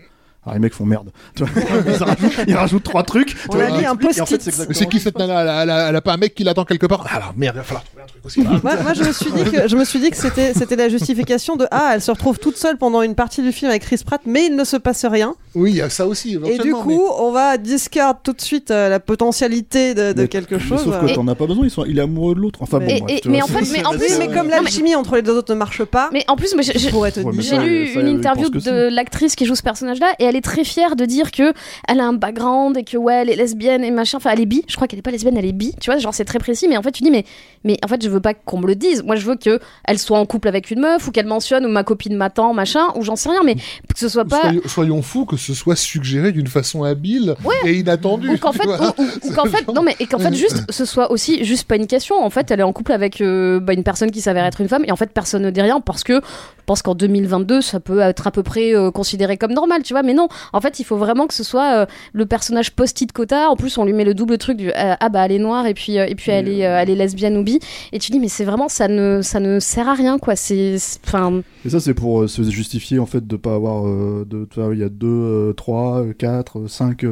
Alors 0.46 0.54
les 0.54 0.60
mecs 0.60 0.74
font 0.74 0.86
merde. 0.86 1.10
Ils, 1.40 1.44
rajoutent, 1.44 2.34
ils 2.48 2.56
rajoutent 2.56 2.84
trois 2.84 3.04
trucs. 3.04 3.36
On 3.50 3.60
a 3.60 3.70
mis 3.72 3.78
un 3.78 3.80
et 3.82 3.88
en 3.88 3.96
fait, 3.96 4.38
post-it. 4.38 4.42
c'est 4.42 4.46
Mais 4.46 4.52
exactement 4.52 4.80
c'est 4.80 4.86
qui 4.90 5.00
cette 5.00 5.18
nana 5.18 5.42
elle 5.42 5.50
a, 5.50 5.64
elle 5.64 5.70
a- 5.70 5.90
elle 5.90 5.96
a 5.96 6.02
pas 6.02 6.14
un 6.14 6.18
mec 6.18 6.36
qui 6.36 6.44
l'attend 6.44 6.66
quelque 6.66 6.86
part 6.86 7.06
Alors 7.14 7.34
merde, 7.36 7.56
il 7.56 7.60
va 7.60 7.64
falloir 7.64 7.84
trouver 7.84 8.04
un 8.04 8.06
truc 8.08 8.26
aussi. 8.26 8.42
moi, 8.42 8.60
moi, 8.62 8.94
je 8.94 9.04
me 9.04 9.12
suis 9.12 9.32
dit 9.32 9.44
que 9.52 9.68
je 9.68 9.76
me 9.76 9.84
suis 9.86 10.00
dit 10.00 10.10
que 10.12 10.18
c'était 10.18 10.54
c'était 10.54 10.76
la 10.76 10.90
justification 10.90 11.56
de 11.56 11.66
ah 11.72 11.92
elle 11.96 12.02
se 12.02 12.12
retrouve 12.12 12.38
toute 12.40 12.58
seule 12.58 12.78
pendant 12.78 13.02
une 13.02 13.16
partie 13.16 13.42
du 13.42 13.52
film 13.52 13.70
avec 13.72 13.82
Chris 13.84 14.02
Pratt 14.06 14.22
mais 14.26 14.46
il 14.48 14.56
ne 14.56 14.64
se 14.64 14.78
passe 14.78 15.06
rien 15.06 15.36
Oui, 15.56 15.72
il 15.72 15.78
y 15.78 15.82
a 15.82 15.90
ça 15.90 16.06
aussi. 16.08 16.38
et 16.46 16.58
du 16.60 16.72
coup 16.74 17.02
on 17.18 17.32
va 17.32 17.58
discard 17.58 18.22
tout 18.22 18.34
de 18.34 18.42
suite 18.42 18.70
euh, 18.72 18.90
la 18.90 19.00
potentialité 19.00 19.94
de, 19.96 20.14
de 20.14 20.22
Mais- 20.24 20.28
quelque 20.28 20.56
mais 20.56 20.62
chose. 20.62 20.84
Sauf 20.84 21.00
que 21.02 21.14
t'en 21.14 21.28
as 21.28 21.36
pas 21.36 21.48
besoin, 21.48 21.66
ils 21.66 21.72
sont, 21.72 21.86
il 21.86 21.98
est 21.98 22.02
amoureux 22.04 22.36
de 22.36 22.40
l'autre. 22.42 22.60
Enfin 22.62 22.80
bon, 22.80 22.88
Et- 22.88 23.00
bref, 23.02 23.18
et- 23.18 23.22
tu 23.22 23.30
mais 23.30 23.40
vois, 23.40 23.46
en 23.46 23.60
fait- 23.60 23.72
mais 23.72 23.86
en 23.86 23.92
plus- 23.92 24.18
mais 24.20 24.28
comme 24.28 24.50
l'alchimie 24.50 24.96
entre 24.96 25.16
les 25.16 25.22
deux 25.22 25.34
autres 25.34 25.52
ne 25.54 25.58
marche 25.58 25.84
pas, 25.84 26.10
Mais 26.14 26.24
en 26.28 26.36
plus. 26.36 26.54
J'ai 26.60 27.58
lu 27.58 27.90
une 28.00 28.08
interview 28.08 28.50
de 28.50 28.90
l'actrice 28.94 29.36
qui 29.36 29.46
joue 29.46 29.56
ce 29.56 29.64
personnage-là 29.64 30.08
et 30.20 30.26
elle 30.36 30.40
est 30.40 30.42
très 30.42 30.64
fière 30.66 30.96
de 30.98 31.06
dire 31.06 31.32
que 31.32 31.54
elle 31.88 32.00
a 32.02 32.06
un 32.06 32.14
background 32.14 32.76
et 32.78 32.84
que 32.84 32.98
ouais, 32.98 33.22
elle 33.22 33.30
est 33.30 33.36
lesbienne 33.38 33.84
et 33.86 33.92
machin. 33.92 34.18
Enfin, 34.18 34.32
elle 34.34 34.42
est 34.42 34.46
bi. 34.46 34.64
Je 34.68 34.76
crois 34.76 34.88
qu'elle 34.88 35.00
est 35.00 35.02
pas 35.02 35.12
lesbienne, 35.12 35.38
elle 35.38 35.46
est 35.46 35.54
bi. 35.54 35.74
Tu 35.80 35.90
vois, 35.90 35.98
genre 36.00 36.14
c'est 36.14 36.26
très 36.26 36.40
précis. 36.40 36.68
Mais 36.68 36.76
en 36.78 36.82
fait, 36.82 36.92
tu 36.92 37.04
dis 37.04 37.12
mais 37.12 37.24
mais 37.64 37.78
en 37.84 37.88
fait, 37.88 38.04
je 38.04 38.10
veux 38.10 38.20
pas 38.20 38.34
qu'on 38.34 38.60
me 38.60 38.68
le 38.68 38.76
dise. 38.76 39.02
Moi, 39.04 39.16
je 39.16 39.26
veux 39.26 39.36
que 39.36 39.60
elle 39.88 39.98
soit 39.98 40.20
en 40.20 40.26
couple 40.26 40.48
avec 40.50 40.70
une 40.72 40.82
meuf 40.82 41.08
ou 41.08 41.12
qu'elle 41.12 41.26
mentionne 41.26 41.66
ou 41.66 41.70
ma 41.70 41.84
copine 41.84 42.16
m'attend, 42.18 42.54
machin, 42.54 42.82
ou 42.96 43.02
j'en 43.04 43.16
sais 43.16 43.30
rien. 43.30 43.42
Mais 43.46 43.56
que 43.56 43.62
ce 43.98 44.10
soit 44.10 44.26
pas 44.26 44.42
Soyons, 44.42 44.62
soyons 44.66 45.02
fous 45.02 45.26
que 45.26 45.38
ce 45.38 45.54
soit 45.54 45.76
suggéré 45.78 46.32
d'une 46.34 46.48
façon 46.48 46.84
habile 46.84 47.36
Ouais. 47.46 47.56
et 47.66 47.74
inattendue. 47.80 48.30
ou 48.30 48.38
qu'en 48.38 48.52
fait, 48.52 48.60
tu 48.64 48.68
vois. 48.68 48.94
ou- 48.98 49.02
ou- 49.02 49.30
ou 49.30 49.34
qu'en 49.34 49.46
fait, 49.46 49.68
non 49.74 49.82
mais 49.84 49.96
et 50.00 50.06
qu'en 50.06 50.20
fait 50.20 50.34
juste 50.34 50.64
ce 50.70 50.84
soit 50.86 51.12
aussi 51.12 51.44
juste 51.46 51.68
pas 51.68 51.78
une 51.78 51.88
question. 51.88 52.22
En 52.24 52.30
fait, 52.30 52.52
elle 52.52 52.60
est 52.60 52.64
en 52.64 52.74
couple 52.74 52.92
avec 52.92 53.22
euh, 53.22 53.60
bah, 53.60 53.74
une 53.74 53.84
personne 53.84 54.12
qui 54.12 54.20
s'avère 54.22 54.44
être 54.46 54.60
une 54.62 54.68
femme 54.70 54.84
et 54.86 54.92
en 54.92 54.96
fait 54.98 55.12
personne 55.12 55.44
ne 55.44 55.50
dit 55.50 55.62
rien 55.62 55.80
parce 55.80 56.04
que 56.04 56.16
je 56.16 56.64
pense 56.66 56.82
qu'en 56.82 56.96
2022 56.96 57.62
ça 57.62 57.80
peut 57.80 58.00
être 58.00 58.26
à 58.28 58.32
peu 58.32 58.42
près 58.44 58.74
euh, 58.76 58.90
considéré 58.92 59.38
comme 59.38 59.54
normal, 59.54 59.84
tu 59.84 59.94
vois. 59.94 60.04
Mais 60.04 60.14
non, 60.14 60.25
en 60.54 60.62
fait 60.62 60.80
il 60.80 60.84
faut 60.84 60.98
vraiment 60.98 61.28
que 61.28 61.34
ce 61.34 61.44
soit 61.44 61.74
euh, 61.82 61.86
le 62.14 62.26
personnage 62.26 62.72
post-it 62.72 63.12
quota. 63.12 63.50
En 63.50 63.56
plus 63.56 63.78
on 63.78 63.86
lui 63.86 63.94
met 63.94 64.04
le 64.06 64.14
double 64.14 64.38
truc 64.38 64.58
du 64.58 64.70
euh, 64.70 64.96
ah 65.00 65.10
bah 65.10 65.26
elle 65.26 65.32
est 65.32 65.40
noire 65.40 65.66
et 65.68 65.74
puis 65.74 65.98
euh, 66.00 66.06
et 66.08 66.16
puis 66.16 66.32
elle 66.32 66.48
est 66.50 66.66
euh, 66.66 66.80
elle 66.80 66.90
est 66.90 66.96
lesbienne 66.96 67.38
ou 67.38 67.44
bi 67.44 67.60
et 67.92 68.00
tu 68.00 68.12
dis 68.12 68.20
mais 68.20 68.28
c'est 68.28 68.46
vraiment 68.46 68.68
ça 68.70 68.88
ne 68.88 69.22
ça 69.22 69.40
ne 69.40 69.60
sert 69.60 69.88
à 69.90 69.94
rien 69.94 70.18
quoi. 70.20 70.36
C'est 70.36 70.76
enfin 71.06 71.42
Et 71.66 71.70
ça, 71.70 71.80
c'est 71.80 71.94
pour 71.94 72.22
euh, 72.22 72.28
se 72.28 72.42
justifier 72.44 73.00
en 73.00 73.06
fait 73.06 73.26
de 73.26 73.36
pas 73.36 73.56
avoir. 73.56 73.86
euh, 73.88 74.26
de, 74.26 74.48
il 74.74 74.80
y 74.80 74.84
a 74.84 74.90
2, 74.90 75.54
3, 75.56 76.04
4, 76.18 76.68
5, 76.68 77.04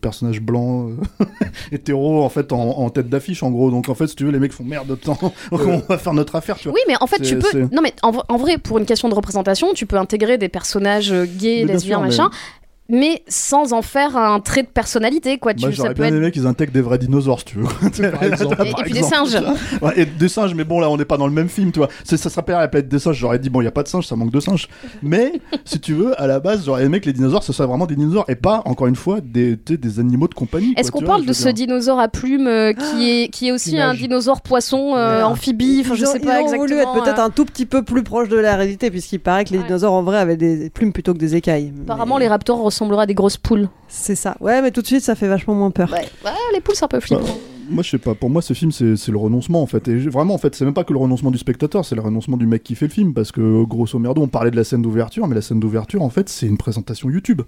personnages 0.00 0.40
blancs 0.40 0.92
hétéros 1.72 2.22
en 2.22 2.28
fait 2.28 2.52
en, 2.52 2.58
en 2.78 2.90
tête 2.90 3.08
d'affiche 3.08 3.42
en 3.42 3.50
gros. 3.50 3.70
Donc 3.70 3.88
en 3.88 3.94
fait, 3.94 4.06
si 4.08 4.16
tu 4.16 4.24
veux, 4.24 4.30
les 4.30 4.38
mecs 4.38 4.52
font 4.52 4.64
merde 4.64 4.88
de 4.88 4.94
temps. 4.94 5.18
Donc 5.50 5.60
on 5.66 5.78
va 5.88 5.98
faire 5.98 6.14
notre 6.14 6.36
affaire, 6.36 6.56
tu 6.56 6.68
vois. 6.68 6.74
Oui, 6.74 6.80
mais 6.88 6.94
en 7.00 7.06
fait, 7.06 7.20
tu 7.20 7.38
peux. 7.38 7.60
Non, 7.72 7.82
mais 7.82 7.92
en, 8.02 8.12
en 8.28 8.36
vrai, 8.36 8.58
pour 8.58 8.78
une 8.78 8.86
question 8.86 9.08
de 9.08 9.14
représentation, 9.14 9.72
tu 9.74 9.86
peux 9.86 9.96
intégrer 9.96 10.38
des 10.38 10.48
personnages 10.48 11.12
gays, 11.38 11.64
lesbiens, 11.64 11.99
machin, 12.00 12.30
mais... 12.90 13.22
sans 13.28 13.72
en 13.72 13.82
faire 13.82 14.16
un 14.16 14.40
trait 14.40 14.62
de 14.62 14.68
personnalité, 14.68 15.38
quoi. 15.38 15.54
Tu, 15.54 15.60
Moi, 15.60 15.70
ça 15.70 15.76
j'aurais 15.76 15.88
peut 15.90 16.02
bien 16.02 16.06
être. 16.12 16.14
aimé 16.14 16.30
qu'ils 16.30 16.46
intègrent 16.46 16.72
des 16.72 16.80
vrais 16.80 16.98
dinosaures, 16.98 17.40
si 17.40 17.44
tu 17.46 17.58
veux. 17.58 17.64
Par 18.10 18.22
exemple. 18.22 18.62
Et, 18.66 18.70
et 18.70 18.74
puis 18.82 18.92
des 18.92 19.02
singes. 19.02 19.38
Ouais, 19.82 19.92
et 19.96 20.04
des 20.04 20.28
singes, 20.28 20.54
mais 20.54 20.64
bon, 20.64 20.80
là, 20.80 20.90
on 20.90 20.96
n'est 20.96 21.04
pas 21.04 21.16
dans 21.16 21.26
le 21.26 21.32
même 21.32 21.48
film, 21.48 21.72
tu 21.72 21.78
vois. 21.78 21.88
C'est- 22.04 22.16
Ça 22.16 22.28
s'appelle 22.30 22.56
la 22.56 22.68
planète 22.68 22.88
des 22.88 22.98
singes. 22.98 23.16
J'aurais 23.16 23.38
dit, 23.38 23.48
bon, 23.50 23.60
il 23.60 23.64
n'y 23.64 23.68
a 23.68 23.72
pas 23.72 23.82
de 23.82 23.88
singes, 23.88 24.06
ça 24.06 24.16
manque 24.16 24.30
de 24.32 24.40
singes. 24.40 24.68
Mais, 25.02 25.40
si 25.64 25.80
tu 25.80 25.94
veux, 25.94 26.20
à 26.20 26.26
la 26.26 26.40
base, 26.40 26.64
j'aurais 26.66 26.84
aimé 26.84 27.00
que 27.00 27.06
les 27.06 27.12
dinosaures, 27.12 27.42
ce 27.42 27.52
soit 27.52 27.66
vraiment 27.66 27.86
des 27.86 27.96
dinosaures 27.96 28.24
et 28.28 28.34
pas, 28.34 28.62
encore 28.64 28.86
une 28.86 28.96
fois, 28.96 29.20
des, 29.20 29.58
animaux 29.98 30.28
de 30.28 30.34
compagnie. 30.34 30.74
Est-ce 30.76 30.90
quoi, 30.90 31.00
qu'on 31.00 31.06
vois, 31.06 31.14
parle 31.16 31.26
de 31.26 31.32
ce 31.32 31.48
dinosaure 31.48 31.98
à 31.98 32.08
plumes 32.08 32.46
euh, 32.46 32.72
qui 32.72 33.10
est 33.10 33.28
qui 33.28 33.48
est 33.48 33.52
aussi 33.52 33.78
un 33.78 33.94
dinosaure 33.94 34.40
poisson 34.40 34.94
euh, 34.96 35.22
amphibie 35.22 35.82
Enfin, 35.84 35.94
je 35.94 36.04
sais 36.04 36.18
ils 36.18 36.26
pas 36.26 36.36
ont 36.36 36.40
exactement. 36.40 36.62
voulu 36.62 36.74
être 36.78 36.92
peut-être 36.92 37.18
euh, 37.18 37.24
un 37.24 37.30
tout 37.30 37.44
petit 37.44 37.66
peu 37.66 37.82
plus 37.82 38.02
proche 38.02 38.28
de 38.28 38.36
la 38.36 38.56
réalité, 38.56 38.90
puisqu'il 38.90 39.20
paraît 39.20 39.44
que 39.44 39.52
les 39.52 39.58
dinosaures 39.58 39.92
en 39.92 40.02
vrai 40.02 40.18
avaient 40.18 40.36
des 40.36 40.70
plumes 40.70 40.92
plutôt 40.92 41.12
que 41.14 41.18
des 41.18 41.34
écailles. 41.36 41.72
Apparemment, 41.84 42.18
les 42.18 42.28
raptors 42.28 42.60
ressembleraient 42.80 43.02
à 43.02 43.06
des 43.06 43.14
grosses 43.14 43.36
poules. 43.36 43.68
C'est 43.88 44.14
ça. 44.14 44.36
Ouais, 44.40 44.62
mais 44.62 44.70
tout 44.70 44.80
de 44.80 44.86
suite, 44.86 45.02
ça 45.02 45.14
fait 45.14 45.28
vachement 45.28 45.54
moins 45.54 45.70
peur. 45.70 45.90
Ouais, 45.92 46.08
Ouais, 46.24 46.30
les 46.54 46.60
poules, 46.60 46.74
c'est 46.74 46.84
un 46.84 46.88
peu 46.88 47.00
flippant. 47.00 47.22
Bah, 47.22 47.30
moi, 47.68 47.82
je 47.82 47.90
sais 47.90 47.98
pas. 47.98 48.14
Pour 48.14 48.30
moi, 48.30 48.42
ce 48.42 48.54
film, 48.54 48.72
c'est 48.72 48.96
c'est 48.96 49.12
le 49.12 49.18
renoncement, 49.18 49.62
en 49.62 49.66
fait. 49.66 49.86
Et 49.88 49.96
vraiment, 50.08 50.34
en 50.34 50.38
fait, 50.38 50.54
c'est 50.54 50.64
même 50.64 50.74
pas 50.74 50.84
que 50.84 50.92
le 50.92 50.98
renoncement 50.98 51.30
du 51.30 51.38
spectateur, 51.38 51.84
c'est 51.84 51.94
le 51.94 52.00
renoncement 52.00 52.36
du 52.36 52.46
mec 52.46 52.62
qui 52.62 52.74
fait 52.74 52.86
le 52.86 52.92
film. 52.92 53.12
Parce 53.12 53.32
que, 53.32 53.64
grosso 53.64 53.98
merdo, 53.98 54.22
on 54.22 54.28
parlait 54.28 54.50
de 54.50 54.56
la 54.56 54.64
scène 54.64 54.82
d'ouverture, 54.82 55.26
mais 55.28 55.34
la 55.34 55.42
scène 55.42 55.60
d'ouverture, 55.60 56.02
en 56.02 56.10
fait, 56.10 56.28
c'est 56.28 56.46
une 56.46 56.58
présentation 56.58 57.10
YouTube. 57.10 57.42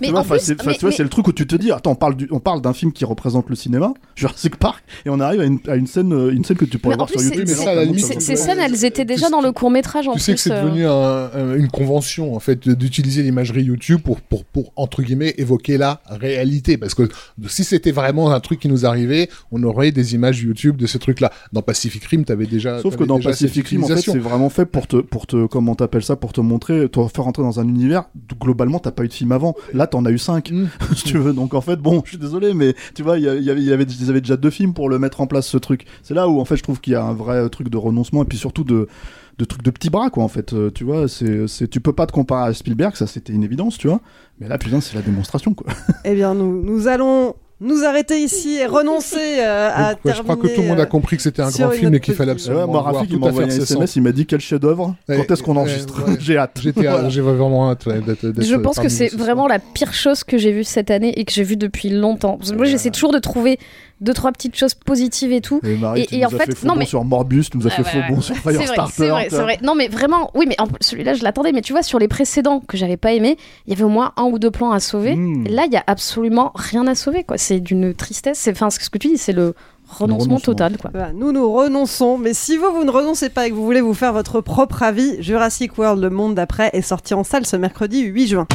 Mais 0.00 0.08
Tu 0.08 0.10
vois, 0.12 0.20
en 0.20 0.22
enfin, 0.22 0.34
plus, 0.36 0.44
c'est 0.44 0.60
enfin, 0.60 0.70
mais- 0.70 0.74
tu 0.74 0.80
vois, 0.80 0.90
mais- 0.90 0.96
c'est 0.96 1.02
le 1.02 1.08
truc 1.08 1.26
où 1.28 1.32
tu 1.32 1.46
te 1.46 1.56
dis, 1.56 1.72
attends, 1.72 1.92
on 1.92 1.94
parle, 1.96 2.16
du- 2.16 2.28
on 2.30 2.40
parle 2.40 2.60
d'un 2.60 2.72
film 2.72 2.92
qui 2.92 3.04
représente 3.04 3.48
le 3.48 3.56
cinéma, 3.56 3.94
Jurassic 4.14 4.56
Park, 4.56 4.84
et 5.04 5.10
on 5.10 5.20
arrive 5.20 5.40
à 5.40 5.44
une, 5.44 5.58
à 5.68 5.76
une 5.76 5.86
scène, 5.86 6.12
euh, 6.12 6.30
une 6.32 6.44
scène 6.44 6.56
que 6.56 6.64
tu 6.64 6.78
pourrais 6.78 6.94
mais 6.94 6.98
voir 6.98 7.08
sur 7.08 7.22
YouTube. 7.22 7.46
ces 7.46 8.36
scènes, 8.36 8.58
elles 8.58 8.84
étaient 8.84 9.04
déjà 9.04 9.30
dans 9.30 9.40
le 9.40 9.52
court 9.52 9.70
métrage 9.70 10.08
en 10.08 10.12
Tu 10.12 10.16
plus. 10.18 10.22
sais 10.24 10.34
que 10.34 10.40
c'est 10.40 10.52
euh. 10.52 10.64
devenu 10.64 10.86
un- 10.86 11.30
un- 11.34 11.54
une 11.56 11.68
convention 11.68 12.34
en 12.34 12.40
fait 12.40 12.68
d'utiliser 12.68 13.22
l'imagerie 13.22 13.62
YouTube 13.64 14.00
pour, 14.02 14.20
pour 14.20 14.44
pour 14.44 14.72
entre 14.76 15.02
guillemets 15.02 15.34
évoquer 15.38 15.76
la 15.78 16.00
réalité 16.08 16.76
parce 16.78 16.94
que 16.94 17.08
si 17.48 17.64
c'était 17.64 17.92
vraiment 17.92 18.32
un 18.32 18.40
truc 18.40 18.60
qui 18.60 18.68
nous 18.68 18.86
arrivait, 18.86 19.28
on 19.52 19.62
aurait 19.62 19.92
des 19.92 20.14
images 20.14 20.40
YouTube 20.42 20.76
de 20.76 20.86
ce 20.86 20.98
truc-là. 20.98 21.32
Dans 21.52 21.62
Pacific 21.62 22.04
Rim, 22.04 22.24
t'avais 22.24 22.46
déjà 22.46 22.80
Sauf 22.82 22.96
que 22.96 23.04
dans 23.04 23.18
Pacific 23.20 23.66
Rim, 23.68 23.84
en 23.84 23.88
fait, 23.88 24.00
c'est 24.00 24.18
vraiment 24.18 24.48
fait 24.50 24.66
pour 24.66 24.86
te, 24.86 24.96
pour 24.96 25.26
te, 25.26 25.46
comment 25.46 25.74
t'appelles 25.74 26.02
ça, 26.04 26.16
pour 26.16 26.32
te 26.32 26.40
montrer, 26.40 26.88
te 26.88 27.00
faire 27.08 27.24
rentrer 27.24 27.42
dans 27.42 27.60
un 27.60 27.68
univers. 27.68 28.04
Globalement, 28.40 28.78
t'as 28.78 28.90
pas 28.90 29.04
eu 29.04 29.08
de 29.08 29.12
film 29.12 29.32
avant. 29.32 29.54
Là, 29.72 29.85
t'en 29.86 30.04
as 30.04 30.10
eu 30.10 30.18
cinq, 30.18 30.50
Mm. 30.50 30.66
si 30.94 31.04
tu 31.04 31.18
veux. 31.18 31.32
Donc, 31.32 31.54
en 31.54 31.60
fait, 31.60 31.76
bon, 31.76 32.02
je 32.04 32.10
suis 32.10 32.18
désolé, 32.18 32.54
mais 32.54 32.74
tu 32.94 33.02
vois, 33.02 33.18
il 33.18 33.24
y, 33.24 33.28
avait, 33.28 33.40
il 33.40 33.64
y 33.64 33.72
avait, 33.72 33.84
ils 33.84 34.10
avaient 34.10 34.20
déjà 34.20 34.36
deux 34.36 34.50
films 34.50 34.74
pour 34.74 34.88
le 34.88 34.98
mettre 34.98 35.20
en 35.20 35.26
place, 35.26 35.46
ce 35.46 35.56
truc. 35.58 35.84
C'est 36.02 36.14
là 36.14 36.28
où, 36.28 36.40
en 36.40 36.44
fait, 36.44 36.56
je 36.56 36.62
trouve 36.62 36.80
qu'il 36.80 36.92
y 36.92 36.96
a 36.96 37.02
un 37.04 37.14
vrai 37.14 37.48
truc 37.50 37.68
de 37.68 37.76
renoncement 37.76 38.22
et 38.22 38.26
puis 38.26 38.38
surtout 38.38 38.64
de, 38.64 38.88
de 39.38 39.44
trucs 39.44 39.62
de 39.62 39.70
petits 39.70 39.90
bras, 39.90 40.10
quoi, 40.10 40.24
en 40.24 40.28
fait. 40.28 40.52
Euh, 40.52 40.70
tu 40.70 40.84
vois, 40.84 41.08
c'est, 41.08 41.46
c'est, 41.48 41.68
tu 41.68 41.80
peux 41.80 41.92
pas 41.92 42.06
te 42.06 42.12
comparer 42.12 42.48
à 42.50 42.54
Spielberg, 42.54 42.94
ça, 42.96 43.06
c'était 43.06 43.32
une 43.32 43.44
évidence, 43.44 43.78
tu 43.78 43.88
vois. 43.88 44.00
Mais 44.40 44.48
là, 44.48 44.58
putain, 44.58 44.80
c'est 44.80 44.94
la 44.94 45.02
démonstration, 45.02 45.54
quoi. 45.54 45.66
Eh 46.04 46.14
bien, 46.14 46.34
nous, 46.34 46.62
nous 46.62 46.88
allons 46.88 47.34
nous 47.60 47.84
arrêter 47.84 48.22
ici 48.22 48.56
et 48.56 48.66
renoncer 48.66 49.38
euh, 49.40 49.70
à 49.72 49.94
ouais, 50.04 50.12
je 50.14 50.22
crois 50.22 50.36
que 50.36 50.42
tout 50.42 50.46
le 50.48 50.50
monde 50.50 50.56
terminer, 50.56 50.82
a 50.82 50.86
compris 50.86 51.16
que 51.16 51.22
c'était 51.22 51.40
un 51.40 51.50
grand 51.50 51.70
film 51.70 51.94
et 51.94 52.00
qu'il 52.00 52.14
fallait 52.14 52.32
absolument 52.32 52.62
Ouais, 52.62 52.70
moi, 52.70 52.82
voir 52.82 52.94
Rafik, 52.94 53.10
il 53.10 53.14
tout 53.14 53.20
m'a 53.20 53.28
à 53.28 53.30
envoyé 53.30 53.52
un 53.52 53.56
SMS, 53.62 53.96
il 53.96 54.02
m'a 54.02 54.12
dit 54.12 54.26
quel 54.26 54.40
chef-d'œuvre? 54.40 54.94
Ouais, 55.08 55.16
Quand 55.16 55.32
est-ce 55.32 55.42
qu'on 55.42 55.56
enregistre. 55.56 56.04
J'ai 56.20 56.36
hâte. 56.36 56.60
Voilà. 56.74 57.08
j'ai 57.08 57.22
vraiment 57.22 57.70
hâte 57.70 57.86
ouais, 57.86 58.00
d'être, 58.00 58.42
Je 58.42 58.54
pense 58.56 58.78
que 58.78 58.88
c'est 58.88 59.08
vraiment 59.14 59.46
la 59.48 59.58
pire 59.58 59.94
chose 59.94 60.22
que 60.22 60.36
j'ai 60.36 60.52
vue 60.52 60.64
cette 60.64 60.90
année 60.90 61.18
et 61.18 61.24
que 61.24 61.32
j'ai 61.32 61.44
vue 61.44 61.56
depuis 61.56 61.88
longtemps. 61.88 62.36
Parce 62.36 62.50
que 62.50 62.56
moi, 62.56 62.66
j'essaie 62.66 62.90
toujours 62.90 63.12
de 63.12 63.18
trouver 63.18 63.58
deux, 64.00 64.12
trois 64.12 64.30
petites 64.32 64.54
choses 64.56 64.74
positives 64.74 65.32
et 65.32 65.40
tout. 65.40 65.60
Et 65.64 65.76
Marie, 65.76 66.02
Et- 66.02 66.06
tu 66.06 66.14
et 66.14 66.18
nous 66.18 66.24
en 66.24 66.26
as 66.26 66.30
fait, 66.30 66.44
fait 66.46 66.54
faux 66.54 66.66
non, 66.66 66.74
bon 66.74 66.80
mais- 66.80 66.86
sur 66.86 67.04
Morbus, 67.04 67.44
tu 67.50 67.56
nous 67.58 67.66
as 67.66 67.70
fait 67.70 67.82
faux 67.82 67.98
bon 68.08 68.20
sur 68.20 68.34
C'est 68.34 68.42
vrai, 68.42 68.52
Firestarter. 68.52 68.92
c'est 68.94 69.08
vrai, 69.08 69.26
c'est 69.30 69.42
vrai. 69.42 69.58
Non, 69.62 69.74
mais 69.74 69.88
vraiment, 69.88 70.30
oui, 70.34 70.44
mais 70.48 70.54
en- 70.60 70.66
celui-là, 70.80 71.14
je 71.14 71.22
l'attendais. 71.24 71.52
Mais 71.52 71.62
tu 71.62 71.72
vois, 71.72 71.82
sur 71.82 71.98
les 71.98 72.08
précédents 72.08 72.60
que 72.60 72.76
j'avais 72.76 72.96
pas 72.98 73.12
aimé, 73.12 73.36
il 73.66 73.70
y 73.70 73.72
avait 73.76 73.84
au 73.84 73.88
moins 73.88 74.12
un 74.16 74.24
ou 74.24 74.38
deux 74.38 74.50
plans 74.50 74.70
à 74.72 74.80
sauver. 74.80 75.14
Mm. 75.16 75.48
Là, 75.48 75.64
il 75.66 75.72
y 75.72 75.76
a 75.76 75.84
absolument 75.86 76.52
rien 76.54 76.86
à 76.86 76.94
sauver, 76.94 77.24
quoi. 77.24 77.38
C'est 77.38 77.60
d'une 77.60 77.94
tristesse. 77.94 78.38
C'est, 78.38 78.50
enfin, 78.52 78.68
ce 78.70 78.78
que 78.90 78.98
tu 78.98 79.08
dis, 79.08 79.18
c'est 79.18 79.32
le 79.32 79.54
renoncement 79.88 80.24
renoncement. 80.36 80.40
total, 80.40 80.76
quoi. 80.78 80.90
Nous, 81.14 81.32
nous 81.32 81.50
renonçons. 81.52 82.18
Mais 82.18 82.34
si 82.34 82.56
vous, 82.58 82.70
vous 82.74 82.84
ne 82.84 82.90
renoncez 82.90 83.28
pas 83.30 83.46
et 83.46 83.50
que 83.50 83.54
vous 83.54 83.64
voulez 83.64 83.80
vous 83.80 83.94
faire 83.94 84.12
votre 84.12 84.40
propre 84.40 84.82
avis, 84.82 85.22
Jurassic 85.22 85.78
World, 85.78 86.02
le 86.02 86.10
monde 86.10 86.34
d'après, 86.34 86.70
est 86.72 86.82
sorti 86.82 87.14
en 87.14 87.24
salle 87.24 87.46
ce 87.46 87.56
mercredi 87.56 88.02
8 88.02 88.26
juin. 88.26 88.46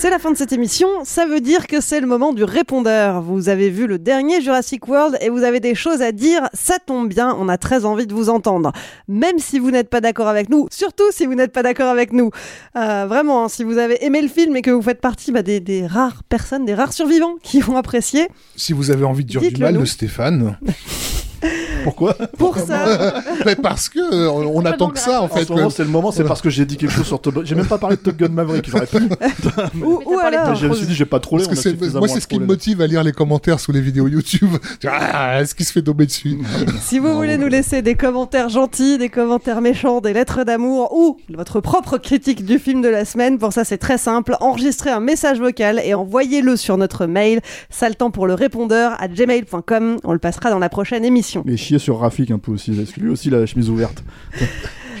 C'est 0.00 0.08
la 0.08 0.18
fin 0.18 0.32
de 0.32 0.36
cette 0.38 0.52
émission, 0.54 0.88
ça 1.04 1.26
veut 1.26 1.42
dire 1.42 1.66
que 1.66 1.82
c'est 1.82 2.00
le 2.00 2.06
moment 2.06 2.32
du 2.32 2.42
répondeur. 2.42 3.20
Vous 3.20 3.50
avez 3.50 3.68
vu 3.68 3.86
le 3.86 3.98
dernier 3.98 4.40
Jurassic 4.40 4.88
World 4.88 5.18
et 5.20 5.28
vous 5.28 5.42
avez 5.42 5.60
des 5.60 5.74
choses 5.74 6.00
à 6.00 6.10
dire, 6.10 6.48
ça 6.54 6.78
tombe 6.78 7.10
bien, 7.10 7.36
on 7.38 7.50
a 7.50 7.58
très 7.58 7.84
envie 7.84 8.06
de 8.06 8.14
vous 8.14 8.30
entendre. 8.30 8.72
Même 9.08 9.38
si 9.38 9.58
vous 9.58 9.70
n'êtes 9.70 9.90
pas 9.90 10.00
d'accord 10.00 10.26
avec 10.26 10.48
nous, 10.48 10.68
surtout 10.70 11.04
si 11.10 11.26
vous 11.26 11.34
n'êtes 11.34 11.52
pas 11.52 11.62
d'accord 11.62 11.88
avec 11.90 12.14
nous. 12.14 12.30
Euh, 12.76 13.04
vraiment, 13.06 13.44
hein, 13.44 13.48
si 13.50 13.62
vous 13.62 13.76
avez 13.76 14.02
aimé 14.02 14.22
le 14.22 14.28
film 14.28 14.56
et 14.56 14.62
que 14.62 14.70
vous 14.70 14.80
faites 14.80 15.02
partie 15.02 15.32
bah, 15.32 15.42
des, 15.42 15.60
des 15.60 15.86
rares 15.86 16.22
personnes, 16.22 16.64
des 16.64 16.72
rares 16.72 16.94
survivants 16.94 17.34
qui 17.42 17.62
ont 17.68 17.76
apprécié, 17.76 18.26
Si 18.56 18.72
vous 18.72 18.90
avez 18.90 19.04
envie 19.04 19.26
de 19.26 19.28
dire 19.28 19.42
du 19.42 19.54
mal 19.60 19.74
nous. 19.74 19.80
de 19.80 19.84
Stéphane, 19.84 20.56
Pourquoi 21.84 22.14
pour 22.38 22.56
ça, 22.58 23.22
mais 23.46 23.56
parce 23.56 23.88
que 23.88 23.98
euh, 23.98 24.30
on, 24.30 24.60
on 24.62 24.64
attend 24.64 24.88
que 24.88 24.98
ça 24.98 25.22
en 25.22 25.24
En 25.24 25.28
fait. 25.28 25.44
ce 25.44 25.52
moment, 25.52 25.70
c'est 25.70 25.84
le 25.84 25.88
moment, 25.90 26.12
c'est 26.12 26.24
parce 26.24 26.40
que 26.40 26.50
j'ai 26.50 26.64
dit 26.64 26.76
quelque 26.76 26.92
chose 26.92 27.06
sur 27.06 27.20
Top 27.20 27.34
Gun. 27.34 27.42
J'ai 27.44 27.54
même 27.54 27.66
pas 27.66 27.78
parlé 27.78 27.96
de 27.96 28.02
Top 28.02 28.16
Gun 28.16 28.28
Maverick, 28.28 28.68
j'aurais 28.68 28.86
pu. 28.86 28.98
ou, 29.82 30.02
ou 30.06 30.18
alors... 30.18 30.50
Me 30.50 30.74
suis 30.74 30.86
dit, 30.86 30.94
j'ai 30.94 31.04
pas 31.04 31.20
trollé. 31.20 31.44
Parce 31.44 31.62
que 31.62 31.98
moi, 31.98 32.08
c'est 32.08 32.20
ce 32.20 32.26
qui 32.26 32.38
me 32.38 32.46
motive 32.46 32.80
à 32.80 32.86
lire 32.86 33.02
les 33.02 33.12
commentaires 33.12 33.60
sous 33.60 33.72
les 33.72 33.80
vidéos 33.80 34.08
YouTube. 34.08 34.50
Ah, 35.12 35.40
est-ce 35.40 35.54
qu'il 35.54 35.66
se 35.66 35.72
fait 35.72 35.82
tomber 35.82 36.06
dessus 36.06 36.38
Si 36.80 36.98
vous 36.98 37.14
voulez 37.14 37.36
nous 37.36 37.48
laisser 37.48 37.82
des 37.82 37.94
commentaires 37.94 38.48
gentils, 38.48 38.98
des 38.98 39.08
commentaires 39.08 39.60
méchants, 39.60 40.00
des 40.00 40.12
lettres 40.12 40.44
d'amour 40.44 40.96
ou 40.96 41.16
votre 41.30 41.60
propre 41.60 41.98
critique 41.98 42.44
du 42.44 42.58
film 42.58 42.82
de 42.82 42.88
la 42.88 43.04
semaine, 43.04 43.38
pour 43.38 43.52
ça 43.52 43.64
c'est 43.64 43.78
très 43.78 43.98
simple, 43.98 44.36
enregistrez 44.40 44.90
un 44.90 45.00
message 45.00 45.38
vocal 45.38 45.80
et 45.84 45.94
envoyez-le 45.94 46.56
sur 46.56 46.76
notre 46.76 47.06
mail, 47.06 47.40
saltant 47.68 48.10
pour 48.10 48.26
le 48.26 48.34
répondeur 48.34 48.96
à 49.00 49.08
gmail.com, 49.08 49.98
on 50.04 50.12
le 50.12 50.18
passera 50.18 50.50
dans 50.50 50.58
la 50.58 50.68
prochaine 50.68 51.04
émission. 51.04 51.42
Mais 51.44 51.56
chier 51.70 51.78
sur 51.78 52.00
Rafik 52.00 52.32
un 52.32 52.38
peu 52.38 52.50
aussi, 52.50 52.72
parce 52.72 52.90
que 52.90 53.00
lui 53.00 53.10
aussi, 53.10 53.28
il 53.28 53.34
a 53.34 53.38
la 53.38 53.46
chemise 53.46 53.70
ouverte. 53.70 54.02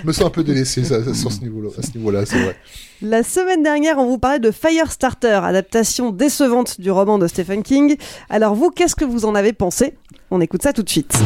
Je 0.00 0.06
me 0.06 0.12
sens 0.12 0.26
un 0.26 0.30
peu 0.30 0.44
délaissé 0.44 0.84
ça, 0.84 1.02
ça, 1.04 1.14
sur 1.14 1.32
ce 1.32 1.40
niveau-là. 1.40 1.70
À 1.76 1.82
ce 1.82 1.92
niveau-là, 1.96 2.24
c'est 2.24 2.40
vrai. 2.40 2.56
La 3.02 3.22
semaine 3.22 3.62
dernière, 3.62 3.98
on 3.98 4.06
vous 4.06 4.18
parlait 4.18 4.38
de 4.38 4.52
Firestarter, 4.52 5.40
adaptation 5.42 6.10
décevante 6.10 6.80
du 6.80 6.90
roman 6.90 7.18
de 7.18 7.26
Stephen 7.26 7.62
King. 7.62 7.96
Alors 8.28 8.54
vous, 8.54 8.70
qu'est-ce 8.70 8.94
que 8.94 9.04
vous 9.04 9.24
en 9.24 9.34
avez 9.34 9.52
pensé? 9.52 9.94
On 10.30 10.40
écoute 10.40 10.62
ça 10.62 10.72
tout 10.72 10.84
de 10.84 10.88
suite. 10.88 11.18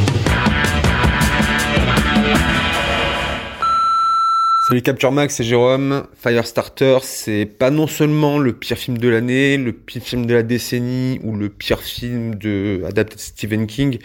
Salut 4.67 4.81
Capture 4.81 5.13
Max, 5.13 5.35
c'est 5.35 5.45
Jérôme. 5.45 6.07
Firestarter, 6.19 6.97
c'est 7.03 7.45
pas 7.45 7.71
non 7.71 7.87
seulement 7.87 8.39
le 8.39 8.55
pire 8.55 8.79
film 8.79 8.97
de 8.97 9.09
l'année, 9.11 9.59
le 9.59 9.75
pire 9.75 10.03
film 10.03 10.25
de 10.25 10.33
la 10.33 10.43
décennie 10.43 11.21
ou 11.23 11.37
le 11.37 11.51
pire 11.51 11.83
film 11.83 12.35
de 12.37 12.83
adapté 12.89 13.17
de 13.17 13.21
Stephen 13.21 13.67
King. 13.67 13.99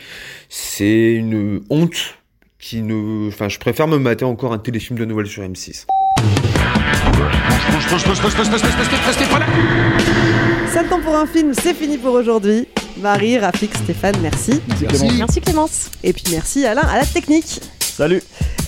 C'est 0.50 1.14
une 1.14 1.62
honte 1.70 2.18
qui 2.60 2.82
ne, 2.82 3.30
enfin, 3.30 3.48
je 3.48 3.58
préfère 3.58 3.88
me 3.88 4.00
mater 4.00 4.26
encore 4.26 4.52
un 4.52 4.58
téléfilm 4.58 5.00
de 5.00 5.06
Noël 5.06 5.28
sur 5.28 5.44
M6. 5.44 5.86
Ça 10.74 10.84
temps 10.84 11.00
pour 11.00 11.16
un 11.16 11.26
film, 11.26 11.54
c'est 11.54 11.74
fini 11.74 11.98
pour 11.98 12.14
aujourd'hui. 12.14 12.68
Marie, 12.98 13.40
Rafik, 13.40 13.74
Stéphane, 13.74 14.18
merci. 14.22 14.62
Merci. 14.82 15.08
Merci 15.18 15.40
Clémence. 15.40 15.90
Et 16.04 16.12
puis 16.12 16.26
merci 16.32 16.66
Alain 16.66 16.82
à 16.82 16.98
la 16.98 17.06
technique. 17.06 17.62
Salut 17.80 18.22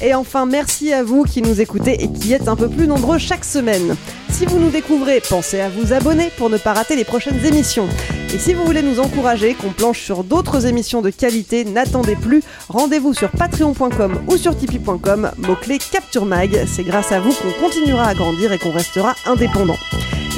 Et 0.03 0.15
enfin, 0.15 0.45
merci 0.45 0.91
à 0.93 1.03
vous 1.03 1.23
qui 1.23 1.41
nous 1.41 1.61
écoutez 1.61 2.03
et 2.03 2.11
qui 2.11 2.33
êtes 2.33 2.47
un 2.47 2.55
peu 2.55 2.67
plus 2.67 2.87
nombreux 2.87 3.19
chaque 3.19 3.45
semaine. 3.45 3.95
Si 4.29 4.45
vous 4.45 4.57
nous 4.57 4.71
découvrez, 4.71 5.21
pensez 5.21 5.59
à 5.59 5.69
vous 5.69 5.93
abonner 5.93 6.31
pour 6.37 6.49
ne 6.49 6.57
pas 6.57 6.73
rater 6.73 6.95
les 6.95 7.03
prochaines 7.03 7.45
émissions. 7.45 7.87
Et 8.33 8.39
si 8.39 8.53
vous 8.53 8.65
voulez 8.65 8.81
nous 8.81 8.99
encourager, 8.99 9.53
qu'on 9.53 9.69
planche 9.69 10.01
sur 10.01 10.23
d'autres 10.23 10.65
émissions 10.65 11.01
de 11.01 11.11
qualité, 11.11 11.65
n'attendez 11.65 12.15
plus, 12.15 12.41
rendez-vous 12.69 13.13
sur 13.13 13.29
patreon.com 13.29 14.21
ou 14.27 14.37
sur 14.37 14.57
tipeee.com, 14.57 15.31
mot-clé 15.37 15.77
Capture 15.91 16.25
Mag. 16.25 16.65
C'est 16.65 16.83
grâce 16.83 17.11
à 17.11 17.19
vous 17.19 17.33
qu'on 17.33 17.67
continuera 17.67 18.05
à 18.05 18.15
grandir 18.15 18.51
et 18.53 18.57
qu'on 18.57 18.71
restera 18.71 19.13
indépendant. 19.27 19.77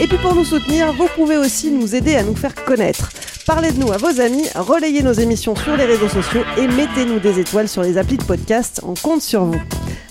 Et 0.02 0.08
puis 0.08 0.18
pour 0.18 0.34
nous 0.34 0.44
soutenir, 0.44 0.92
vous 0.94 1.08
pouvez 1.16 1.38
aussi 1.38 1.70
nous 1.72 1.96
aider 1.96 2.16
à 2.16 2.24
nous 2.24 2.36
faire 2.36 2.56
connaître. 2.56 3.12
Parlez 3.46 3.72
de 3.72 3.80
nous 3.80 3.92
à 3.92 3.98
vos 3.98 4.22
amis, 4.22 4.48
relayez 4.56 5.04
nos 5.04 5.14
émissions 5.14 5.56
sur 5.56 5.76
les 5.76 5.86
réseaux 5.86 6.08
sociaux 6.08 6.44
et 6.58 6.68
mettez-nous 6.68 7.20
des 7.20 7.40
étoiles 7.40 7.68
sur 7.68 7.84
les 7.84 7.98
applis 7.98 8.18
de 8.18 8.24
podcast. 8.24 8.82
On 8.84 8.94
compte 8.96 9.22
sur 9.22 9.44
vous. 9.44 9.62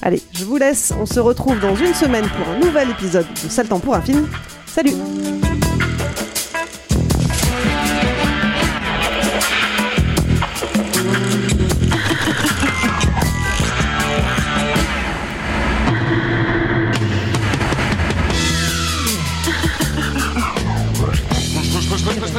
Allez, 0.02 0.22
je 0.32 0.44
vous 0.44 0.56
laisse. 0.56 0.92
On 1.00 1.06
se 1.06 1.18
retrouve 1.18 1.58
dans 1.60 1.74
une 1.74 1.94
semaine 1.94 2.28
pour 2.28 2.48
un 2.48 2.58
nouvel 2.58 2.90
épisode 2.90 3.26
de 3.42 3.48
Sale 3.48 3.68
temps 3.68 3.80
pour 3.80 3.94
un 3.94 4.02
film. 4.02 4.28
Salut 4.66 4.94